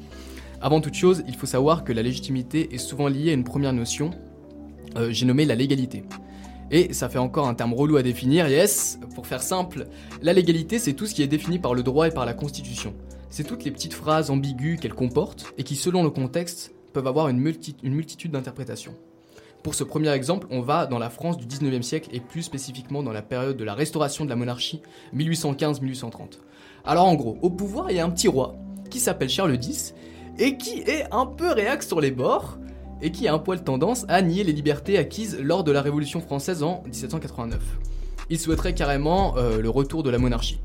Avant 0.65 0.81
toute 0.81 0.95
chose, 0.95 1.23
il 1.27 1.35
faut 1.35 1.45
savoir 1.45 1.83
que 1.83 1.93
la 1.93 2.01
légitimité 2.01 2.73
est 2.73 2.79
souvent 2.79 3.07
liée 3.07 3.29
à 3.29 3.33
une 3.33 3.43
première 3.43 3.71
notion, 3.71 4.09
euh, 4.97 5.11
j'ai 5.11 5.27
nommé 5.27 5.45
la 5.45 5.53
légalité. 5.53 6.05
Et 6.71 6.91
ça 6.91 7.07
fait 7.07 7.19
encore 7.19 7.47
un 7.47 7.53
terme 7.53 7.75
relou 7.75 7.97
à 7.97 8.01
définir, 8.01 8.47
yes, 8.47 8.97
pour 9.13 9.27
faire 9.27 9.43
simple, 9.43 9.85
la 10.23 10.33
légalité 10.33 10.79
c'est 10.79 10.93
tout 10.93 11.05
ce 11.05 11.13
qui 11.13 11.21
est 11.21 11.27
défini 11.27 11.59
par 11.59 11.75
le 11.75 11.83
droit 11.83 12.07
et 12.07 12.11
par 12.11 12.25
la 12.25 12.33
Constitution. 12.33 12.95
C'est 13.29 13.43
toutes 13.43 13.63
les 13.63 13.69
petites 13.69 13.93
phrases 13.93 14.31
ambiguës 14.31 14.79
qu'elle 14.79 14.95
comporte 14.95 15.53
et 15.59 15.63
qui 15.63 15.75
selon 15.75 16.01
le 16.01 16.09
contexte 16.09 16.73
peuvent 16.93 17.05
avoir 17.05 17.27
une, 17.29 17.53
une 17.83 17.93
multitude 17.93 18.31
d'interprétations. 18.31 18.95
Pour 19.61 19.75
ce 19.75 19.83
premier 19.83 20.09
exemple, 20.09 20.47
on 20.49 20.61
va 20.61 20.87
dans 20.87 20.97
la 20.97 21.11
France 21.11 21.37
du 21.37 21.45
19e 21.45 21.83
siècle 21.83 22.09
et 22.11 22.19
plus 22.19 22.41
spécifiquement 22.41 23.03
dans 23.03 23.13
la 23.13 23.21
période 23.21 23.55
de 23.55 23.63
la 23.63 23.75
restauration 23.75 24.25
de 24.25 24.31
la 24.31 24.35
monarchie 24.35 24.81
1815-1830. 25.15 26.39
Alors 26.85 27.05
en 27.05 27.13
gros, 27.13 27.37
au 27.43 27.51
pouvoir, 27.51 27.91
il 27.91 27.97
y 27.97 27.99
a 27.99 28.05
un 28.05 28.09
petit 28.09 28.27
roi 28.27 28.55
qui 28.89 28.99
s'appelle 28.99 29.29
Charles 29.29 29.63
X 29.63 29.93
et 30.39 30.57
qui 30.57 30.79
est 30.81 31.05
un 31.11 31.25
peu 31.25 31.51
réac 31.51 31.83
sur 31.83 32.01
les 32.01 32.11
bords 32.11 32.57
et 33.01 33.11
qui 33.11 33.27
a 33.27 33.33
un 33.33 33.39
poil 33.39 33.63
tendance 33.63 34.05
à 34.07 34.21
nier 34.21 34.43
les 34.43 34.53
libertés 34.53 34.97
acquises 34.97 35.37
lors 35.41 35.63
de 35.63 35.71
la 35.71 35.81
Révolution 35.81 36.21
française 36.21 36.63
en 36.63 36.81
1789. 36.85 37.61
Il 38.29 38.39
souhaiterait 38.39 38.73
carrément 38.73 39.37
euh, 39.37 39.61
le 39.61 39.69
retour 39.69 40.03
de 40.03 40.09
la 40.09 40.17
monarchie. 40.17 40.59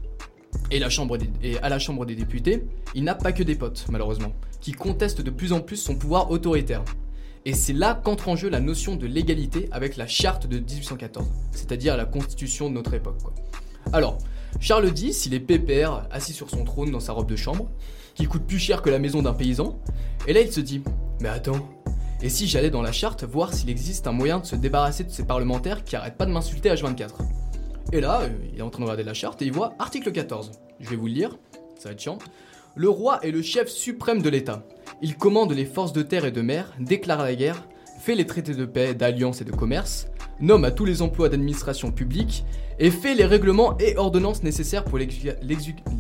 Et, 0.71 0.77
à 0.83 1.69
la 1.69 1.79
Chambre 1.79 2.07
des 2.07 2.15
députés, 2.15 2.65
il 2.95 3.05
n'a 3.05 3.15
pas 3.15 3.33
que 3.33 3.43
des 3.43 3.55
potes, 3.55 3.87
malheureusement, 3.91 4.33
qui 4.61 4.73
contestent 4.73 5.21
de 5.21 5.31
plus 5.31 5.53
en 5.53 5.61
plus 5.61 5.77
son 5.77 5.95
pouvoir 5.95 6.31
autoritaire. 6.31 6.83
Et 7.45 7.55
c'est 7.55 7.73
là 7.73 8.01
qu'entre 8.03 8.29
en 8.29 8.37
jeu 8.37 8.49
la 8.49 8.61
notion 8.61 8.97
de 8.97 9.07
l'égalité 9.07 9.69
avec 9.73 9.97
la 9.97 10.07
charte 10.07 10.47
de 10.47 10.59
1814, 10.59 11.27
c'est-à-dire 11.53 11.97
la 11.97 12.05
constitution 12.05 12.69
de 12.69 12.75
notre 12.75 12.95
époque. 12.95 13.19
Alors, 13.93 14.19
Charles 14.59 14.91
X, 14.97 15.27
il 15.27 15.35
est 15.35 15.41
pépère, 15.41 16.07
assis 16.11 16.33
sur 16.33 16.51
son 16.51 16.65
trône 16.65 16.91
dans 16.91 17.01
sa 17.01 17.13
robe 17.13 17.29
de 17.29 17.37
chambre, 17.37 17.71
qui 18.15 18.27
coûte 18.27 18.47
plus 18.47 18.59
cher 18.59 18.83
que 18.83 18.91
la 18.91 18.99
maison 18.99 19.23
d'un 19.23 19.33
paysan, 19.33 19.79
et 20.27 20.33
là 20.33 20.41
il 20.41 20.53
se 20.53 20.61
dit 20.61 20.83
Mais 21.21 21.29
attends, 21.29 21.69
et 22.23 22.29
si 22.29 22.47
j'allais 22.47 22.71
dans 22.71 22.83
la 22.83 22.93
charte 22.93 23.25
voir 23.25 23.55
s'il 23.55 23.71
existe 23.71 24.07
un 24.07 24.13
moyen 24.13 24.41
de 24.41 24.47
se 24.47 24.55
débarrasser 24.55 25.05
de 25.05 25.11
ces 25.11 25.25
parlementaires 25.25 25.85
qui 25.85 25.97
arrêtent 25.97 26.19
pas 26.19 26.27
de 26.27 26.33
m'insulter 26.33 26.69
H24 26.69 27.13
Et 27.93 28.01
là, 28.03 28.21
euh, 28.23 28.29
il 28.53 28.59
est 28.59 28.63
en 28.63 28.69
train 28.69 28.81
de 28.81 28.85
regarder 28.85 29.05
la 29.05 29.15
charte 29.15 29.41
et 29.41 29.47
il 29.47 29.53
voit 29.53 29.73
article 29.79 30.13
14. 30.13 30.53
Je 30.81 30.91
vais 30.91 30.97
vous 30.97 31.07
le 31.07 31.15
lire, 31.15 31.39
ça 31.79 31.89
va 31.89 31.93
être 31.93 32.01
chiant. 32.01 32.19
Le 32.77 32.91
roi 32.91 33.21
est 33.23 33.31
le 33.31 33.41
chef 33.41 33.69
suprême 33.69 34.21
de 34.21 34.29
l'État. 34.29 34.67
Il 35.01 35.17
commande 35.17 35.53
les 35.53 35.65
forces 35.65 35.95
de 35.95 36.03
terre 36.03 36.27
et 36.27 36.31
de 36.31 36.43
mer, 36.43 36.73
déclare 36.79 37.23
la 37.23 37.35
guerre, 37.35 37.65
fait 38.01 38.15
les 38.15 38.27
traités 38.27 38.55
de 38.55 38.67
paix, 38.67 38.95
d'alliance 38.95 39.41
et 39.41 39.45
de 39.45 39.53
commerce, 39.53 40.07
nomme 40.41 40.65
à 40.65 40.71
tous 40.71 40.85
les 40.85 41.03
emplois 41.03 41.29
d'administration 41.29 41.93
publique 41.93 42.45
et 42.79 42.91
fait 42.91 43.15
les 43.15 43.25
règlements 43.25 43.77
et 43.79 43.97
ordonnances 43.97 44.43
nécessaires 44.43 44.85
pour 44.85 44.99
l'exécution 44.99 45.91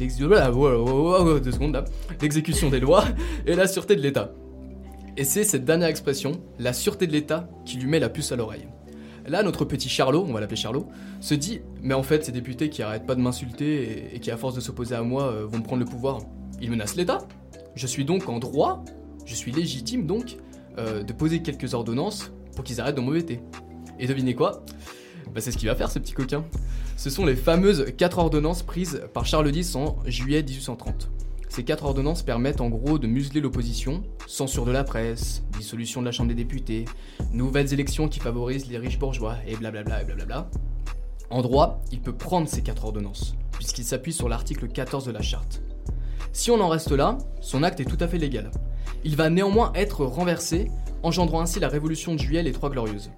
des 2.71 2.81
lois 2.81 3.05
et 3.47 3.55
la 3.55 3.67
sûreté 3.67 3.97
de 3.97 4.01
l'État. 4.01 4.33
Et 5.17 5.25
c'est 5.25 5.45
cette 5.45 5.65
dernière 5.65 5.89
expression, 5.89 6.33
la 6.59 6.73
sûreté 6.73 7.07
de 7.07 7.13
l'État, 7.13 7.49
qui 7.65 7.77
lui 7.77 7.89
met 7.89 7.99
la 7.99 8.09
puce 8.09 8.33
à 8.33 8.37
l'oreille. 8.37 8.67
Là, 9.27 9.43
notre 9.43 9.65
petit 9.65 9.89
Charlot, 9.89 10.25
on 10.27 10.33
va 10.33 10.41
l'appeler 10.41 10.57
Charlot, 10.57 10.89
se 11.21 11.35
dit 11.35 11.61
Mais 11.83 11.95
en 11.95 12.03
fait, 12.03 12.25
ces 12.25 12.33
députés 12.33 12.71
qui 12.71 12.83
arrêtent 12.83 13.07
pas 13.07 13.15
de 13.15 13.21
m'insulter 13.21 13.83
et, 13.83 14.17
et 14.17 14.21
qui, 14.21 14.31
à 14.31 14.37
force 14.37 14.55
de 14.55 14.61
s'opposer 14.61 14.95
à 14.95 15.03
moi, 15.03 15.25
euh, 15.25 15.47
vont 15.47 15.59
me 15.59 15.63
prendre 15.63 15.85
le 15.85 15.89
pouvoir, 15.89 16.21
ils 16.61 16.71
menacent 16.71 16.97
l'État. 16.97 17.19
Je 17.75 17.87
suis 17.87 18.05
donc 18.05 18.29
en 18.29 18.39
droit, 18.39 18.85
je 19.27 19.35
suis 19.35 19.53
légitime 19.53 20.07
donc, 20.07 20.39
euh, 20.79 21.03
de 21.03 21.13
poser 21.13 21.43
quelques 21.43 21.75
ordonnances 21.75 22.33
pour 22.55 22.65
qu'ils 22.65 22.81
arrêtent 22.81 22.97
de 22.97 23.01
m'embêter. 23.01 23.41
Et 24.01 24.07
devinez 24.07 24.35
quoi? 24.35 24.65
Bah, 25.35 25.41
C'est 25.41 25.53
ce 25.53 25.59
qu'il 25.59 25.69
va 25.69 25.77
faire, 25.77 25.91
ce 25.91 25.99
petit 25.99 26.15
coquin. 26.15 26.45
Ce 26.97 27.11
sont 27.11 27.27
les 27.27 27.37
fameuses 27.37 27.87
4 27.97 28.19
ordonnances 28.19 28.63
prises 28.63 29.03
par 29.13 29.27
Charles 29.27 29.55
X 29.55 29.77
en 29.77 29.99
juillet 30.07 30.43
1830. 30.43 31.11
Ces 31.51 31.65
quatre 31.65 31.85
ordonnances 31.85 32.23
permettent 32.23 32.61
en 32.61 32.71
gros 32.71 32.99
de 32.99 33.07
museler 33.07 33.41
l'opposition, 33.41 34.03
censure 34.27 34.65
de 34.65 34.71
la 34.71 34.85
presse, 34.85 35.43
dissolution 35.59 36.01
de 36.01 36.07
la 36.07 36.13
Chambre 36.13 36.29
des 36.29 36.35
députés, 36.35 36.87
nouvelles 37.33 37.75
élections 37.75 38.09
qui 38.09 38.21
favorisent 38.21 38.69
les 38.69 38.79
riches 38.79 38.99
bourgeois, 38.99 39.37
et 39.47 39.57
blablabla 39.57 40.01
et 40.01 40.05
blablabla. 40.05 40.49
En 41.29 41.43
droit, 41.43 41.83
il 41.93 42.01
peut 42.01 42.15
prendre 42.15 42.49
ces 42.49 42.63
quatre 42.63 42.85
ordonnances, 42.85 43.35
puisqu'il 43.53 43.85
s'appuie 43.85 44.13
sur 44.13 44.29
l'article 44.29 44.69
14 44.69 45.05
de 45.05 45.13
la 45.13 45.23
charte. 45.23 45.61
Si 46.33 46.51
on 46.51 46.61
en 46.61 46.69
reste 46.69 46.93
là, 46.93 47.19
son 47.41 47.65
acte 47.65 47.81
est 47.81 47.85
tout 47.85 47.99
à 48.01 48.09
fait 48.09 48.19
légal. 48.19 48.51
Il 49.05 49.17
va 49.17 49.29
néanmoins 49.29 49.73
être 49.75 50.05
renversé, 50.05 50.71
engendrant 51.03 51.41
ainsi 51.41 51.61
la 51.61 51.69
révolution 51.69 52.15
de 52.15 52.21
juillet 52.21 52.41
et 52.41 52.45
les 52.45 52.53
Trois 52.53 52.71
Glorieuses. 52.71 53.11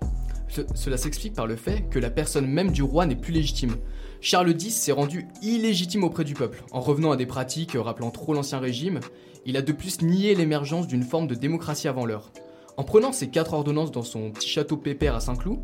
Ce- 0.55 0.61
cela 0.75 0.99
s'explique 0.99 1.33
par 1.33 1.47
le 1.47 1.57
fait 1.57 1.89
que 1.89 1.99
la 1.99 2.11
personne 2.11 2.47
même 2.47 2.73
du 2.73 2.83
roi 2.83 3.07
n'est 3.07 3.17
plus 3.17 3.33
légitime. 3.33 3.77
Charles 4.21 4.51
X 4.51 4.69
s'est 4.75 4.93
rendu 4.93 5.27
illégitime 5.41 6.05
auprès 6.05 6.25
du 6.25 6.35
peuple, 6.35 6.63
en 6.73 6.81
revenant 6.81 7.11
à 7.11 7.17
des 7.17 7.25
pratiques 7.27 7.73
rappelant 7.75 8.11
trop 8.11 8.35
l'ancien 8.35 8.59
régime. 8.59 9.01
Il 9.47 9.57
a 9.57 9.63
de 9.63 9.73
plus 9.73 10.03
nié 10.03 10.35
l'émergence 10.35 10.87
d'une 10.87 11.03
forme 11.05 11.27
de 11.27 11.35
démocratie 11.35 11.89
avant 11.89 12.05
l'heure. 12.05 12.31
En 12.77 12.85
prenant 12.85 13.13
ces 13.13 13.29
quatre 13.29 13.55
ordonnances 13.55 13.93
dans 13.93 14.03
son 14.03 14.31
petit 14.31 14.49
château 14.49 14.77
pépère 14.77 15.15
à 15.17 15.21
Saint-Cloud, 15.21 15.61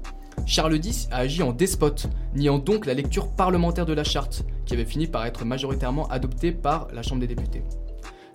Charles 0.47 0.76
X 0.82 1.09
a 1.11 1.18
agi 1.18 1.43
en 1.43 1.53
despote, 1.53 2.09
niant 2.34 2.59
donc 2.59 2.86
la 2.86 2.95
lecture 2.95 3.28
parlementaire 3.28 3.86
de 3.86 3.93
la 3.93 4.05
charte, 4.05 4.45
qui 4.64 4.72
avait 4.74 4.84
fini 4.86 5.07
par 5.07 5.26
être 5.26 5.45
majoritairement 5.45 6.09
adoptée 6.09 6.53
par 6.53 6.89
la 6.95 7.03
Chambre 7.03 7.20
des 7.20 7.26
députés. 7.26 7.62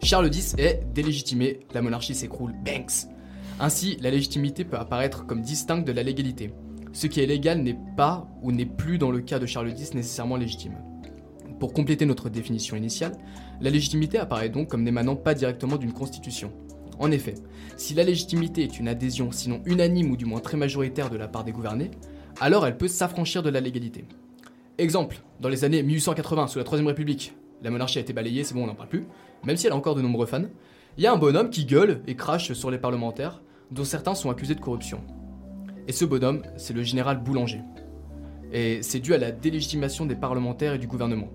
Charles 0.04 0.34
X 0.34 0.54
est 0.58 0.82
délégitimé, 0.94 1.62
la 1.74 1.82
monarchie 1.82 2.14
s'écroule, 2.14 2.54
Banks. 2.64 3.08
Ainsi, 3.60 3.98
la 4.02 4.12
légitimité 4.12 4.66
peut 4.66 4.78
apparaître 4.78 5.26
comme 5.26 5.42
distincte 5.42 5.88
de 5.88 5.92
la 5.92 6.04
légalité. 6.04 6.54
Ce 6.92 7.08
qui 7.08 7.22
est 7.22 7.26
légal 7.26 7.62
n'est 7.62 7.80
pas 7.96 8.28
ou 8.42 8.52
n'est 8.52 8.66
plus 8.66 8.98
dans 8.98 9.12
le 9.12 9.22
cas 9.22 9.40
de 9.40 9.46
Charles 9.46 9.72
X 9.72 9.94
nécessairement 9.94 10.38
légitime. 10.38 10.76
Pour 11.60 11.74
compléter 11.74 12.06
notre 12.06 12.30
définition 12.30 12.76
initiale, 12.76 13.14
la 13.62 13.70
légitimité 13.70 14.18
apparaît 14.18 14.50
donc 14.50 14.70
comme 14.70 14.84
n'émanant 14.84 15.16
pas 15.16 15.34
directement 15.34 15.78
d'une 15.78 15.94
constitution. 15.94 16.52
En 17.00 17.12
effet, 17.12 17.36
si 17.78 17.94
la 17.94 18.04
légitimité 18.04 18.64
est 18.64 18.80
une 18.80 18.88
adhésion 18.88 19.32
sinon 19.32 19.62
unanime 19.66 20.12
ou 20.12 20.18
du 20.18 20.26
moins 20.26 20.40
très 20.40 20.58
majoritaire 20.58 21.10
de 21.10 21.18
la 21.18 21.28
part 21.28 21.44
des 21.44 21.52
gouvernés, 21.52 21.92
alors 22.40 22.68
elle 22.68 22.78
peut 22.78 22.88
s'affranchir 22.88 23.44
de 23.44 23.50
la 23.50 23.62
légalité. 23.62 24.06
Exemple, 24.78 25.22
dans 25.40 25.50
les 25.50 25.64
années 25.64 25.84
1880, 25.84 26.48
sous 26.48 26.58
la 26.58 26.64
Troisième 26.64 26.88
République, 26.88 27.34
la 27.62 27.72
monarchie 27.72 28.00
a 28.00 28.02
été 28.02 28.14
balayée, 28.14 28.44
c'est 28.44 28.54
bon, 28.54 28.64
on 28.64 28.68
n'en 28.68 28.76
parle 28.76 28.90
plus, 28.90 29.06
même 29.46 29.56
si 29.56 29.68
elle 29.68 29.74
a 29.74 29.76
encore 29.76 29.96
de 29.96 30.02
nombreux 30.02 30.26
fans. 30.26 30.46
Il 30.96 31.04
y 31.04 31.08
a 31.08 31.12
un 31.12 31.18
bonhomme 31.18 31.50
qui 31.50 31.66
gueule 31.66 32.04
et 32.06 32.16
crache 32.16 32.54
sur 32.54 32.70
les 32.70 32.78
parlementaires, 32.78 33.42
dont 33.72 33.84
certains 33.84 34.14
sont 34.14 34.30
accusés 34.30 34.54
de 34.54 34.60
corruption. 34.60 35.02
Et 35.88 35.92
ce 35.92 36.06
bonhomme, 36.06 36.44
c'est 36.56 36.74
le 36.74 36.84
général 36.84 37.24
Boulanger. 37.24 37.62
Et 38.52 38.84
c'est 38.84 39.00
dû 39.00 39.16
à 39.16 39.18
la 39.18 39.32
délégitimation 39.32 40.06
des 40.06 40.16
parlementaires 40.16 40.76
et 40.76 40.78
du 40.78 40.86
gouvernement. 40.86 41.30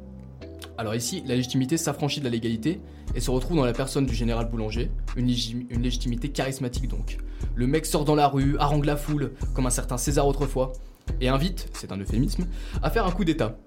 Alors 0.77 0.95
ici, 0.95 1.25
la 1.27 1.35
légitimité 1.35 1.77
s'affranchit 1.77 2.21
de 2.21 2.27
la 2.27 2.31
légalité 2.31 2.81
et 3.17 3.21
se 3.21 3.33
retrouve 3.33 3.57
dans 3.57 3.65
la 3.65 3.73
personne 3.73 4.07
du 4.07 4.15
général 4.15 4.49
Boulanger, 4.49 4.93
une, 5.17 5.27
légitimité 5.27 6.29
charismatique 6.29 6.87
donc. 6.87 7.19
Le 7.57 7.67
mec 7.67 7.85
sort 7.85 8.05
dans 8.05 8.15
la 8.15 8.29
rue, 8.29 8.57
harangue 8.59 8.85
la 8.85 8.97
foule, 8.97 9.33
comme 9.55 9.67
un 9.67 9.71
certain 9.71 9.97
César 9.97 10.29
autrefois, 10.29 10.73
et 11.21 11.29
invite, 11.29 11.69
c'est 11.73 11.91
un 11.91 11.99
euphémisme, 11.99 12.47
à 12.81 12.91
faire 12.91 13.07
un 13.07 13.11
coup 13.11 13.25
d'État. 13.25 13.59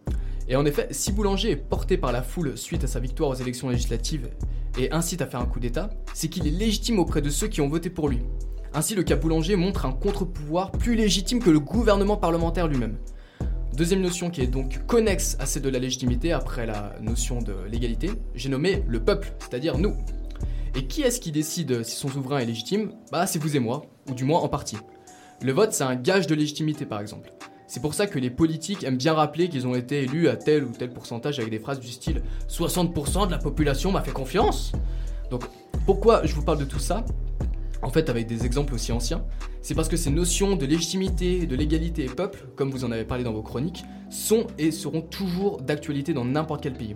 Et 0.47 0.55
en 0.55 0.65
effet, 0.65 0.87
si 0.91 1.11
Boulanger 1.11 1.51
est 1.51 1.57
porté 1.57 1.97
par 1.97 2.13
la 2.13 2.21
foule 2.21 2.57
suite 2.57 2.85
à 2.85 2.87
sa 2.87 3.01
victoire 3.01 3.31
aux 3.31 3.35
élections 3.35 3.67
législatives 3.67 4.29
et 4.77 4.91
incite 4.91 5.21
à 5.21 5.27
faire 5.27 5.39
un 5.39 5.45
coup 5.45 5.59
d'État, 5.59 5.89
c'est 6.13 6.27
qu'il 6.27 6.47
est 6.47 6.51
légitime 6.51 6.99
auprès 6.99 7.21
de 7.21 7.29
ceux 7.29 7.47
qui 7.47 7.61
ont 7.61 7.69
voté 7.69 7.89
pour 7.89 8.09
lui. 8.09 8.19
Ainsi, 8.73 8.95
le 8.95 9.03
cas 9.03 9.17
Boulanger 9.17 9.57
montre 9.57 9.85
un 9.85 9.91
contre-pouvoir 9.91 10.71
plus 10.71 10.95
légitime 10.95 11.39
que 11.39 11.49
le 11.49 11.59
gouvernement 11.59 12.15
parlementaire 12.15 12.67
lui-même. 12.67 12.97
Deuxième 13.75 14.01
notion 14.01 14.29
qui 14.29 14.41
est 14.41 14.47
donc 14.47 14.85
connexe 14.85 15.37
à 15.39 15.45
celle 15.45 15.63
de 15.63 15.69
la 15.69 15.79
légitimité 15.79 16.31
après 16.33 16.65
la 16.65 16.95
notion 17.01 17.41
de 17.41 17.55
l'égalité, 17.69 18.11
j'ai 18.35 18.49
nommé 18.49 18.83
le 18.87 19.01
peuple, 19.03 19.33
c'est-à-dire 19.39 19.77
nous. 19.77 19.95
Et 20.75 20.87
qui 20.87 21.01
est-ce 21.01 21.19
qui 21.19 21.31
décide 21.31 21.83
si 21.83 21.95
son 21.95 22.07
souverain 22.07 22.39
est 22.39 22.45
légitime? 22.45 22.91
Bah 23.11 23.27
c'est 23.27 23.39
vous 23.39 23.55
et 23.55 23.59
moi, 23.59 23.83
ou 24.09 24.13
du 24.13 24.23
moins 24.23 24.39
en 24.39 24.47
partie. 24.47 24.77
Le 25.41 25.51
vote 25.51 25.73
c'est 25.73 25.83
un 25.83 25.95
gage 25.95 26.27
de 26.27 26.35
légitimité 26.35 26.85
par 26.85 27.01
exemple. 27.01 27.33
C'est 27.73 27.79
pour 27.79 27.93
ça 27.93 28.05
que 28.05 28.19
les 28.19 28.29
politiques 28.29 28.83
aiment 28.83 28.97
bien 28.97 29.13
rappeler 29.13 29.47
qu'ils 29.47 29.65
ont 29.65 29.75
été 29.75 30.03
élus 30.03 30.27
à 30.27 30.35
tel 30.35 30.65
ou 30.65 30.71
tel 30.77 30.91
pourcentage 30.91 31.39
avec 31.39 31.51
des 31.51 31.57
phrases 31.57 31.79
du 31.79 31.87
style 31.87 32.21
60% 32.49 33.27
de 33.27 33.31
la 33.31 33.37
population 33.37 33.93
m'a 33.93 34.01
fait 34.01 34.11
confiance. 34.11 34.73
Donc 35.29 35.45
pourquoi 35.85 36.25
je 36.25 36.35
vous 36.35 36.41
parle 36.41 36.57
de 36.57 36.65
tout 36.65 36.79
ça? 36.79 37.05
En 37.81 37.89
fait 37.89 38.09
avec 38.09 38.27
des 38.27 38.45
exemples 38.45 38.73
aussi 38.73 38.91
anciens, 38.91 39.23
c'est 39.61 39.73
parce 39.73 39.87
que 39.87 39.95
ces 39.95 40.09
notions 40.09 40.57
de 40.57 40.65
légitimité, 40.65 41.45
de 41.45 41.55
légalité 41.55 42.03
et 42.03 42.09
peuple, 42.09 42.45
comme 42.57 42.71
vous 42.71 42.83
en 42.83 42.91
avez 42.91 43.05
parlé 43.05 43.23
dans 43.23 43.31
vos 43.31 43.41
chroniques, 43.41 43.85
sont 44.09 44.47
et 44.59 44.71
seront 44.71 44.99
toujours 45.01 45.61
d'actualité 45.61 46.11
dans 46.11 46.25
n'importe 46.25 46.63
quel 46.63 46.73
pays. 46.73 46.95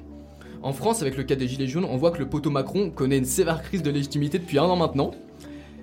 En 0.62 0.74
France, 0.74 1.02
avec 1.02 1.16
le 1.16 1.24
cas 1.24 1.36
des 1.36 1.48
Gilets 1.48 1.68
jaunes, 1.68 1.86
on 1.86 1.96
voit 1.96 2.12
que 2.12 2.20
le 2.20 2.28
poteau 2.28 2.50
Macron 2.50 2.90
connaît 2.90 3.18
une 3.18 3.24
sévère 3.24 3.62
crise 3.62 3.82
de 3.82 3.92
légitimité 3.92 4.40
depuis 4.40 4.60
un 4.60 4.66
an 4.66 4.76
maintenant. 4.76 5.12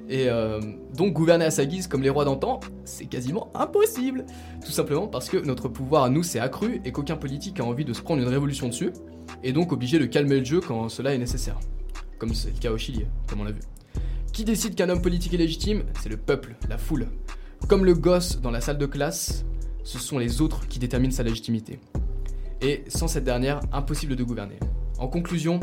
Et 0.08 0.28
euh, 0.28 0.60
donc 0.94 1.12
gouverner 1.12 1.44
à 1.44 1.50
sa 1.50 1.64
guise 1.64 1.86
comme 1.86 2.02
les 2.02 2.10
rois 2.10 2.24
d'antan, 2.24 2.60
c'est 2.84 3.06
quasiment 3.06 3.50
impossible. 3.54 4.26
Tout 4.64 4.72
simplement 4.72 5.06
parce 5.06 5.28
que 5.28 5.36
notre 5.36 5.68
pouvoir 5.68 6.04
à 6.04 6.10
nous 6.10 6.22
s'est 6.22 6.40
accru 6.40 6.80
et 6.84 6.92
qu'aucun 6.92 7.16
politique 7.16 7.60
a 7.60 7.64
envie 7.64 7.84
de 7.84 7.92
se 7.92 8.02
prendre 8.02 8.22
une 8.22 8.28
révolution 8.28 8.68
dessus, 8.68 8.92
et 9.42 9.52
donc 9.52 9.72
obligé 9.72 9.98
de 9.98 10.04
calmer 10.06 10.38
le 10.38 10.44
jeu 10.44 10.60
quand 10.60 10.88
cela 10.88 11.14
est 11.14 11.18
nécessaire. 11.18 11.58
Comme 12.18 12.34
c'est 12.34 12.52
le 12.54 12.58
cas 12.58 12.70
au 12.70 12.78
Chili, 12.78 13.06
comme 13.28 13.40
on 13.40 13.44
l'a 13.44 13.52
vu. 13.52 13.60
Qui 14.32 14.44
décide 14.44 14.74
qu'un 14.74 14.88
homme 14.88 15.02
politique 15.02 15.34
est 15.34 15.38
légitime? 15.38 15.84
C'est 16.00 16.08
le 16.08 16.16
peuple, 16.16 16.56
la 16.68 16.78
foule. 16.78 17.08
Comme 17.68 17.84
le 17.84 17.94
gosse 17.94 18.40
dans 18.40 18.50
la 18.50 18.60
salle 18.60 18.78
de 18.78 18.86
classe, 18.86 19.44
ce 19.84 19.98
sont 19.98 20.18
les 20.18 20.40
autres 20.40 20.66
qui 20.68 20.78
déterminent 20.78 21.12
sa 21.12 21.22
légitimité. 21.22 21.78
Et 22.60 22.84
sans 22.88 23.08
cette 23.08 23.24
dernière, 23.24 23.60
impossible 23.72 24.16
de 24.16 24.24
gouverner. 24.24 24.58
En 24.98 25.08
conclusion, 25.08 25.60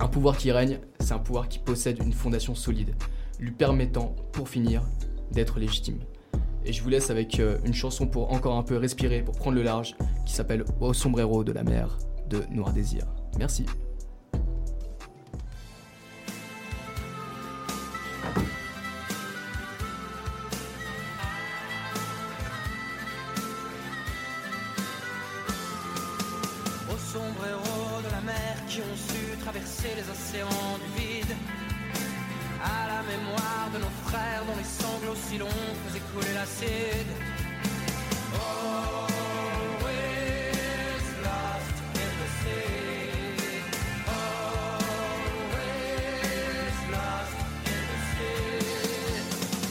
un 0.00 0.08
pouvoir 0.08 0.36
qui 0.36 0.50
règne, 0.50 0.80
c'est 0.98 1.12
un 1.12 1.18
pouvoir 1.18 1.48
qui 1.48 1.58
possède 1.58 2.02
une 2.04 2.12
fondation 2.12 2.54
solide, 2.54 2.94
lui 3.38 3.50
permettant, 3.50 4.14
pour 4.32 4.48
finir, 4.48 4.82
d'être 5.32 5.58
légitime. 5.58 6.00
Et 6.64 6.72
je 6.72 6.82
vous 6.82 6.88
laisse 6.88 7.10
avec 7.10 7.40
euh, 7.40 7.58
une 7.64 7.74
chanson 7.74 8.06
pour 8.06 8.32
encore 8.32 8.56
un 8.56 8.62
peu 8.62 8.76
respirer, 8.76 9.22
pour 9.22 9.34
prendre 9.34 9.56
le 9.56 9.62
large, 9.62 9.96
qui 10.24 10.32
s'appelle 10.32 10.64
Au 10.80 10.94
sombrero 10.94 11.44
de 11.44 11.52
la 11.52 11.62
mer 11.62 11.98
de 12.28 12.42
Noir 12.50 12.72
Désir. 12.72 13.04
Merci. 13.38 13.66
Aux 26.90 27.12
sombreros 27.12 28.00
de 28.02 28.10
la 28.10 28.20
mer 28.22 28.66
qui 28.68 28.80
ont 28.80 28.96
su 28.96 29.36
traverser 29.38 29.88
les 29.96 30.10
océans 30.10 30.63
sanglots 35.04 35.20
si 35.28 35.38
longs 35.38 35.48
faisaient 35.86 36.02
couler 36.12 36.32
l'acide. 36.34 37.12
Always 38.34 39.04
lost 41.22 41.76
in 41.94 42.10
the 42.20 42.28
sea. 42.40 43.62
Always 44.06 44.88
lost 46.90 47.38
in 47.66 47.82
the 47.90 47.98
sea. 48.10 48.62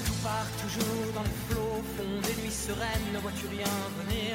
Tout 0.05 0.19
part 0.23 0.49
toujours 0.61 1.07
dans 1.13 1.23
les 1.23 1.37
flots, 1.49 1.83
fond 1.97 2.15
des 2.21 2.35
nuits 2.41 2.51
sereines, 2.51 3.07
ne 3.13 3.19
vois-tu 3.19 3.45
rien 3.47 3.73
venir? 4.05 4.33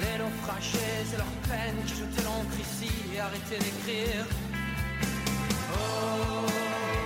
Les 0.00 0.16
naufragés 0.18 1.04
et 1.12 1.16
leurs 1.16 1.38
peines 1.48 1.82
qui 1.86 1.94
jetaient 1.94 2.24
l'encre 2.24 2.58
ici 2.60 2.92
et 3.14 3.20
arrêtaient 3.20 3.58
d'écrire. 3.58 4.26
Always 5.72 7.05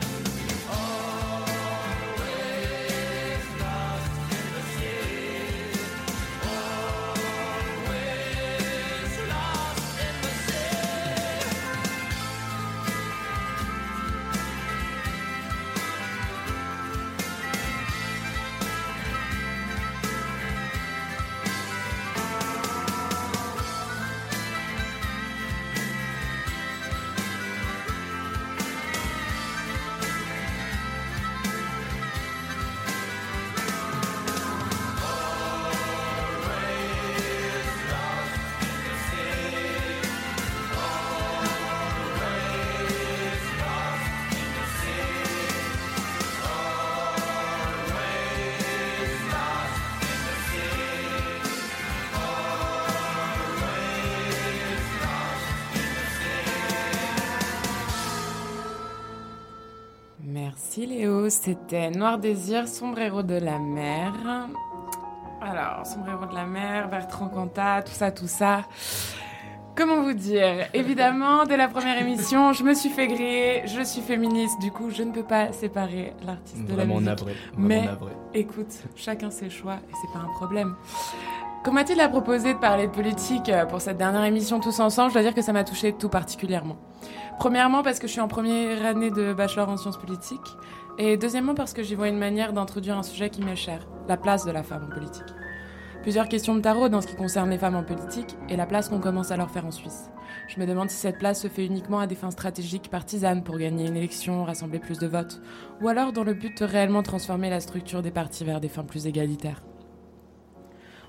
C'était 61.31 61.89
Noir 61.89 62.17
Désir, 62.17 62.67
Sombrero 62.67 63.23
de 63.23 63.35
la 63.35 63.57
mer. 63.57 64.13
Alors, 65.41 65.85
Sombrero 65.85 66.25
de 66.25 66.35
la 66.35 66.45
mer, 66.45 66.89
Bertrand 66.89 67.29
Cantat, 67.29 67.83
tout 67.83 67.93
ça, 67.93 68.11
tout 68.11 68.27
ça. 68.27 68.63
Comment 69.75 70.01
vous 70.01 70.13
dire? 70.13 70.67
Évidemment, 70.73 71.45
dès 71.45 71.55
la 71.55 71.69
première 71.69 71.97
émission, 71.99 72.51
je 72.51 72.63
me 72.63 72.73
suis 72.73 72.89
fait 72.89 73.07
griller, 73.07 73.61
je 73.65 73.81
suis 73.81 74.01
féministe, 74.01 74.59
du 74.59 74.71
coup, 74.71 74.89
je 74.91 75.01
ne 75.03 75.11
peux 75.11 75.23
pas 75.23 75.53
séparer 75.53 76.13
l'artiste 76.25 76.65
de 76.65 76.75
la 76.75 76.85
musique. 76.85 77.01
navré. 77.05 77.33
Vraiment 77.53 77.67
Mais 77.67 77.85
navré. 77.85 78.11
écoute, 78.33 78.73
chacun 78.97 79.31
ses 79.31 79.49
choix 79.49 79.75
et 79.89 79.93
c'est 80.01 80.11
pas 80.13 80.19
un 80.25 80.31
problème. 80.35 80.75
Comme 81.63 81.75
Mathilde 81.75 82.01
a 82.01 82.09
proposé 82.09 82.53
de 82.53 82.59
parler 82.59 82.87
de 82.87 82.91
politique 82.91 83.47
euh, 83.47 83.65
pour 83.65 83.81
cette 83.81 83.97
dernière 83.97 84.25
émission 84.25 84.59
tous 84.59 84.79
ensemble, 84.79 85.09
je 85.09 85.13
dois 85.13 85.21
dire 85.21 85.33
que 85.35 85.43
ça 85.43 85.53
m'a 85.53 85.63
touché 85.63 85.93
tout 85.93 86.09
particulièrement. 86.09 86.75
Premièrement 87.39 87.81
parce 87.81 87.99
que 87.99 88.07
je 88.07 88.11
suis 88.11 88.21
en 88.21 88.27
première 88.27 88.85
année 88.85 89.09
de 89.11 89.33
bachelor 89.33 89.69
en 89.69 89.77
sciences 89.77 89.97
politiques 89.97 90.57
et 90.97 91.17
deuxièmement 91.17 91.55
parce 91.55 91.73
que 91.73 91.83
j'y 91.83 91.95
vois 91.95 92.09
une 92.09 92.17
manière 92.17 92.53
d'introduire 92.53 92.97
un 92.97 93.03
sujet 93.03 93.29
qui 93.29 93.41
m'est 93.41 93.55
cher, 93.55 93.87
la 94.07 94.17
place 94.17 94.45
de 94.45 94.51
la 94.51 94.63
femme 94.63 94.87
en 94.89 94.93
politique. 94.93 95.33
Plusieurs 96.01 96.27
questions 96.27 96.55
de 96.55 96.61
tarot 96.61 96.89
dans 96.89 97.01
ce 97.01 97.07
qui 97.07 97.15
concerne 97.15 97.51
les 97.51 97.59
femmes 97.59 97.75
en 97.75 97.83
politique 97.83 98.35
et 98.49 98.55
la 98.55 98.65
place 98.65 98.89
qu'on 98.89 98.99
commence 98.99 99.29
à 99.31 99.37
leur 99.37 99.51
faire 99.51 99.67
en 99.67 99.71
Suisse. 99.71 100.09
Je 100.47 100.59
me 100.59 100.65
demande 100.65 100.89
si 100.89 100.97
cette 100.97 101.19
place 101.19 101.41
se 101.41 101.47
fait 101.47 101.65
uniquement 101.65 101.99
à 101.99 102.07
des 102.07 102.15
fins 102.15 102.31
stratégiques 102.31 102.89
partisanes 102.89 103.43
pour 103.43 103.57
gagner 103.57 103.87
une 103.87 103.97
élection, 103.97 104.43
rassembler 104.43 104.79
plus 104.79 104.97
de 104.97 105.05
votes, 105.05 105.41
ou 105.79 105.87
alors 105.87 106.11
dans 106.11 106.23
le 106.23 106.33
but 106.33 106.59
de 106.59 106.65
réellement 106.65 107.03
transformer 107.03 107.49
la 107.49 107.59
structure 107.59 108.01
des 108.01 108.11
partis 108.11 108.43
vers 108.43 108.59
des 108.59 108.67
fins 108.67 108.83
plus 108.83 109.05
égalitaires. 109.05 109.61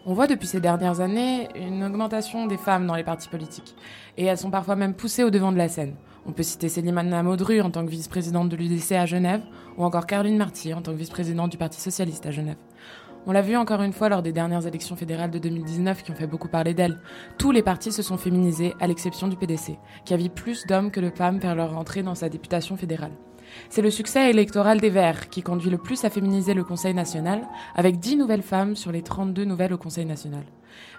On 0.04 0.14
voit 0.14 0.26
depuis 0.26 0.48
ces 0.48 0.60
dernières 0.60 1.00
années 1.00 1.48
une 1.54 1.84
augmentation 1.84 2.46
des 2.46 2.56
femmes 2.56 2.86
dans 2.86 2.96
les 2.96 3.04
partis 3.04 3.28
politiques, 3.28 3.74
et 4.18 4.24
elles 4.24 4.38
sont 4.38 4.50
parfois 4.50 4.76
même 4.76 4.94
poussées 4.94 5.24
au 5.24 5.30
devant 5.30 5.52
de 5.52 5.58
la 5.58 5.68
scène. 5.68 5.94
On 6.24 6.30
peut 6.32 6.44
citer 6.44 6.68
Célimane 6.68 7.22
Maudru 7.22 7.60
en 7.60 7.70
tant 7.70 7.84
que 7.84 7.90
vice-présidente 7.90 8.48
de 8.48 8.56
l'UDC 8.56 8.92
à 8.92 9.06
Genève, 9.06 9.42
ou 9.76 9.84
encore 9.84 10.06
Caroline 10.06 10.36
Marty 10.36 10.72
en 10.72 10.80
tant 10.80 10.92
que 10.92 10.96
vice-présidente 10.96 11.50
du 11.50 11.56
Parti 11.56 11.80
socialiste 11.80 12.26
à 12.26 12.30
Genève. 12.30 12.58
On 13.26 13.32
l'a 13.32 13.42
vu 13.42 13.56
encore 13.56 13.82
une 13.82 13.92
fois 13.92 14.08
lors 14.08 14.22
des 14.22 14.32
dernières 14.32 14.66
élections 14.66 14.94
fédérales 14.94 15.32
de 15.32 15.40
2019 15.40 16.04
qui 16.04 16.12
ont 16.12 16.14
fait 16.14 16.28
beaucoup 16.28 16.48
parler 16.48 16.74
d'elle. 16.74 16.98
Tous 17.38 17.50
les 17.50 17.62
partis 17.62 17.90
se 17.90 18.02
sont 18.02 18.18
féminisés, 18.18 18.74
à 18.80 18.86
l'exception 18.86 19.26
du 19.26 19.36
PDC, 19.36 19.78
qui 20.04 20.14
a 20.14 20.16
vu 20.16 20.28
plus 20.28 20.64
d'hommes 20.66 20.92
que 20.92 21.00
de 21.00 21.10
femmes 21.10 21.38
vers 21.38 21.56
leur 21.56 21.76
entrée 21.76 22.02
dans 22.04 22.14
sa 22.14 22.28
députation 22.28 22.76
fédérale. 22.76 23.12
C'est 23.68 23.82
le 23.82 23.90
succès 23.90 24.30
électoral 24.30 24.80
des 24.80 24.90
Verts 24.90 25.28
qui 25.28 25.42
conduit 25.42 25.70
le 25.70 25.78
plus 25.78 26.04
à 26.04 26.10
féminiser 26.10 26.54
le 26.54 26.64
Conseil 26.64 26.94
national, 26.94 27.42
avec 27.74 27.98
10 27.98 28.16
nouvelles 28.16 28.42
femmes 28.42 28.76
sur 28.76 28.92
les 28.92 29.02
32 29.02 29.44
nouvelles 29.44 29.72
au 29.72 29.78
Conseil 29.78 30.06
national. 30.06 30.44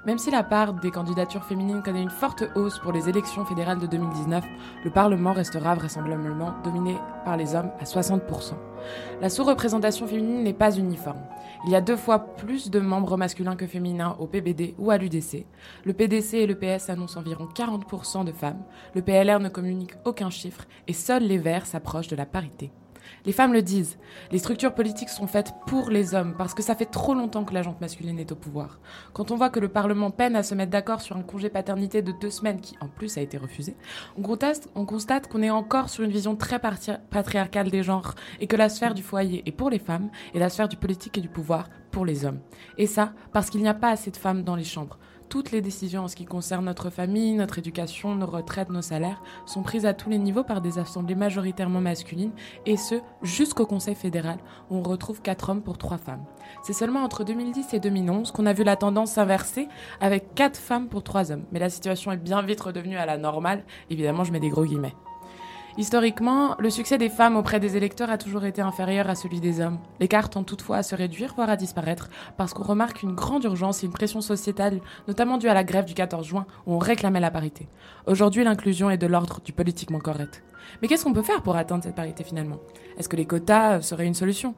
Même 0.05 0.17
si 0.17 0.32
la 0.32 0.43
part 0.43 0.74
des 0.74 0.91
candidatures 0.91 1.45
féminines 1.45 1.82
connaît 1.82 2.01
une 2.01 2.09
forte 2.09 2.43
hausse 2.55 2.80
pour 2.80 2.91
les 2.91 3.09
élections 3.09 3.45
fédérales 3.45 3.80
de 3.80 3.88
2019, 3.88 4.43
le 4.84 4.91
Parlement 4.91 5.34
restera 5.34 5.76
vraisemblablement 5.76 6.53
dominé 6.63 6.97
par 7.26 7.38
les 7.38 7.55
hommes 7.55 7.71
à 7.80 7.84
60%. 7.84 8.53
La 9.21 9.30
sous-représentation 9.30 10.07
féminine 10.07 10.43
n'est 10.43 10.53
pas 10.53 10.76
uniforme. 10.76 11.21
Il 11.65 11.71
y 11.71 11.76
a 11.76 11.82
deux 11.82 11.95
fois 11.95 12.19
plus 12.19 12.69
de 12.69 12.80
membres 12.80 13.15
masculins 13.15 13.55
que 13.55 13.67
féminins 13.67 14.17
au 14.19 14.28
PBD 14.28 14.76
ou 14.78 14.91
à 14.91 14.97
l'UDC. 14.97 15.45
Le 15.86 15.93
PDC 15.93 16.34
et 16.34 16.47
le 16.47 16.55
PS 16.55 16.89
annoncent 16.89 17.19
environ 17.19 17.47
40% 17.53 18.26
de 18.26 18.34
femmes. 18.34 18.61
Le 18.95 19.01
PLR 19.01 19.39
ne 19.39 19.49
communique 19.49 19.93
aucun 20.03 20.30
chiffre 20.30 20.65
et 20.88 20.93
seuls 20.93 21.24
les 21.24 21.38
Verts 21.38 21.65
s'approchent 21.65 22.09
de 22.09 22.15
la 22.15 22.26
parité. 22.26 22.71
Les 23.26 23.32
femmes 23.32 23.53
le 23.53 23.61
disent, 23.61 23.97
les 24.32 24.38
structures 24.38 24.76
politiques 24.76 25.09
sont 25.09 25.28
faites 25.28 25.53
pour 25.65 25.89
les 25.89 26.13
hommes 26.13 26.36
parce 26.38 26.53
que 26.53 26.61
ça 26.61 26.76
fait 26.76 26.86
trop 26.86 27.13
longtemps 27.13 27.45
que 27.45 27.53
la 27.53 27.61
jante 27.61 27.80
masculine 27.80 28.19
est 28.19 28.34
au 28.34 28.36
pouvoir. 28.36 28.80
Quand 29.13 29.32
on 29.32 29.38
voit 29.38 29.49
que 29.49 29.61
le 29.61 29.69
Parlement 29.69 30.11
peine 30.11 30.36
à 30.36 30.43
se 30.43 30.53
mettre 30.55 30.71
d'accord 30.71 30.99
sur 31.01 31.15
un 31.15 31.21
congé 31.21 31.49
paternité 31.49 32.01
de 32.01 32.11
deux 32.11 32.30
semaines 32.30 32.59
qui 32.59 32.76
en 32.82 32.89
plus 32.89 33.17
a 33.17 33.21
été 33.21 33.38
refusé, 33.38 33.78
on 34.17 34.21
constate, 34.24 34.67
on 34.76 34.86
constate 34.86 35.28
qu'on 35.30 35.41
est 35.41 35.49
encore 35.49 35.89
sur 35.89 36.03
une 36.03 36.11
vision 36.11 36.36
très 36.36 36.59
patriarcale 36.59 37.71
des 37.71 37.84
genres 37.84 38.15
et 38.41 38.47
que 38.47 38.57
la 38.57 38.67
sphère 38.67 38.93
du 38.93 39.03
foyer 39.03 39.41
est 39.45 39.51
pour 39.51 39.69
les 39.69 39.80
femmes 39.80 40.09
et 40.34 40.39
la 40.39 40.49
sphère 40.49 40.67
du 40.67 40.76
politique 40.76 41.17
et 41.17 41.21
du 41.21 41.30
pouvoir 41.30 41.69
pour 41.91 42.05
les 42.05 42.26
hommes. 42.26 42.39
Et 42.78 42.88
ça 42.88 43.13
parce 43.32 43.49
qu'il 43.49 43.61
n'y 43.61 43.69
a 43.69 43.74
pas 43.74 43.91
assez 43.91 44.11
de 44.11 44.17
femmes 44.17 44.43
dans 44.43 44.57
les 44.57 44.63
chambres. 44.65 44.97
Toutes 45.34 45.50
les 45.50 45.62
décisions 45.62 46.04
en 46.04 46.08
ce 46.08 46.16
qui 46.16 46.26
concerne 46.26 46.66
notre 46.66 46.92
famille, 46.92 47.34
notre 47.34 47.58
éducation, 47.58 48.14
nos 48.14 48.28
retraites, 48.28 48.70
nos 48.70 48.84
salaires 48.84 49.24
sont 49.48 49.64
prises 49.64 49.88
à 49.88 49.96
tous 49.96 50.12
les 50.12 50.20
niveaux 50.20 50.44
par 50.44 50.62
des 50.62 50.78
assemblées 50.78 51.16
majoritairement 51.16 51.82
masculines 51.82 52.34
et 52.68 52.78
ce 52.78 53.02
jusqu'au 53.24 53.66
Conseil 53.66 53.96
fédéral 53.96 54.38
où 54.70 54.76
on 54.76 54.84
retrouve 54.84 55.24
4 55.24 55.50
hommes 55.50 55.64
pour 55.64 55.80
3 55.80 55.98
femmes. 55.98 56.24
C'est 56.62 56.74
seulement 56.74 57.02
entre 57.02 57.24
2010 57.24 57.74
et 57.74 57.80
2011 57.80 58.32
qu'on 58.32 58.46
a 58.46 58.54
vu 58.54 58.64
la 58.64 58.76
tendance 58.76 59.14
s'inverser 59.14 59.70
avec 60.00 60.36
4 60.36 60.56
femmes 60.56 60.88
pour 60.88 61.02
3 61.02 61.32
hommes. 61.32 61.46
Mais 61.52 61.58
la 61.58 61.72
situation 61.72 62.12
est 62.12 62.18
bien 62.18 62.44
vite 62.44 62.62
redevenue 62.62 62.98
à 62.98 63.08
la 63.08 63.18
normale. 63.18 63.64
Évidemment, 63.90 64.26
je 64.26 64.32
mets 64.32 64.40
des 64.40 64.50
gros 64.50 64.66
guillemets. 64.66 64.94
Historiquement, 65.76 66.55
le 66.59 66.69
succès 66.69 66.99
des 66.99 67.09
femmes 67.09 67.36
auprès 67.36 67.59
des 67.59 67.76
électeurs 67.76 68.11
a 68.11 68.19
toujours 68.19 68.45
été 68.45 68.61
inférieur 68.61 69.09
à 69.09 69.15
celui 69.15 69.39
des 69.39 69.59
hommes. 69.59 69.80
L'écart 69.99 70.30
tend 70.30 70.43
toutefois 70.43 70.78
à 70.78 70.84
se 70.84 70.93
réduire, 70.93 71.34
voire 71.34 71.49
à 71.49 71.55
disparaître, 71.55 72.09
parce 72.38 72.53
qu'on 72.53 72.61
remarque 72.61 73.01
une 73.01 73.15
grande 73.15 73.43
urgence 73.45 73.82
et 73.82 73.88
une 73.88 73.91
pression 73.91 74.21
sociétale, 74.21 74.82
notamment 75.07 75.39
due 75.39 75.49
à 75.49 75.55
la 75.55 75.63
grève 75.63 75.86
du 75.86 75.95
14 75.95 76.28
juin, 76.28 76.45
où 76.67 76.76
on 76.76 76.78
réclamait 76.78 77.19
la 77.19 77.32
parité. 77.32 77.67
Aujourd'hui, 78.05 78.43
l'inclusion 78.43 78.91
est 78.91 78.99
de 78.99 79.07
l'ordre 79.07 79.41
du 79.43 79.51
politiquement 79.51 79.99
correct. 79.99 80.43
Mais 80.82 80.88
qu'est-ce 80.88 81.05
qu'on 81.05 81.13
peut 81.13 81.24
faire 81.24 81.41
pour 81.41 81.55
atteindre 81.55 81.84
cette 81.84 81.95
parité 81.95 82.24
finalement? 82.24 82.59
Est-ce 82.99 83.09
que 83.09 83.15
les 83.15 83.26
quotas 83.26 83.82
seraient 83.82 84.05
une 84.05 84.13
solution? 84.13 84.53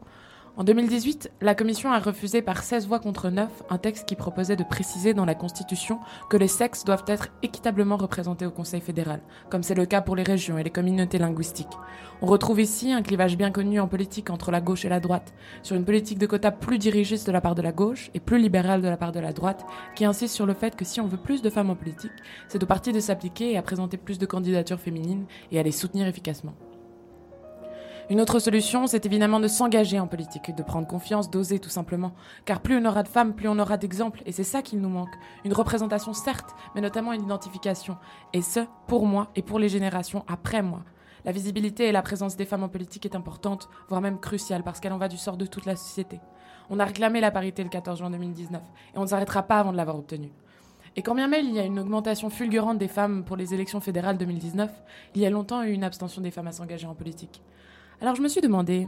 En 0.58 0.64
2018, 0.64 1.32
la 1.42 1.54
Commission 1.54 1.92
a 1.92 2.00
refusé 2.00 2.42
par 2.42 2.64
16 2.64 2.88
voix 2.88 3.00
contre 3.00 3.30
9 3.30 3.64
un 3.70 3.78
texte 3.78 4.08
qui 4.08 4.16
proposait 4.16 4.56
de 4.56 4.64
préciser 4.64 5.14
dans 5.14 5.26
la 5.26 5.36
Constitution 5.36 6.00
que 6.30 6.38
les 6.38 6.48
sexes 6.48 6.86
doivent 6.86 7.04
être 7.08 7.28
équitablement 7.44 7.98
représentés 7.98 8.46
au 8.46 8.52
Conseil 8.52 8.80
fédéral, 8.80 9.20
comme 9.50 9.64
c'est 9.64 9.76
le 9.76 9.86
cas 9.86 10.00
pour 10.00 10.16
les 10.16 10.24
régions 10.24 10.58
et 10.58 10.64
les 10.64 10.70
communautés 10.70 11.18
linguistiques. 11.18 11.78
On 12.22 12.28
retrouve 12.28 12.62
ici 12.62 12.94
un 12.94 13.02
clivage 13.02 13.36
bien 13.36 13.52
connu 13.52 13.82
en 13.82 13.90
politique 13.90 14.30
entre 14.30 14.50
la 14.50 14.62
gauche 14.62 14.86
et 14.86 14.90
la 14.90 15.02
droite, 15.02 15.34
sur 15.62 15.76
une 15.76 15.84
politique 15.84 16.20
de 16.20 16.26
quotas 16.26 16.52
plus 16.52 16.78
dirigiste 16.78 17.28
de 17.28 17.34
la 17.34 17.42
part 17.42 17.56
de 17.56 17.62
la 17.62 17.74
gauche 17.74 18.10
et 18.14 18.22
plus 18.22 18.40
libérale 18.40 18.82
de 18.82 18.88
la 18.88 18.96
part 18.96 19.12
de 19.12 19.20
la 19.20 19.34
droite, 19.34 19.66
qui 19.94 20.06
insiste 20.06 20.36
sur 20.36 20.46
le 20.46 20.54
fait 20.54 20.78
que 20.78 20.86
si 20.86 21.02
on 21.02 21.08
veut 21.08 21.18
plus 21.18 21.42
de 21.42 21.50
femmes 21.50 21.70
en 21.70 21.76
politique, 21.76 22.14
c'est 22.48 22.64
au 22.64 22.66
parti 22.66 22.94
de 22.94 23.02
s'appliquer 23.02 23.52
et 23.52 23.58
à 23.58 23.62
présenter 23.62 23.98
plus 23.98 24.20
de 24.20 24.26
candidatures 24.26 24.80
féminines 24.80 25.26
et 25.52 25.60
à 25.60 25.64
les 25.64 25.74
soutenir 25.74 26.08
efficacement. 26.08 26.54
Une 28.08 28.22
autre 28.22 28.38
solution, 28.38 28.86
c'est 28.86 29.08
évidemment 29.08 29.40
de 29.40 29.48
s'engager 29.48 30.00
en 30.00 30.06
politique, 30.06 30.56
de 30.56 30.62
prendre 30.62 30.86
confiance, 30.88 31.32
d'oser 31.32 31.58
tout 31.58 31.72
simplement. 31.72 32.14
Car 32.46 32.62
plus 32.62 32.78
on 32.78 32.86
aura 32.86 33.02
de 33.02 33.08
femmes, 33.08 33.34
plus 33.34 33.48
on 33.48 33.58
aura 33.58 33.78
d'exemples, 33.78 34.22
et 34.28 34.32
c'est 34.32 34.44
ça 34.44 34.62
qu'il 34.62 34.80
nous 34.80 34.90
manque. 34.90 35.16
Une 35.44 35.54
représentation 35.54 36.14
certes, 36.14 36.56
mais 36.76 36.82
notamment 36.82 37.14
une 37.14 37.24
identification. 37.24 37.98
Et 38.32 38.44
ce, 38.44 38.60
pour 38.86 39.08
moi 39.08 39.32
et 39.36 39.42
pour 39.42 39.58
les 39.58 39.70
générations 39.70 40.24
après 40.28 40.62
moi. 40.62 40.84
La 41.26 41.32
visibilité 41.32 41.86
et 41.86 41.92
la 41.92 42.04
présence 42.04 42.36
des 42.36 42.46
femmes 42.46 42.62
en 42.62 42.70
politique 42.70 43.08
est 43.08 43.16
importante, 43.16 43.70
voire 43.90 44.02
même 44.02 44.20
cruciale, 44.20 44.62
parce 44.62 44.80
qu'elle 44.80 44.94
en 44.94 45.00
va 45.00 45.08
du 45.08 45.18
sort 45.18 45.38
de 45.38 45.48
toute 45.48 45.66
la 45.66 45.76
société. 45.76 46.20
On 46.70 46.80
a 46.80 46.86
réclamé 46.86 47.22
la 47.22 47.32
parité 47.32 47.64
le 47.64 47.70
14 47.70 47.98
juin 47.98 48.12
2019, 48.12 48.62
et 48.94 48.98
on 49.00 49.02
ne 49.02 49.08
s'arrêtera 49.08 49.42
pas 49.42 49.58
avant 49.58 49.72
de 49.72 49.78
l'avoir 49.78 49.98
obtenue. 49.98 50.32
Et 50.96 51.02
quand 51.02 51.16
bien 51.16 51.28
même 51.28 51.48
il 51.48 51.56
y 51.56 51.60
a 51.60 51.66
une 51.66 51.80
augmentation 51.80 52.30
fulgurante 52.30 52.78
des 52.78 52.88
femmes 52.88 53.26
pour 53.26 53.36
les 53.36 53.56
élections 53.56 53.80
fédérales 53.80 54.20
2019, 54.20 54.72
il 55.16 55.22
y 55.22 55.26
a 55.26 55.32
longtemps 55.32 55.64
eu 55.64 55.72
une 55.72 55.84
abstention 55.84 56.22
des 56.22 56.30
femmes 56.30 56.48
à 56.48 56.52
s'engager 56.52 56.86
en 56.86 56.94
politique. 56.94 57.42
Alors 58.02 58.16
je 58.16 58.22
me 58.22 58.28
suis 58.28 58.42
demandé 58.42 58.88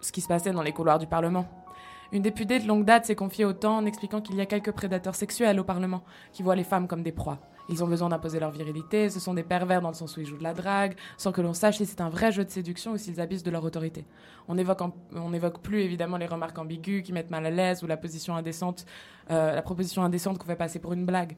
ce 0.00 0.12
qui 0.12 0.20
se 0.20 0.28
passait 0.28 0.52
dans 0.52 0.62
les 0.62 0.72
couloirs 0.72 0.98
du 0.98 1.06
Parlement. 1.06 1.46
Une 2.12 2.22
députée 2.22 2.60
de 2.60 2.66
longue 2.68 2.84
date 2.84 3.06
s'est 3.06 3.14
confiée 3.14 3.44
au 3.44 3.52
temps 3.52 3.78
en 3.78 3.86
expliquant 3.86 4.20
qu'il 4.20 4.36
y 4.36 4.40
a 4.40 4.46
quelques 4.46 4.72
prédateurs 4.72 5.14
sexuels 5.14 5.58
au 5.58 5.64
Parlement 5.64 6.04
qui 6.32 6.42
voient 6.42 6.54
les 6.54 6.62
femmes 6.62 6.86
comme 6.86 7.02
des 7.02 7.12
proies. 7.12 7.38
Ils 7.68 7.82
ont 7.82 7.88
besoin 7.88 8.10
d'imposer 8.10 8.38
leur 8.38 8.52
virilité, 8.52 9.10
ce 9.10 9.18
sont 9.18 9.34
des 9.34 9.42
pervers 9.42 9.80
dans 9.80 9.88
le 9.88 9.94
sens 9.94 10.16
où 10.16 10.20
ils 10.20 10.26
jouent 10.26 10.36
de 10.36 10.42
la 10.44 10.54
drague, 10.54 10.94
sans 11.16 11.32
que 11.32 11.40
l'on 11.40 11.52
sache 11.52 11.78
si 11.78 11.86
c'est 11.86 12.00
un 12.00 12.10
vrai 12.10 12.30
jeu 12.30 12.44
de 12.44 12.50
séduction 12.50 12.92
ou 12.92 12.98
s'ils 12.98 13.20
abusent 13.20 13.42
de 13.42 13.50
leur 13.50 13.64
autorité. 13.64 14.04
On 14.46 14.54
n'évoque 14.54 15.60
plus 15.62 15.80
évidemment 15.80 16.16
les 16.16 16.26
remarques 16.26 16.58
ambiguës 16.58 17.02
qui 17.02 17.12
mettent 17.12 17.30
mal 17.30 17.44
à 17.44 17.50
l'aise 17.50 17.82
ou 17.82 17.86
la 17.86 17.96
position 17.96 18.36
indécente, 18.36 18.84
euh, 19.30 19.54
la 19.54 19.62
proposition 19.62 20.04
indécente 20.04 20.38
qu'on 20.38 20.46
fait 20.46 20.54
passer 20.54 20.78
pour 20.78 20.92
une 20.92 21.06
blague. 21.06 21.36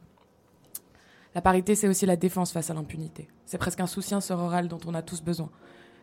La 1.34 1.40
parité, 1.40 1.74
c'est 1.74 1.88
aussi 1.88 2.04
la 2.04 2.16
défense 2.16 2.52
face 2.52 2.68
à 2.68 2.74
l'impunité. 2.74 3.28
C'est 3.46 3.58
presque 3.58 3.80
un 3.80 3.86
soutien 3.86 4.20
sororal 4.20 4.68
dont 4.68 4.80
on 4.86 4.94
a 4.94 5.02
tous 5.02 5.22
besoin. 5.22 5.48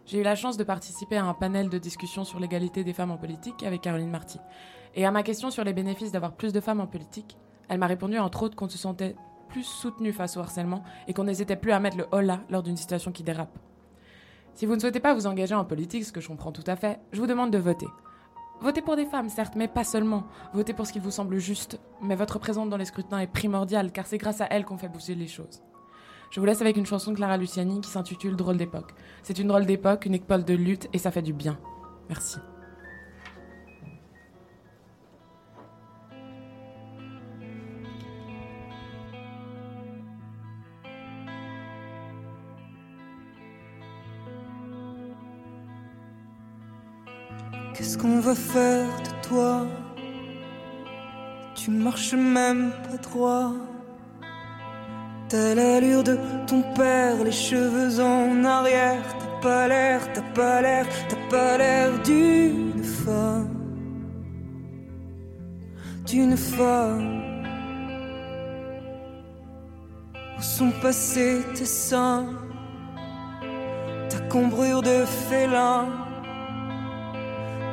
J'ai 0.06 0.20
eu 0.20 0.24
la 0.24 0.36
chance 0.36 0.56
de 0.56 0.64
participer 0.64 1.18
à 1.18 1.26
un 1.26 1.34
panel 1.34 1.68
de 1.68 1.80
discussion 1.80 2.24
sur 2.24 2.40
l'égalité 2.40 2.84
des 2.84 2.94
femmes 2.94 3.10
en 3.10 3.18
politique 3.18 3.64
avec 3.64 3.82
Caroline 3.82 4.12
Marty. 4.12 4.40
Et 4.94 5.04
à 5.04 5.10
ma 5.10 5.24
question 5.24 5.50
sur 5.50 5.64
les 5.64 5.74
bénéfices 5.74 6.12
d'avoir 6.12 6.34
plus 6.34 6.54
de 6.54 6.60
femmes 6.60 6.80
en 6.80 6.86
politique, 6.86 7.38
elle 7.70 7.80
m'a 7.80 7.88
répondu 7.88 8.20
entre 8.20 8.44
autres 8.44 8.56
qu'on 8.56 8.70
se 8.70 8.78
sentait 8.78 9.16
plus 9.50 9.64
soutenu 9.64 10.14
face 10.14 10.38
au 10.38 10.42
harcèlement 10.42 10.84
et 11.08 11.14
qu'on 11.14 11.24
n'hésitait 11.24 11.56
plus 11.56 11.72
à 11.72 11.80
mettre 11.80 11.98
le 11.98 12.06
holà 12.12 12.42
lors 12.52 12.62
d'une 12.62 12.78
situation 12.78 13.12
qui 13.12 13.24
dérape. 13.24 13.58
Si 14.54 14.68
vous 14.68 14.76
ne 14.76 14.80
souhaitez 14.80 15.00
pas 15.00 15.16
vous 15.16 15.26
engager 15.26 15.56
en 15.56 15.66
politique, 15.66 16.06
ce 16.06 16.12
que 16.12 16.22
je 16.22 16.28
comprends 16.28 16.52
tout 16.52 16.64
à 16.68 16.76
fait, 16.76 17.00
je 17.12 17.20
vous 17.20 17.28
demande 17.28 17.52
de 17.52 17.58
voter. 17.58 17.88
Votez 18.62 18.84
pour 18.84 18.96
des 18.96 19.06
femmes, 19.06 19.30
certes, 19.30 19.56
mais 19.56 19.68
pas 19.68 19.84
seulement. 19.84 20.24
Votez 20.54 20.74
pour 20.74 20.86
ce 20.86 20.94
qui 20.94 21.00
vous 21.00 21.12
semble 21.12 21.40
juste. 21.40 21.80
Mais 22.02 22.16
votre 22.16 22.38
présence 22.38 22.70
dans 22.70 22.78
les 22.78 22.86
scrutins 22.86 23.20
est 23.20 23.28
primordiale, 23.28 23.92
car 23.92 24.06
c'est 24.06 24.20
grâce 24.20 24.40
à 24.40 24.48
elle 24.52 24.66
qu'on 24.66 24.78
fait 24.78 24.88
bouger 24.88 25.16
les 25.16 25.28
choses. 25.28 25.62
Je 26.32 26.40
vous 26.40 26.46
laisse 26.46 26.62
avec 26.62 26.76
une 26.78 26.86
chanson 26.86 27.12
de 27.12 27.16
Clara 27.16 27.38
Luciani 27.38 27.82
qui 27.82 27.90
s'intitule 27.90 28.36
Drôle 28.36 28.58
d'époque. 28.58 28.94
C'est 29.24 29.40
une 29.40 29.48
drôle 29.48 29.66
d'époque, 29.66 30.06
une 30.06 30.16
école 30.16 30.44
de 30.44 30.54
lutte, 30.54 30.90
et 30.92 30.98
ça 30.98 31.12
fait 31.12 31.22
du 31.22 31.34
bien. 31.34 31.58
Merci. 32.10 32.38
Qu'est-ce 47.74 47.98
qu'on 47.98 48.20
va 48.20 48.36
faire 48.36 48.88
de 49.02 49.28
toi? 49.28 49.68
Tu 51.56 51.72
marches 51.72 52.14
même 52.14 52.72
pas 52.84 52.98
droit. 52.98 53.54
T'as 55.28 55.56
l'allure 55.56 56.04
de 56.04 56.20
ton 56.46 56.62
père, 56.76 57.24
les 57.24 57.32
cheveux 57.32 58.00
en 58.00 58.44
arrière. 58.46 59.02
T'as 59.20 59.42
pas 59.42 59.68
l'air, 59.68 60.02
t'as 60.14 60.22
pas 60.22 60.62
l'air, 60.62 60.86
t'as 61.10 61.30
pas 61.30 61.58
l'air 61.58 62.00
d'une 62.04 62.84
femme. 62.84 63.50
D'une 66.06 66.38
femme. 66.38 67.24
Où 70.38 70.42
sont 70.42 70.72
passés 70.80 71.42
tes 71.56 71.66
seins? 71.66 72.28
Ta 74.10 74.20
cambrure 74.30 74.84
de 74.84 75.06
félin 75.06 75.88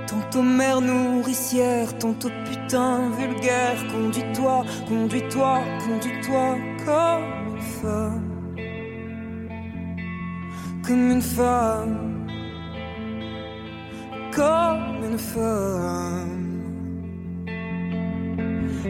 Tantôt 0.07 0.43
mère 0.43 0.81
nourricière, 0.81 1.99
tantôt 1.99 2.31
putain 2.47 3.11
vulgaire 3.11 3.77
Conduis-toi, 3.93 4.65
conduis-toi, 4.89 5.61
conduis-toi 5.87 6.57
comme 6.85 7.42
Comme 10.87 11.11
une 11.11 11.23
femme 11.23 12.27
Comme 14.35 15.05
une 15.11 15.19
femme. 15.19 16.43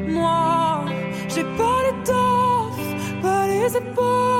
Moi, 0.09 0.85
j'ai 1.29 1.45
pas 1.59 1.79
l'étoffe, 1.85 3.21
pas 3.23 3.47
les 3.47 3.77
épaules, 3.77 4.32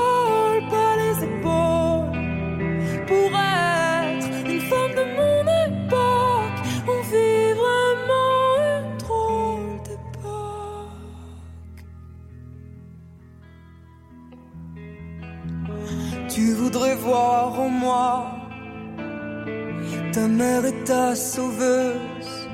mère 20.37 20.65
et 20.65 20.73
ta 20.83 21.15
sauveuse 21.15 22.47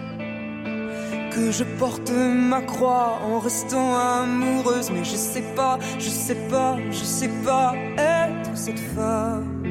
que 1.32 1.52
je 1.52 1.64
porte 1.64 2.12
ma 2.12 2.62
croix 2.62 3.20
en 3.24 3.40
restant 3.40 3.98
amoureuse. 3.98 4.90
Mais 4.92 5.04
je 5.04 5.16
sais 5.16 5.44
pas, 5.56 5.80
je 5.98 6.10
sais 6.10 6.40
pas, 6.50 6.78
je 6.90 7.04
sais 7.04 7.32
pas 7.46 7.74
être 7.98 8.52
cette 8.56 8.84
femme. 8.96 9.64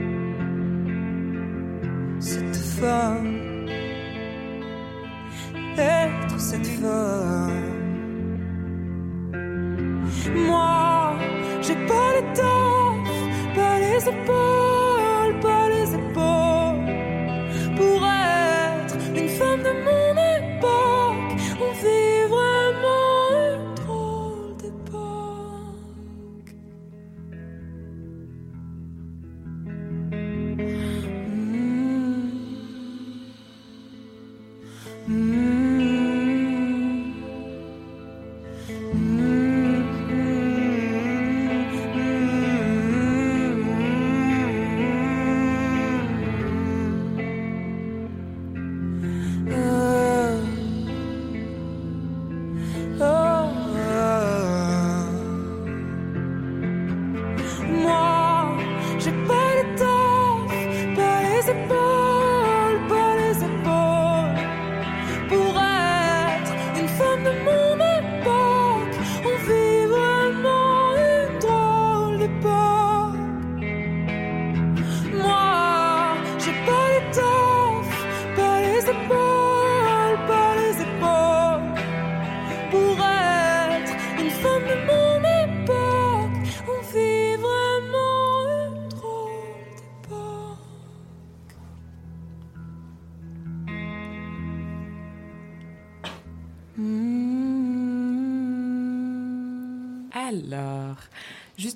Cette 2.21 2.57
femme. 2.81 3.67
Être 5.77 6.41
cette 6.41 6.67
femme. 6.67 7.79
Moi, 10.35 11.15
j'ai 11.63 11.79
pas 11.91 12.09
l'étoffe, 12.17 13.11
pas 13.55 13.79
les 13.79 14.01
épaules, 14.09 14.58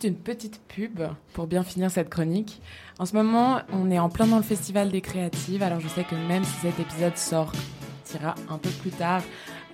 juste 0.02 0.04
une 0.04 0.16
petite 0.22 0.60
pub 0.68 1.00
pour 1.32 1.46
bien 1.46 1.62
finir 1.62 1.90
cette 1.90 2.08
chronique. 2.08 2.60
En 2.98 3.06
ce 3.06 3.14
moment, 3.14 3.60
on 3.72 3.90
est 3.90 3.98
en 3.98 4.08
plein 4.08 4.26
dans 4.26 4.36
le 4.36 4.42
festival 4.42 4.90
des 4.90 5.00
créatives, 5.00 5.62
alors 5.62 5.80
je 5.80 5.88
sais 5.88 6.04
que 6.04 6.14
même 6.14 6.44
si 6.44 6.54
cet 6.62 6.80
épisode 6.80 7.16
sortira 7.16 8.34
un 8.48 8.58
peu 8.58 8.70
plus 8.70 8.90
tard, 8.90 9.22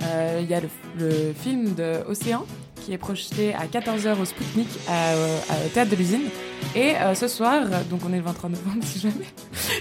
euh, 0.03 0.41
il 0.43 0.49
y 0.49 0.55
a 0.55 0.61
le, 0.61 1.33
film 1.35 1.75
de 1.75 2.03
Océan 2.07 2.45
qui 2.77 2.93
est 2.93 2.99
projeté 2.99 3.55
à 3.55 3.67
14h 3.67 4.21
au 4.21 4.25
Spoutnik 4.25 4.69
à- 4.89 5.15
au 5.15 5.69
théâtre 5.73 5.91
de 5.91 5.97
l'usine. 5.97 6.29
Et 6.75 6.95
euh, 6.97 7.15
ce 7.15 7.27
soir, 7.29 7.65
donc 7.91 8.01
on 8.07 8.13
est 8.13 8.19
le 8.19 8.23
23 8.23 8.51
novembre 8.51 8.79
si 8.83 8.99
jamais, 8.99 9.15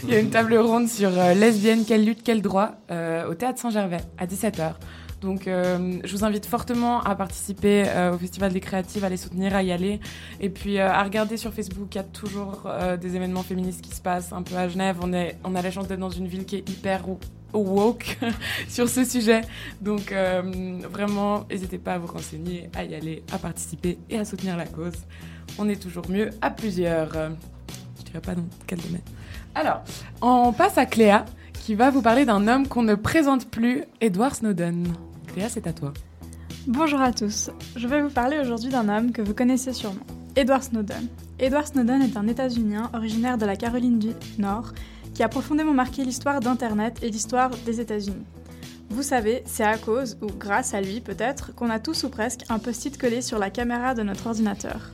il 0.03 0.09
y 0.09 0.15
a 0.15 0.19
une 0.19 0.29
table 0.29 0.55
ronde 0.57 0.87
sur 0.87 1.09
euh, 1.09 1.33
lesbienne, 1.33 1.83
quelle 1.85 2.05
lutte, 2.05 2.21
quel 2.23 2.41
droit 2.41 2.75
euh, 2.91 3.29
au 3.29 3.33
théâtre 3.33 3.59
Saint-Gervais 3.59 4.01
à 4.17 4.25
17h. 4.25 4.73
Donc 5.21 5.47
euh, 5.47 5.99
je 6.03 6.15
vous 6.15 6.23
invite 6.23 6.45
fortement 6.45 7.01
à 7.01 7.15
participer 7.15 7.85
euh, 7.87 8.13
au 8.13 8.17
Festival 8.19 8.53
des 8.53 8.59
Créatives, 8.59 9.03
à 9.03 9.09
les 9.09 9.17
soutenir, 9.17 9.55
à 9.55 9.63
y 9.63 9.71
aller. 9.71 9.99
Et 10.39 10.49
puis 10.49 10.77
euh, 10.77 10.91
à 10.91 11.01
regarder 11.03 11.37
sur 11.37 11.51
Facebook, 11.53 11.87
il 11.93 11.97
y 11.97 12.01
a 12.01 12.03
toujours 12.03 12.67
des 13.01 13.15
événements 13.15 13.41
féministes 13.43 13.81
qui 13.81 13.93
se 13.95 14.01
passent 14.01 14.31
un 14.31 14.43
peu 14.43 14.55
à 14.55 14.67
Genève. 14.69 14.97
On, 15.01 15.11
est, 15.13 15.37
on 15.43 15.55
a 15.55 15.61
la 15.61 15.71
chance 15.71 15.87
d'être 15.87 15.99
dans 15.99 16.11
une 16.11 16.27
ville 16.27 16.45
qui 16.45 16.57
est 16.57 16.69
hyper 16.69 17.07
wo- 17.09 17.19
woke 17.53 18.17
sur 18.69 18.87
ce 18.89 19.03
sujet. 19.03 19.41
Donc 19.81 20.13
vraiment, 20.91 21.45
n'hésitez 21.49 21.79
pas 21.79 21.93
à 21.93 21.97
vous 21.97 22.07
renseigner, 22.07 22.69
à 22.75 22.83
y 22.83 22.93
aller, 22.93 23.23
à 23.31 23.39
participer 23.39 23.97
et 24.11 24.19
à 24.19 24.25
soutenir 24.25 24.55
la 24.55 24.67
cause. 24.67 24.93
On 25.57 25.67
est 25.67 25.81
toujours 25.81 26.07
mieux 26.09 26.29
à 26.41 26.51
plusieurs. 26.51 27.11
Je 27.13 28.03
dirais 28.05 28.21
pas 28.21 28.35
dans 28.35 28.45
quel 28.67 28.79
domaine. 28.79 29.01
Alors, 29.55 29.81
on 30.21 30.53
passe 30.53 30.77
à 30.77 30.85
Cléa 30.85 31.25
qui 31.53 31.73
va 31.75 31.89
vous 31.89 32.01
parler 32.03 32.23
d'un 32.25 32.47
homme 32.47 32.67
qu'on 32.67 32.83
ne 32.83 32.95
présente 32.95 33.49
plus, 33.49 33.83
Edward 33.99 34.35
Snowden. 34.35 34.87
C'est 35.49 35.67
à 35.67 35.73
toi. 35.73 35.93
Bonjour 36.65 36.99
à 36.99 37.13
tous. 37.13 37.51
Je 37.75 37.87
vais 37.87 38.01
vous 38.01 38.09
parler 38.09 38.39
aujourd'hui 38.39 38.69
d'un 38.69 38.89
homme 38.89 39.11
que 39.11 39.21
vous 39.21 39.35
connaissez 39.35 39.71
sûrement, 39.71 40.05
Edward 40.35 40.63
Snowden. 40.63 41.07
Edward 41.39 41.67
Snowden 41.67 42.01
est 42.01 42.17
un 42.17 42.27
États-Unien 42.27 42.89
originaire 42.93 43.37
de 43.37 43.45
la 43.45 43.55
Caroline 43.55 43.99
du 43.99 44.09
Nord 44.39 44.73
qui 45.13 45.23
a 45.23 45.29
profondément 45.29 45.73
marqué 45.73 46.03
l'histoire 46.03 46.39
d'Internet 46.39 46.97
et 47.03 47.09
l'histoire 47.09 47.51
des 47.65 47.79
États-Unis. 47.79 48.25
Vous 48.89 49.03
savez, 49.03 49.43
c'est 49.45 49.63
à 49.63 49.77
cause, 49.77 50.17
ou 50.21 50.25
grâce 50.25 50.73
à 50.73 50.81
lui 50.81 51.01
peut-être, 51.01 51.53
qu'on 51.53 51.69
a 51.69 51.79
tous 51.79 52.03
ou 52.03 52.09
presque 52.09 52.41
un 52.49 52.57
post-it 52.57 52.97
collé 52.97 53.21
sur 53.21 53.37
la 53.37 53.51
caméra 53.51 53.93
de 53.93 54.01
notre 54.01 54.27
ordinateur. 54.27 54.91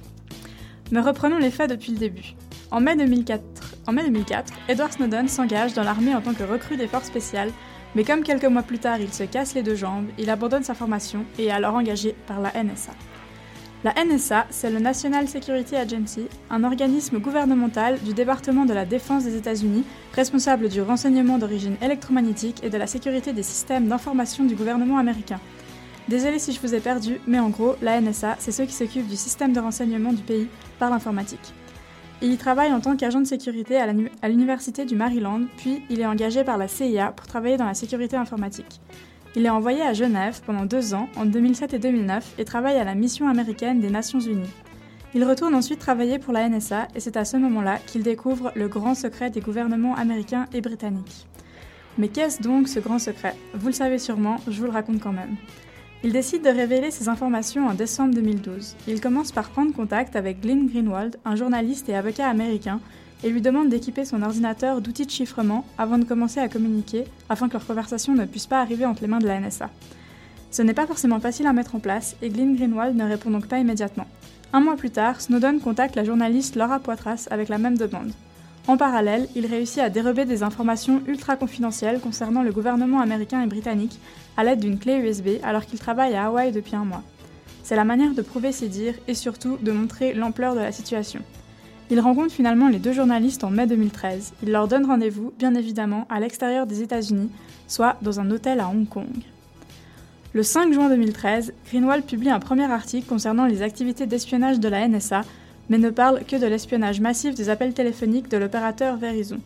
Mais 0.91 1.00
reprenons 1.00 1.38
les 1.38 1.52
faits 1.52 1.70
depuis 1.70 1.94
le 1.94 2.00
début. 2.00 2.36
En 2.70 2.82
mai 2.82 2.96
2004, 2.98 3.41
en 3.88 3.94
mai 3.94 4.04
2004 4.04 4.54
Edward 4.68 4.91
Snowden 4.91 5.28
s'engage 5.28 5.74
dans 5.74 5.84
l'armée 5.84 6.14
en 6.14 6.22
tant 6.22 6.34
que 6.34 6.44
recrue 6.44 6.78
des 6.78 6.88
forces 6.88 7.08
spéciales, 7.08 7.52
mais 7.96 8.04
comme 8.04 8.24
quelques 8.24 8.46
mois 8.46 8.64
plus 8.64 8.80
tard 8.80 9.00
il 9.00 9.14
se 9.14 9.24
casse 9.24 9.54
les 9.54 9.64
deux 9.64 9.76
jambes, 9.76 10.08
il 10.18 10.30
abandonne 10.30 10.64
sa 10.64 10.74
formation 10.74 11.26
et 11.38 11.46
est 11.46 11.52
alors 11.52 11.76
engagé 11.76 12.16
par 12.28 12.39
la 12.39 12.52
NSA. 12.64 12.91
La 13.84 13.94
NSA, 14.06 14.48
c'est 14.50 14.70
le 14.70 14.80
National 14.80 15.28
Security 15.28 15.76
Agency, 15.76 16.28
un 16.50 16.64
organisme 16.64 17.20
gouvernemental 17.20 18.00
du 18.00 18.14
département 18.14 18.64
de 18.64 18.74
la 18.74 18.86
défense 18.86 19.26
des 19.26 19.36
États-Unis, 19.36 19.84
responsable 20.14 20.70
du 20.70 20.82
renseignement 20.82 21.38
d'origine 21.38 21.76
électromagnétique 21.82 22.64
et 22.64 22.70
de 22.70 22.78
la 22.78 22.88
sécurité 22.88 23.34
des 23.34 23.44
systèmes 23.44 23.89
d'information 23.89 24.46
du 24.46 24.56
gouvernement 24.56 25.00
américain. 25.00 25.41
Désolé 26.08 26.39
si 26.39 26.54
je 26.54 26.62
vous 26.62 26.74
ai 26.74 26.80
perdu, 26.80 27.20
mais 27.28 27.39
en 27.39 27.50
gros, 27.50 27.76
la 27.82 28.00
NSA, 28.00 28.38
c'est 28.39 28.54
ceux 28.54 28.66
qui 28.66 28.74
s'occupent 28.74 29.08
du 29.08 29.18
système 29.18 29.52
de 29.52 29.60
renseignement 29.60 30.14
du 30.14 30.22
pays 30.22 30.48
par 30.80 30.89
l'informatique. 30.89 31.54
Il 32.24 32.32
y 32.32 32.38
travaille 32.38 32.72
en 32.72 32.80
tant 32.80 32.96
qu'agent 32.96 33.20
de 33.20 33.26
sécurité 33.26 33.76
à 33.78 34.30
l'université 34.30 34.86
du 34.86 34.96
Maryland, 34.96 35.42
puis 35.58 35.84
il 35.90 36.00
est 36.00 36.06
engagé 36.06 36.46
par 36.46 36.58
la 36.58 36.70
CIA 36.70 37.12
pour 37.12 37.28
travailler 37.28 37.58
dans 37.58 37.66
la 37.66 37.74
sécurité 37.74 38.16
informatique. 38.16 38.80
Il 39.36 39.46
est 39.46 39.50
envoyé 39.50 39.82
à 39.82 39.92
Genève 39.92 40.40
pendant 40.46 40.64
deux 40.64 40.94
ans, 40.94 41.10
en 41.18 41.26
2007 41.26 41.74
et 41.74 41.80
2009, 41.80 42.36
et 42.38 42.46
travaille 42.46 42.78
à 42.78 42.86
la 42.86 42.96
mission 42.96 43.28
américaine 43.28 43.82
des 43.82 43.90
Nations 43.90 44.22
Unies. 44.22 44.50
Il 45.14 45.26
retourne 45.26 45.54
ensuite 45.54 45.80
travailler 45.80 46.18
pour 46.18 46.32
la 46.32 46.48
NSA 46.48 46.88
et 46.96 47.02
c'est 47.02 47.18
à 47.18 47.26
ce 47.26 47.36
moment-là 47.36 47.80
qu'il 47.86 48.04
découvre 48.04 48.54
le 48.56 48.70
grand 48.70 48.96
secret 48.96 49.30
des 49.30 49.42
gouvernements 49.42 49.96
américains 49.96 50.46
et 50.54 50.62
britanniques. 50.62 51.28
Mais 51.98 52.08
qu'est-ce 52.08 52.42
donc 52.42 52.70
ce 52.70 52.80
grand 52.80 53.00
secret? 53.00 53.36
Vous 53.54 53.68
le 53.68 53.74
savez 53.74 54.00
sûrement, 54.00 54.38
je 54.48 54.58
vous 54.60 54.66
le 54.66 54.72
raconte 54.72 55.02
quand 55.02 55.12
même. 55.12 55.36
Il 56.06 56.12
décide 56.12 56.43
de 56.43 56.49
révéler 56.49 56.91
ces 56.91 57.08
informations 57.08 57.66
en 57.66 57.74
décembre 57.74 58.14
2012. 58.16 58.76
Il 58.89 58.99
commence 58.99 59.32
par 59.32 59.49
prendre 59.49 59.74
contact 59.74 60.18
avec 60.18 60.41
Glenn 60.41 60.68
Greenwald, 60.68 61.16
un 61.24 61.38
journaliste 61.38 61.88
et 61.88 61.95
avocat 61.95 62.28
américain, 62.28 62.82
et 63.24 63.30
lui 63.30 63.39
demande 63.39 63.70
d'équiper 63.70 64.04
son 64.04 64.22
ordinateur 64.22 64.82
d'outils 64.82 65.06
de 65.06 65.12
chiffrement 65.12 65.66
avant 65.78 65.97
de 65.97 66.04
commencer 66.04 66.41
à 66.41 66.49
communiquer, 66.49 67.06
afin 67.30 67.47
que 67.47 67.54
leur 67.54 67.66
conversation 67.66 68.16
ne 68.16 68.26
puisse 68.26 68.47
pas 68.47 68.60
arriver 68.60 68.86
entre 68.86 69.01
les 69.01 69.08
mains 69.08 69.20
de 69.20 69.28
la 69.28 69.39
NSA. 69.39 69.70
Ce 70.51 70.62
n'est 70.62 70.74
pas 70.74 70.88
forcément 70.88 71.22
facile 71.22 71.47
à 71.47 71.54
mettre 71.54 71.74
en 71.74 71.80
place, 71.80 72.18
et 72.22 72.28
Glenn 72.28 72.58
Greenwald 72.58 72.97
ne 72.97 73.06
répond 73.06 73.32
donc 73.32 73.47
pas 73.47 73.60
immédiatement. 73.60 74.08
Un 74.51 74.60
mois 74.60 74.76
plus 74.76 74.91
tard, 74.91 75.22
Snowden 75.22 75.62
contacte 75.62 75.95
la 75.95 76.04
journaliste 76.04 76.58
Laura 76.58 76.80
Poitras 76.80 77.28
avec 77.32 77.47
la 77.47 77.58
même 77.58 77.78
demande. 77.78 78.12
En 78.68 78.76
parallèle, 78.76 79.28
il 79.36 79.45
réussit 79.45 79.80
à 79.80 79.89
dérober 79.89 80.26
des 80.26 80.43
informations 80.43 81.01
ultra 81.08 81.36
confidentielles 81.38 81.99
concernant 81.99 82.43
le 82.43 82.51
gouvernement 82.51 82.99
américain 82.99 83.41
et 83.41 83.47
britannique 83.47 83.99
à 84.38 84.44
l'aide 84.44 84.60
d'une 84.60 84.80
clé 84.80 84.96
USB 84.98 85.40
alors 85.44 85.66
qu'il 85.66 85.80
travaille 85.80 86.16
à 86.16 86.26
Hawaï 86.26 86.52
depuis 86.52 86.76
un 86.76 86.86
mois. 86.86 87.04
C'est 87.64 87.76
la 87.76 87.86
manière 87.86 88.14
de 88.14 88.22
prouver 88.22 88.52
ses 88.52 88.68
dires 88.68 88.96
et 89.08 89.14
surtout 89.14 89.58
de 89.62 89.72
montrer 89.72 90.14
l'ampleur 90.14 90.56
de 90.56 90.60
la 90.60 90.72
situation. 90.72 91.22
Il 91.90 92.00
rencontre 92.00 92.34
finalement 92.34 92.70
les 92.70 92.80
deux 92.80 92.94
journalistes 92.94 93.44
en 93.44 93.50
mai 93.50 93.68
2013. 93.68 94.34
Il 94.44 94.52
leur 94.52 94.68
donne 94.68 94.86
rendez-vous, 94.86 95.34
bien 95.38 95.54
évidemment, 95.54 96.08
à 96.10 96.20
l'extérieur 96.20 96.66
des 96.66 96.82
États-Unis, 96.82 97.30
soit 97.68 97.98
dans 98.02 98.20
un 98.20 98.32
hôtel 98.32 98.60
à 98.60 98.68
Hong 98.68 98.88
Kong. 98.88 99.08
Le 100.34 100.44
5 100.44 100.74
juin 100.74 100.90
2013, 100.90 101.54
Greenwald 101.70 102.06
publie 102.06 102.32
un 102.32 102.40
premier 102.40 102.64
article 102.64 103.08
concernant 103.08 103.46
les 103.46 103.62
activités 103.62 104.08
d'espionnage 104.08 104.60
de 104.60 104.68
la 104.68 104.88
NSA, 104.88 105.22
mais 105.70 105.78
ne 105.78 105.92
parle 105.92 106.24
que 106.26 106.36
de 106.36 106.48
l'espionnage 106.48 107.00
massif 107.00 107.36
des 107.36 107.50
appels 107.50 107.74
téléphoniques 107.74 108.30
de 108.30 108.38
l'opérateur 108.38 108.98
Verizon. 108.98 109.40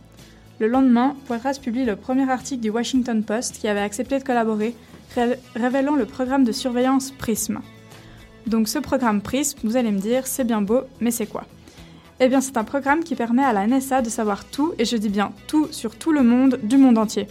Le 0.60 0.68
lendemain, 0.68 1.16
Poitras 1.28 1.60
publie 1.62 1.86
le 1.86 1.96
premier 1.96 2.30
article 2.30 2.62
du 2.62 2.70
Washington 2.70 3.24
Post 3.24 3.58
qui 3.60 3.68
avait 3.68 3.80
accepté 3.82 4.18
de 4.18 4.24
collaborer, 4.24 4.74
ré- 5.16 5.38
révélant 5.56 5.96
le 5.96 6.06
programme 6.06 6.44
de 6.44 6.52
surveillance 6.52 7.12
PRISM. 7.12 7.60
Donc 8.48 8.68
ce 8.68 8.80
programme 8.80 9.22
PRISM, 9.22 9.60
vous 9.64 9.78
allez 9.78 9.92
me 9.92 10.00
dire, 10.00 10.26
c'est 10.26 10.44
bien 10.46 10.62
beau, 10.62 10.82
mais 11.00 11.12
c'est 11.12 11.28
quoi? 11.28 11.44
Eh 12.20 12.28
bien 12.30 12.42
c'est 12.42 12.58
un 12.58 12.64
programme 12.64 13.04
qui 13.04 13.14
permet 13.16 13.44
à 13.44 13.54
la 13.54 13.68
NSA 13.68 14.02
de 14.02 14.10
savoir 14.10 14.46
tout, 14.46 14.74
et 14.80 14.86
je 14.86 14.98
dis 14.98 15.10
bien 15.10 15.32
tout, 15.48 15.68
sur 15.72 15.96
tout 15.96 16.12
le 16.12 16.24
monde, 16.24 16.60
du 16.64 16.78
monde 16.78 16.98
entier. 16.98 17.28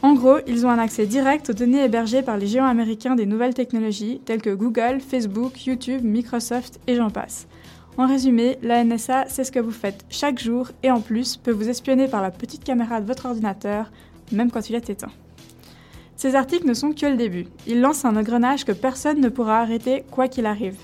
En 0.00 0.14
gros, 0.14 0.36
ils 0.46 0.64
ont 0.66 0.70
un 0.70 0.78
accès 0.78 1.06
direct 1.06 1.50
aux 1.50 1.54
données 1.54 1.84
hébergées 1.84 2.22
par 2.22 2.36
les 2.38 2.46
géants 2.46 2.66
américains 2.66 3.14
des 3.14 3.26
nouvelles 3.26 3.54
technologies, 3.54 4.20
telles 4.24 4.42
que 4.42 4.54
Google, 4.54 5.00
Facebook, 5.06 5.66
YouTube, 5.66 6.02
Microsoft 6.04 6.78
et 6.86 6.94
j'en 6.96 7.10
passe. 7.10 7.46
En 7.96 8.08
résumé, 8.08 8.58
la 8.62 8.82
NSA 8.82 9.28
sait 9.28 9.44
ce 9.44 9.52
que 9.52 9.60
vous 9.60 9.70
faites 9.70 10.04
chaque 10.10 10.40
jour 10.40 10.70
et 10.82 10.90
en 10.90 11.00
plus 11.00 11.36
peut 11.36 11.52
vous 11.52 11.68
espionner 11.68 12.08
par 12.08 12.22
la 12.22 12.32
petite 12.32 12.64
caméra 12.64 13.00
de 13.00 13.06
votre 13.06 13.26
ordinateur, 13.26 13.92
même 14.32 14.50
quand 14.50 14.68
il 14.68 14.74
est 14.74 14.90
éteint. 14.90 15.12
Ces 16.16 16.34
articles 16.34 16.66
ne 16.66 16.74
sont 16.74 16.92
que 16.92 17.06
le 17.06 17.16
début. 17.16 17.46
Ils 17.68 17.80
lancent 17.80 18.04
un 18.04 18.16
engrenage 18.16 18.64
que 18.64 18.72
personne 18.72 19.20
ne 19.20 19.28
pourra 19.28 19.60
arrêter 19.60 20.04
quoi 20.10 20.26
qu'il 20.26 20.46
arrive. 20.46 20.76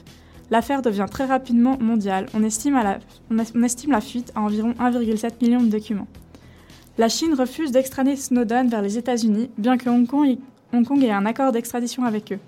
L'affaire 0.51 0.83
devient 0.83 1.07
très 1.11 1.25
rapidement 1.25 1.79
mondiale. 1.81 2.27
On 2.35 2.45
estime, 2.45 2.75
la, 2.75 4.01
fuite 4.01 4.33
à 4.37 4.41
environ 4.43 4.73
1,7 4.79 5.43
million 5.43 5.61
de 5.61 5.69
documents. 5.69 6.09
La 6.97 7.09
Chine 7.09 7.35
refuse 7.35 7.73
d'extrader 7.73 8.15
Snowden 8.15 8.69
vers 8.69 8.83
les 8.83 8.99
États-Unis, 8.99 9.51
bien 9.59 9.79
que 9.79 9.89
Hong 9.89 10.07
Kong 10.07 11.03
ait 11.03 11.11
un 11.11 11.27
accord 11.27 11.51
d'extradition 11.51 12.05
avec 12.05 12.33
eux. 12.33 12.39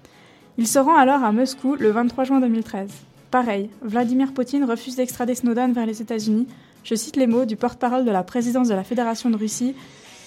Il 0.56 0.68
se 0.68 0.78
rend 0.78 0.96
alors 0.96 1.24
à 1.24 1.32
Moscou 1.32 1.74
le 1.74 1.90
23 1.90 2.24
juin 2.24 2.40
2013. 2.40 2.90
Pareil, 3.32 3.70
Vladimir 3.80 4.34
Poutine 4.34 4.64
refuse 4.64 4.96
d'extrader 4.96 5.34
Snowden 5.34 5.72
vers 5.72 5.86
les 5.86 6.02
États-Unis. 6.02 6.46
Je 6.84 6.94
cite 6.94 7.16
les 7.16 7.26
mots 7.26 7.46
du 7.46 7.56
porte-parole 7.56 8.04
de 8.04 8.10
la 8.10 8.22
présidence 8.22 8.68
de 8.68 8.74
la 8.74 8.84
Fédération 8.84 9.30
de 9.30 9.38
Russie, 9.38 9.74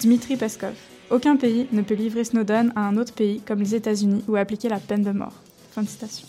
Dmitri 0.01 0.37
Peskov. 0.37 0.73
Aucun 1.11 1.35
pays 1.35 1.67
ne 1.71 1.83
peut 1.83 1.93
livrer 1.93 2.23
Snowden 2.23 2.73
à 2.75 2.81
un 2.87 2.97
autre 2.97 3.13
pays 3.13 3.41
comme 3.41 3.59
les 3.59 3.75
États-Unis 3.75 4.23
ou 4.27 4.37
appliquer 4.37 4.69
la 4.69 4.79
peine 4.79 5.03
de 5.03 5.11
mort. 5.11 5.33
Fin 5.69 5.83
de 5.83 5.87
citation. 5.87 6.27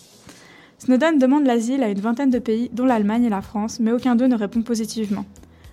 Snowden 0.77 1.19
demande 1.19 1.47
l'asile 1.47 1.83
à 1.83 1.89
une 1.89 2.01
vingtaine 2.01 2.29
de 2.29 2.39
pays, 2.39 2.69
dont 2.75 2.85
l'Allemagne 2.85 3.25
et 3.25 3.31
la 3.31 3.41
France, 3.41 3.81
mais 3.81 3.93
aucun 3.93 4.15
d'eux 4.15 4.27
ne 4.27 4.37
répond 4.37 4.61
positivement. 4.61 5.25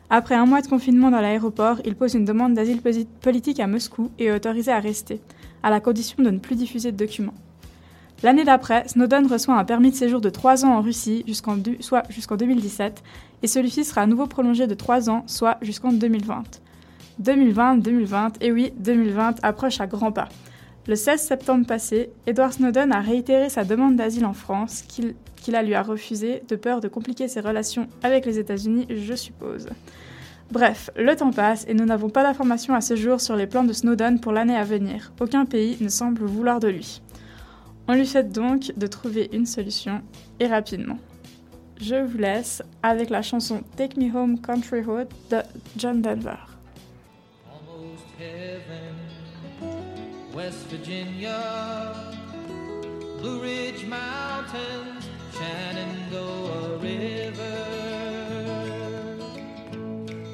Après 0.09 0.35
un 0.35 0.45
mois 0.45 0.61
de 0.61 0.67
confinement 0.67 1.11
dans 1.11 1.19
l'aéroport, 1.19 1.81
il 1.83 1.95
pose 1.95 2.13
une 2.13 2.23
demande 2.23 2.53
d'asile 2.53 2.79
politique 3.19 3.59
à 3.59 3.67
Moscou 3.67 4.09
et 4.19 4.27
est 4.27 4.31
autorisé 4.33 4.71
à 4.71 4.79
rester, 4.79 5.19
à 5.63 5.69
la 5.69 5.81
condition 5.81 6.23
de 6.23 6.29
ne 6.29 6.39
plus 6.39 6.55
diffuser 6.55 6.93
de 6.93 6.97
documents. 6.97 7.35
L'année 8.23 8.45
d'après, 8.45 8.87
Snowden 8.87 9.27
reçoit 9.27 9.55
un 9.55 9.65
permis 9.65 9.91
de 9.91 9.97
séjour 9.97 10.21
de 10.21 10.29
3 10.29 10.63
ans 10.63 10.77
en 10.77 10.81
Russie, 10.81 11.25
jusqu'en 11.27 11.57
soit 11.81 12.03
jusqu'en 12.09 12.37
2017, 12.37 13.03
et 13.43 13.47
celui-ci 13.47 13.83
sera 13.83 14.01
à 14.01 14.05
nouveau 14.05 14.27
prolongé 14.27 14.65
de 14.65 14.73
3 14.73 15.09
ans, 15.09 15.23
soit 15.27 15.57
jusqu'en 15.61 15.91
2020. 15.91 16.43
2020, 17.19 17.77
2020, 17.79 18.41
et 18.41 18.53
oui, 18.53 18.71
2020 18.77 19.43
approche 19.43 19.81
à 19.81 19.87
grands 19.87 20.13
pas. 20.13 20.29
Le 20.87 20.95
16 20.95 21.21
septembre 21.21 21.67
passé, 21.67 22.11
Edward 22.25 22.53
Snowden 22.53 22.93
a 22.93 23.01
réitéré 23.01 23.49
sa 23.49 23.65
demande 23.65 23.97
d'asile 23.97 24.25
en 24.25 24.33
France, 24.33 24.83
qu'il 24.83 25.55
a 25.55 25.61
lui 25.61 25.75
a 25.75 25.83
refusé 25.83 26.43
de 26.47 26.55
peur 26.55 26.79
de 26.79 26.87
compliquer 26.87 27.27
ses 27.27 27.41
relations 27.41 27.89
avec 28.03 28.25
les 28.25 28.39
États-Unis, 28.39 28.87
je 28.89 29.15
suppose. 29.15 29.67
Bref, 30.49 30.91
le 30.95 31.13
temps 31.15 31.31
passe 31.31 31.65
et 31.67 31.73
nous 31.73 31.85
n'avons 31.85 32.09
pas 32.09 32.23
d'informations 32.23 32.73
à 32.73 32.79
ce 32.79 32.95
jour 32.95 33.19
sur 33.19 33.35
les 33.35 33.47
plans 33.47 33.63
de 33.65 33.73
Snowden 33.73 34.21
pour 34.21 34.31
l'année 34.31 34.55
à 34.55 34.63
venir. 34.63 35.11
Aucun 35.19 35.43
pays 35.45 35.77
ne 35.81 35.89
semble 35.89 36.23
vouloir 36.23 36.61
de 36.61 36.69
lui. 36.69 37.01
On 37.87 37.93
lui 37.93 38.07
souhaite 38.07 38.31
donc 38.31 38.71
de 38.77 38.87
trouver 38.87 39.29
une 39.33 39.45
solution 39.45 40.01
et 40.39 40.47
rapidement. 40.47 40.97
Je 41.81 41.95
vous 41.95 42.17
laisse 42.17 42.61
avec 42.81 43.09
la 43.09 43.21
chanson 43.21 43.61
Take 43.75 43.99
Me 43.99 44.15
Home 44.15 44.39
Country 44.39 44.81
Road 44.81 45.07
de 45.29 45.41
John 45.77 46.01
Denver. 46.01 46.37
West 50.33 50.67
Virginia, 50.69 51.93
Blue 53.19 53.39
Ridge 53.39 53.85
Mountains, 53.85 55.07
Shenandoah 55.31 56.79
River. 56.81 57.43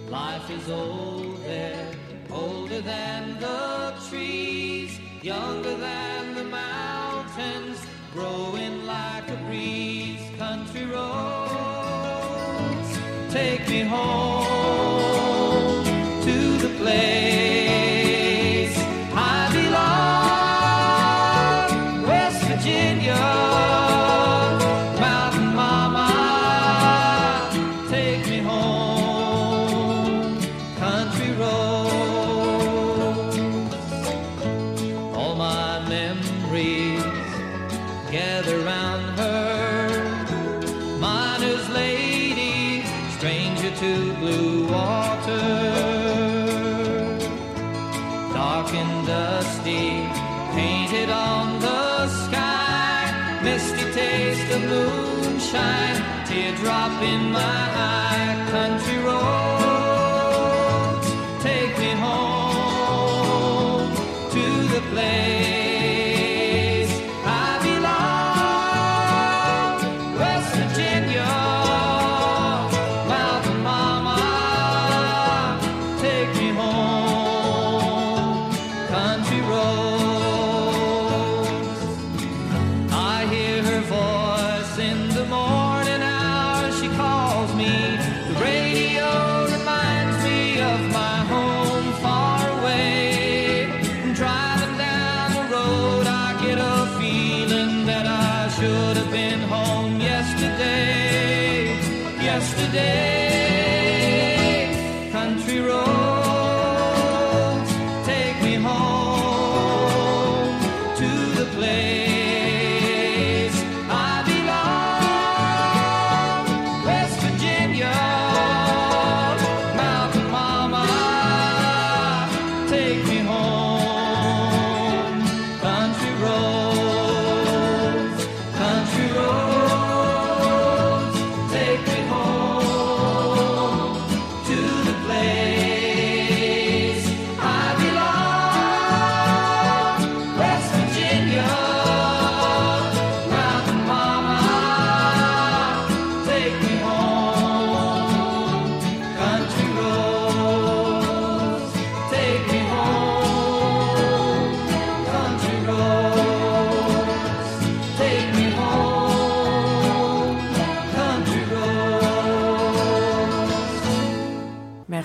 Life 0.10 0.50
is 0.50 0.70
old 0.70 1.39
older 2.32 2.82
than 2.82 3.39
the 3.39 3.93
trees, 4.08 4.99
younger 5.24 5.76
than 5.76 6.36
the 6.36 6.43
mountains, 6.43 7.86
growing 8.13 8.86
like 8.86 9.30
a 9.30 9.36
breeze. 9.47 10.22
Country 10.38 10.86
roads, 10.86 11.09
take 13.30 13.67
me 13.67 13.82
home 13.82 14.39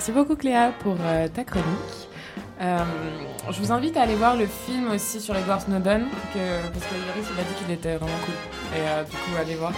Merci 0.07 0.19
beaucoup 0.19 0.35
Cléa 0.35 0.71
pour 0.83 0.97
euh, 1.01 1.27
ta 1.27 1.43
chronique. 1.43 1.65
Euh, 2.61 2.77
je 3.49 3.59
vous 3.59 3.71
invite 3.71 3.97
à 3.97 4.03
aller 4.03 4.13
voir 4.13 4.35
le 4.35 4.45
film 4.45 4.91
aussi 4.91 5.19
sur 5.19 5.35
Edward 5.35 5.61
Snowden, 5.61 6.05
que, 6.31 6.61
parce 6.71 6.85
que 6.85 6.93
Yoris 6.93 7.27
il 7.33 7.39
a 7.39 7.43
dit 7.43 7.53
qu'il 7.57 7.73
était 7.73 7.95
vraiment 7.95 8.19
cool. 8.23 8.35
Et 8.77 8.81
euh, 8.81 9.03
du 9.03 9.09
coup, 9.09 9.41
allez 9.41 9.55
voir. 9.55 9.71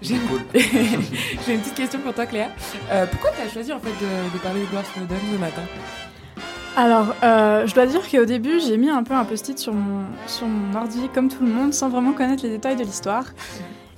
J'ai 0.00 0.16
Cool. 0.16 0.40
Une 0.54 1.60
petite 1.60 1.74
question 1.74 2.00
pour 2.00 2.14
toi 2.14 2.24
Cléa. 2.24 2.48
Euh, 2.90 3.04
pourquoi 3.10 3.32
tu 3.32 3.46
as 3.46 3.52
choisi 3.52 3.74
en 3.74 3.78
fait 3.78 3.90
de, 3.90 4.32
de 4.32 4.42
parler 4.42 4.60
d'Edward 4.60 4.86
Snowden 4.86 5.18
ce 5.30 5.38
matin? 5.38 5.62
Alors, 6.78 7.14
euh, 7.22 7.66
je 7.66 7.74
dois 7.74 7.84
dire 7.84 8.10
qu'au 8.10 8.24
début, 8.24 8.60
j'ai 8.60 8.78
mis 8.78 8.88
un 8.88 9.02
peu 9.02 9.12
un 9.12 9.26
post-it 9.26 9.58
sur 9.58 9.74
mon, 9.74 10.06
sur 10.26 10.46
mon 10.46 10.78
ordi, 10.80 11.10
comme 11.12 11.28
tout 11.28 11.44
le 11.44 11.52
monde, 11.52 11.74
sans 11.74 11.90
vraiment 11.90 12.14
connaître 12.14 12.42
les 12.42 12.48
détails 12.48 12.76
de 12.76 12.84
l'histoire. 12.84 13.26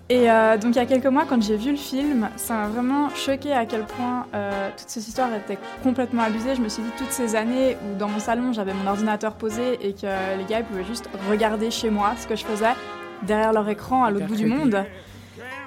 Et 0.09 0.31
euh, 0.31 0.57
donc, 0.57 0.77
il 0.77 0.79
y 0.79 0.81
a 0.81 0.87
quelques 0.87 1.07
mois, 1.07 1.25
quand 1.29 1.43
j'ai 1.43 1.57
vu 1.57 1.73
le 1.73 1.77
film, 1.77 2.29
ça 2.37 2.55
m'a 2.55 2.69
vraiment 2.69 3.09
choqué 3.11 3.53
à 3.53 3.67
quel 3.67 3.83
point 3.83 4.27
euh, 4.35 4.71
toute 4.77 4.89
cette 4.89 5.09
histoire 5.09 5.35
était 5.35 5.59
complètement 5.83 6.23
abusée. 6.23 6.55
Je 6.55 6.61
me 6.61 6.69
suis 6.69 6.83
dit, 6.83 6.91
toutes 6.97 7.11
ces 7.11 7.35
années 7.35 7.77
où 7.83 7.99
dans 7.99 8.09
mon 8.09 8.21
salon, 8.21 8.53
j'avais 8.53 8.73
mon 8.73 8.89
ordinateur 8.89 9.33
posé 9.35 9.75
et 9.85 9.95
que 9.95 10.07
les 10.39 10.45
gars 10.45 10.61
ils 10.61 10.65
pouvaient 10.65 10.85
juste 10.85 11.09
regarder 11.29 11.73
chez 11.73 11.91
moi 11.91 12.15
ce 12.19 12.29
que 12.29 12.37
je 12.37 12.45
faisais 12.45 12.75
derrière 13.23 13.53
leur 13.53 13.69
écran 13.69 14.05
à 14.05 14.13
l'autre 14.13 14.27
bout 14.27 14.37
du 14.37 14.47
monde. 14.47 14.85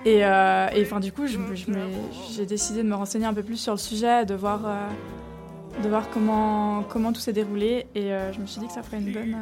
Et, 0.05 0.23
euh, 0.23 0.67
et 0.73 0.83
enfin, 0.83 1.01
du 1.01 1.11
coup, 1.11 1.23
j'ai 1.27 2.45
décidé 2.45 2.81
de 2.81 2.87
me 2.87 2.95
renseigner 2.95 3.25
un 3.25 3.33
peu 3.33 3.43
plus 3.43 3.57
sur 3.57 3.73
le 3.73 3.77
sujet, 3.77 4.23
de 4.25 4.35
voir, 4.35 4.61
euh, 4.65 5.83
de 5.83 5.89
voir 5.89 6.09
comment, 6.09 6.83
comment 6.83 7.11
tout 7.11 7.19
s'est 7.19 7.33
déroulé. 7.33 7.87
Et 7.93 8.11
je 8.33 8.39
me 8.39 8.45
suis 8.45 8.61
dit 8.61 8.67
que 8.67 8.73
ça 8.73 8.83
ferait 8.83 8.99
une 8.99 9.11
bonne, 9.11 9.35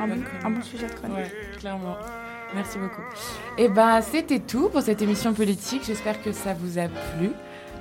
un, 0.00 0.08
bon, 0.08 0.16
un 0.42 0.50
bon 0.50 0.62
sujet 0.62 0.86
de 0.86 0.94
chronique. 0.94 1.18
Ouais, 1.18 1.58
clairement. 1.58 1.98
Merci 2.54 2.78
beaucoup. 2.78 3.02
Et 3.56 3.68
ben, 3.68 4.00
c'était 4.00 4.40
tout 4.40 4.68
pour 4.68 4.82
cette 4.82 5.02
émission 5.02 5.34
politique. 5.34 5.82
J'espère 5.84 6.22
que 6.22 6.32
ça 6.32 6.54
vous 6.54 6.78
a 6.78 6.88
plu. 6.88 7.30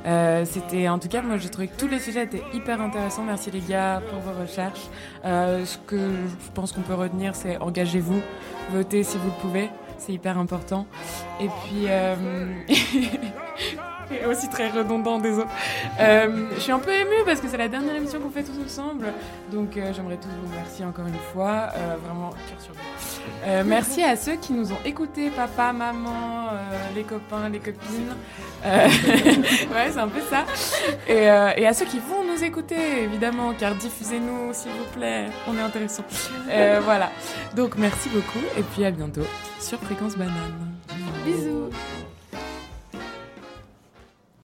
Euh, 0.06 0.45
c'était 0.45 0.88
en 0.88 0.99
tout 0.99 1.10
cas 1.10 1.22
moi 1.22 1.38
j'ai 1.38 1.49
trouvé 1.49 1.68
que 1.68 1.77
tous 1.77 1.88
les 1.88 1.99
sujets 1.99 2.23
étaient 2.23 2.44
hyper 2.53 2.80
intéressants. 2.81 3.23
Merci 3.23 3.52
les 3.52 3.60
gars 3.60 4.02
pour 4.10 4.19
vos 4.19 4.39
recherches. 4.39 4.88
Euh, 5.26 5.65
ce 5.65 5.77
que 5.80 5.98
je 5.98 6.52
pense 6.53 6.72
qu'on 6.72 6.81
peut 6.81 6.94
retenir 6.94 7.35
c'est 7.35 7.57
engagez-vous. 7.57 8.22
Votez 8.72 9.03
si 9.03 9.18
vous 9.18 9.27
le 9.27 9.41
pouvez. 9.41 9.69
C'est 9.98 10.14
hyper 10.14 10.38
important. 10.38 10.85
Et 11.41 11.48
puis 11.48 11.88
euh, 11.88 12.15
aussi 14.30 14.48
très 14.49 14.69
redondant 14.69 15.19
désolé. 15.19 15.48
Je 15.99 16.60
suis 16.60 16.72
un 16.72 16.80
peu 16.80 16.94
émue 16.94 17.26
parce 17.26 17.41
que 17.41 17.49
c'est 17.49 17.57
la 17.57 17.68
dernière 17.68 17.95
émission 17.95 18.19
qu'on 18.22 18.30
fait 18.30 18.44
tous 18.44 18.64
ensemble. 18.64 19.07
Donc 19.52 19.72
j'aimerais 19.73 20.18
tous 20.18 20.30
vous 20.41 20.52
remercier 20.52 20.85
encore 20.85 21.07
une 21.07 21.19
fois. 21.34 21.69
Vraiment 22.06 22.30
cœur 22.30 22.61
sur 22.61 22.73
vous 22.73 22.80
euh, 23.45 23.64
merci 23.66 24.04
à 24.04 24.16
ceux 24.16 24.36
qui 24.36 24.54
nous 24.54 24.72
ont 24.72 24.78
écoutés, 24.86 25.30
papa, 25.30 25.74
maman, 25.74 26.49
euh, 26.52 26.95
les 26.95 27.04
copains, 27.04 27.49
les 27.49 27.60
copines. 27.60 28.16
Euh, 28.66 28.88
ouais, 29.74 29.91
c'est 29.91 29.99
un 29.99 30.08
peu 30.08 30.22
ça. 30.30 30.45
Et, 31.08 31.24
et 31.62 31.68
à 31.68 31.74
ceux 31.74 31.86
qui 31.86 31.99
vont 31.99 32.24
nous 32.24 32.44
écouter, 32.44 33.04
évidemment, 33.04 33.54
car 33.58 33.76
diffusez-nous, 33.76 34.54
s'il 34.54 34.72
vous 34.72 34.99
plaît, 34.99 35.28
on 35.48 35.58
est 35.58 35.62
intéressant. 35.62 36.04
Voilà. 36.84 37.12
Donc 37.56 37.76
merci 37.78 38.10
beaucoup 38.10 38.44
et 38.58 38.64
puis 38.64 38.86
à 38.86 38.91
bientôt 38.91 39.26
sur 39.60 39.80
Fréquence 39.80 40.16
Banane. 40.18 40.76
Bisous 41.26 41.70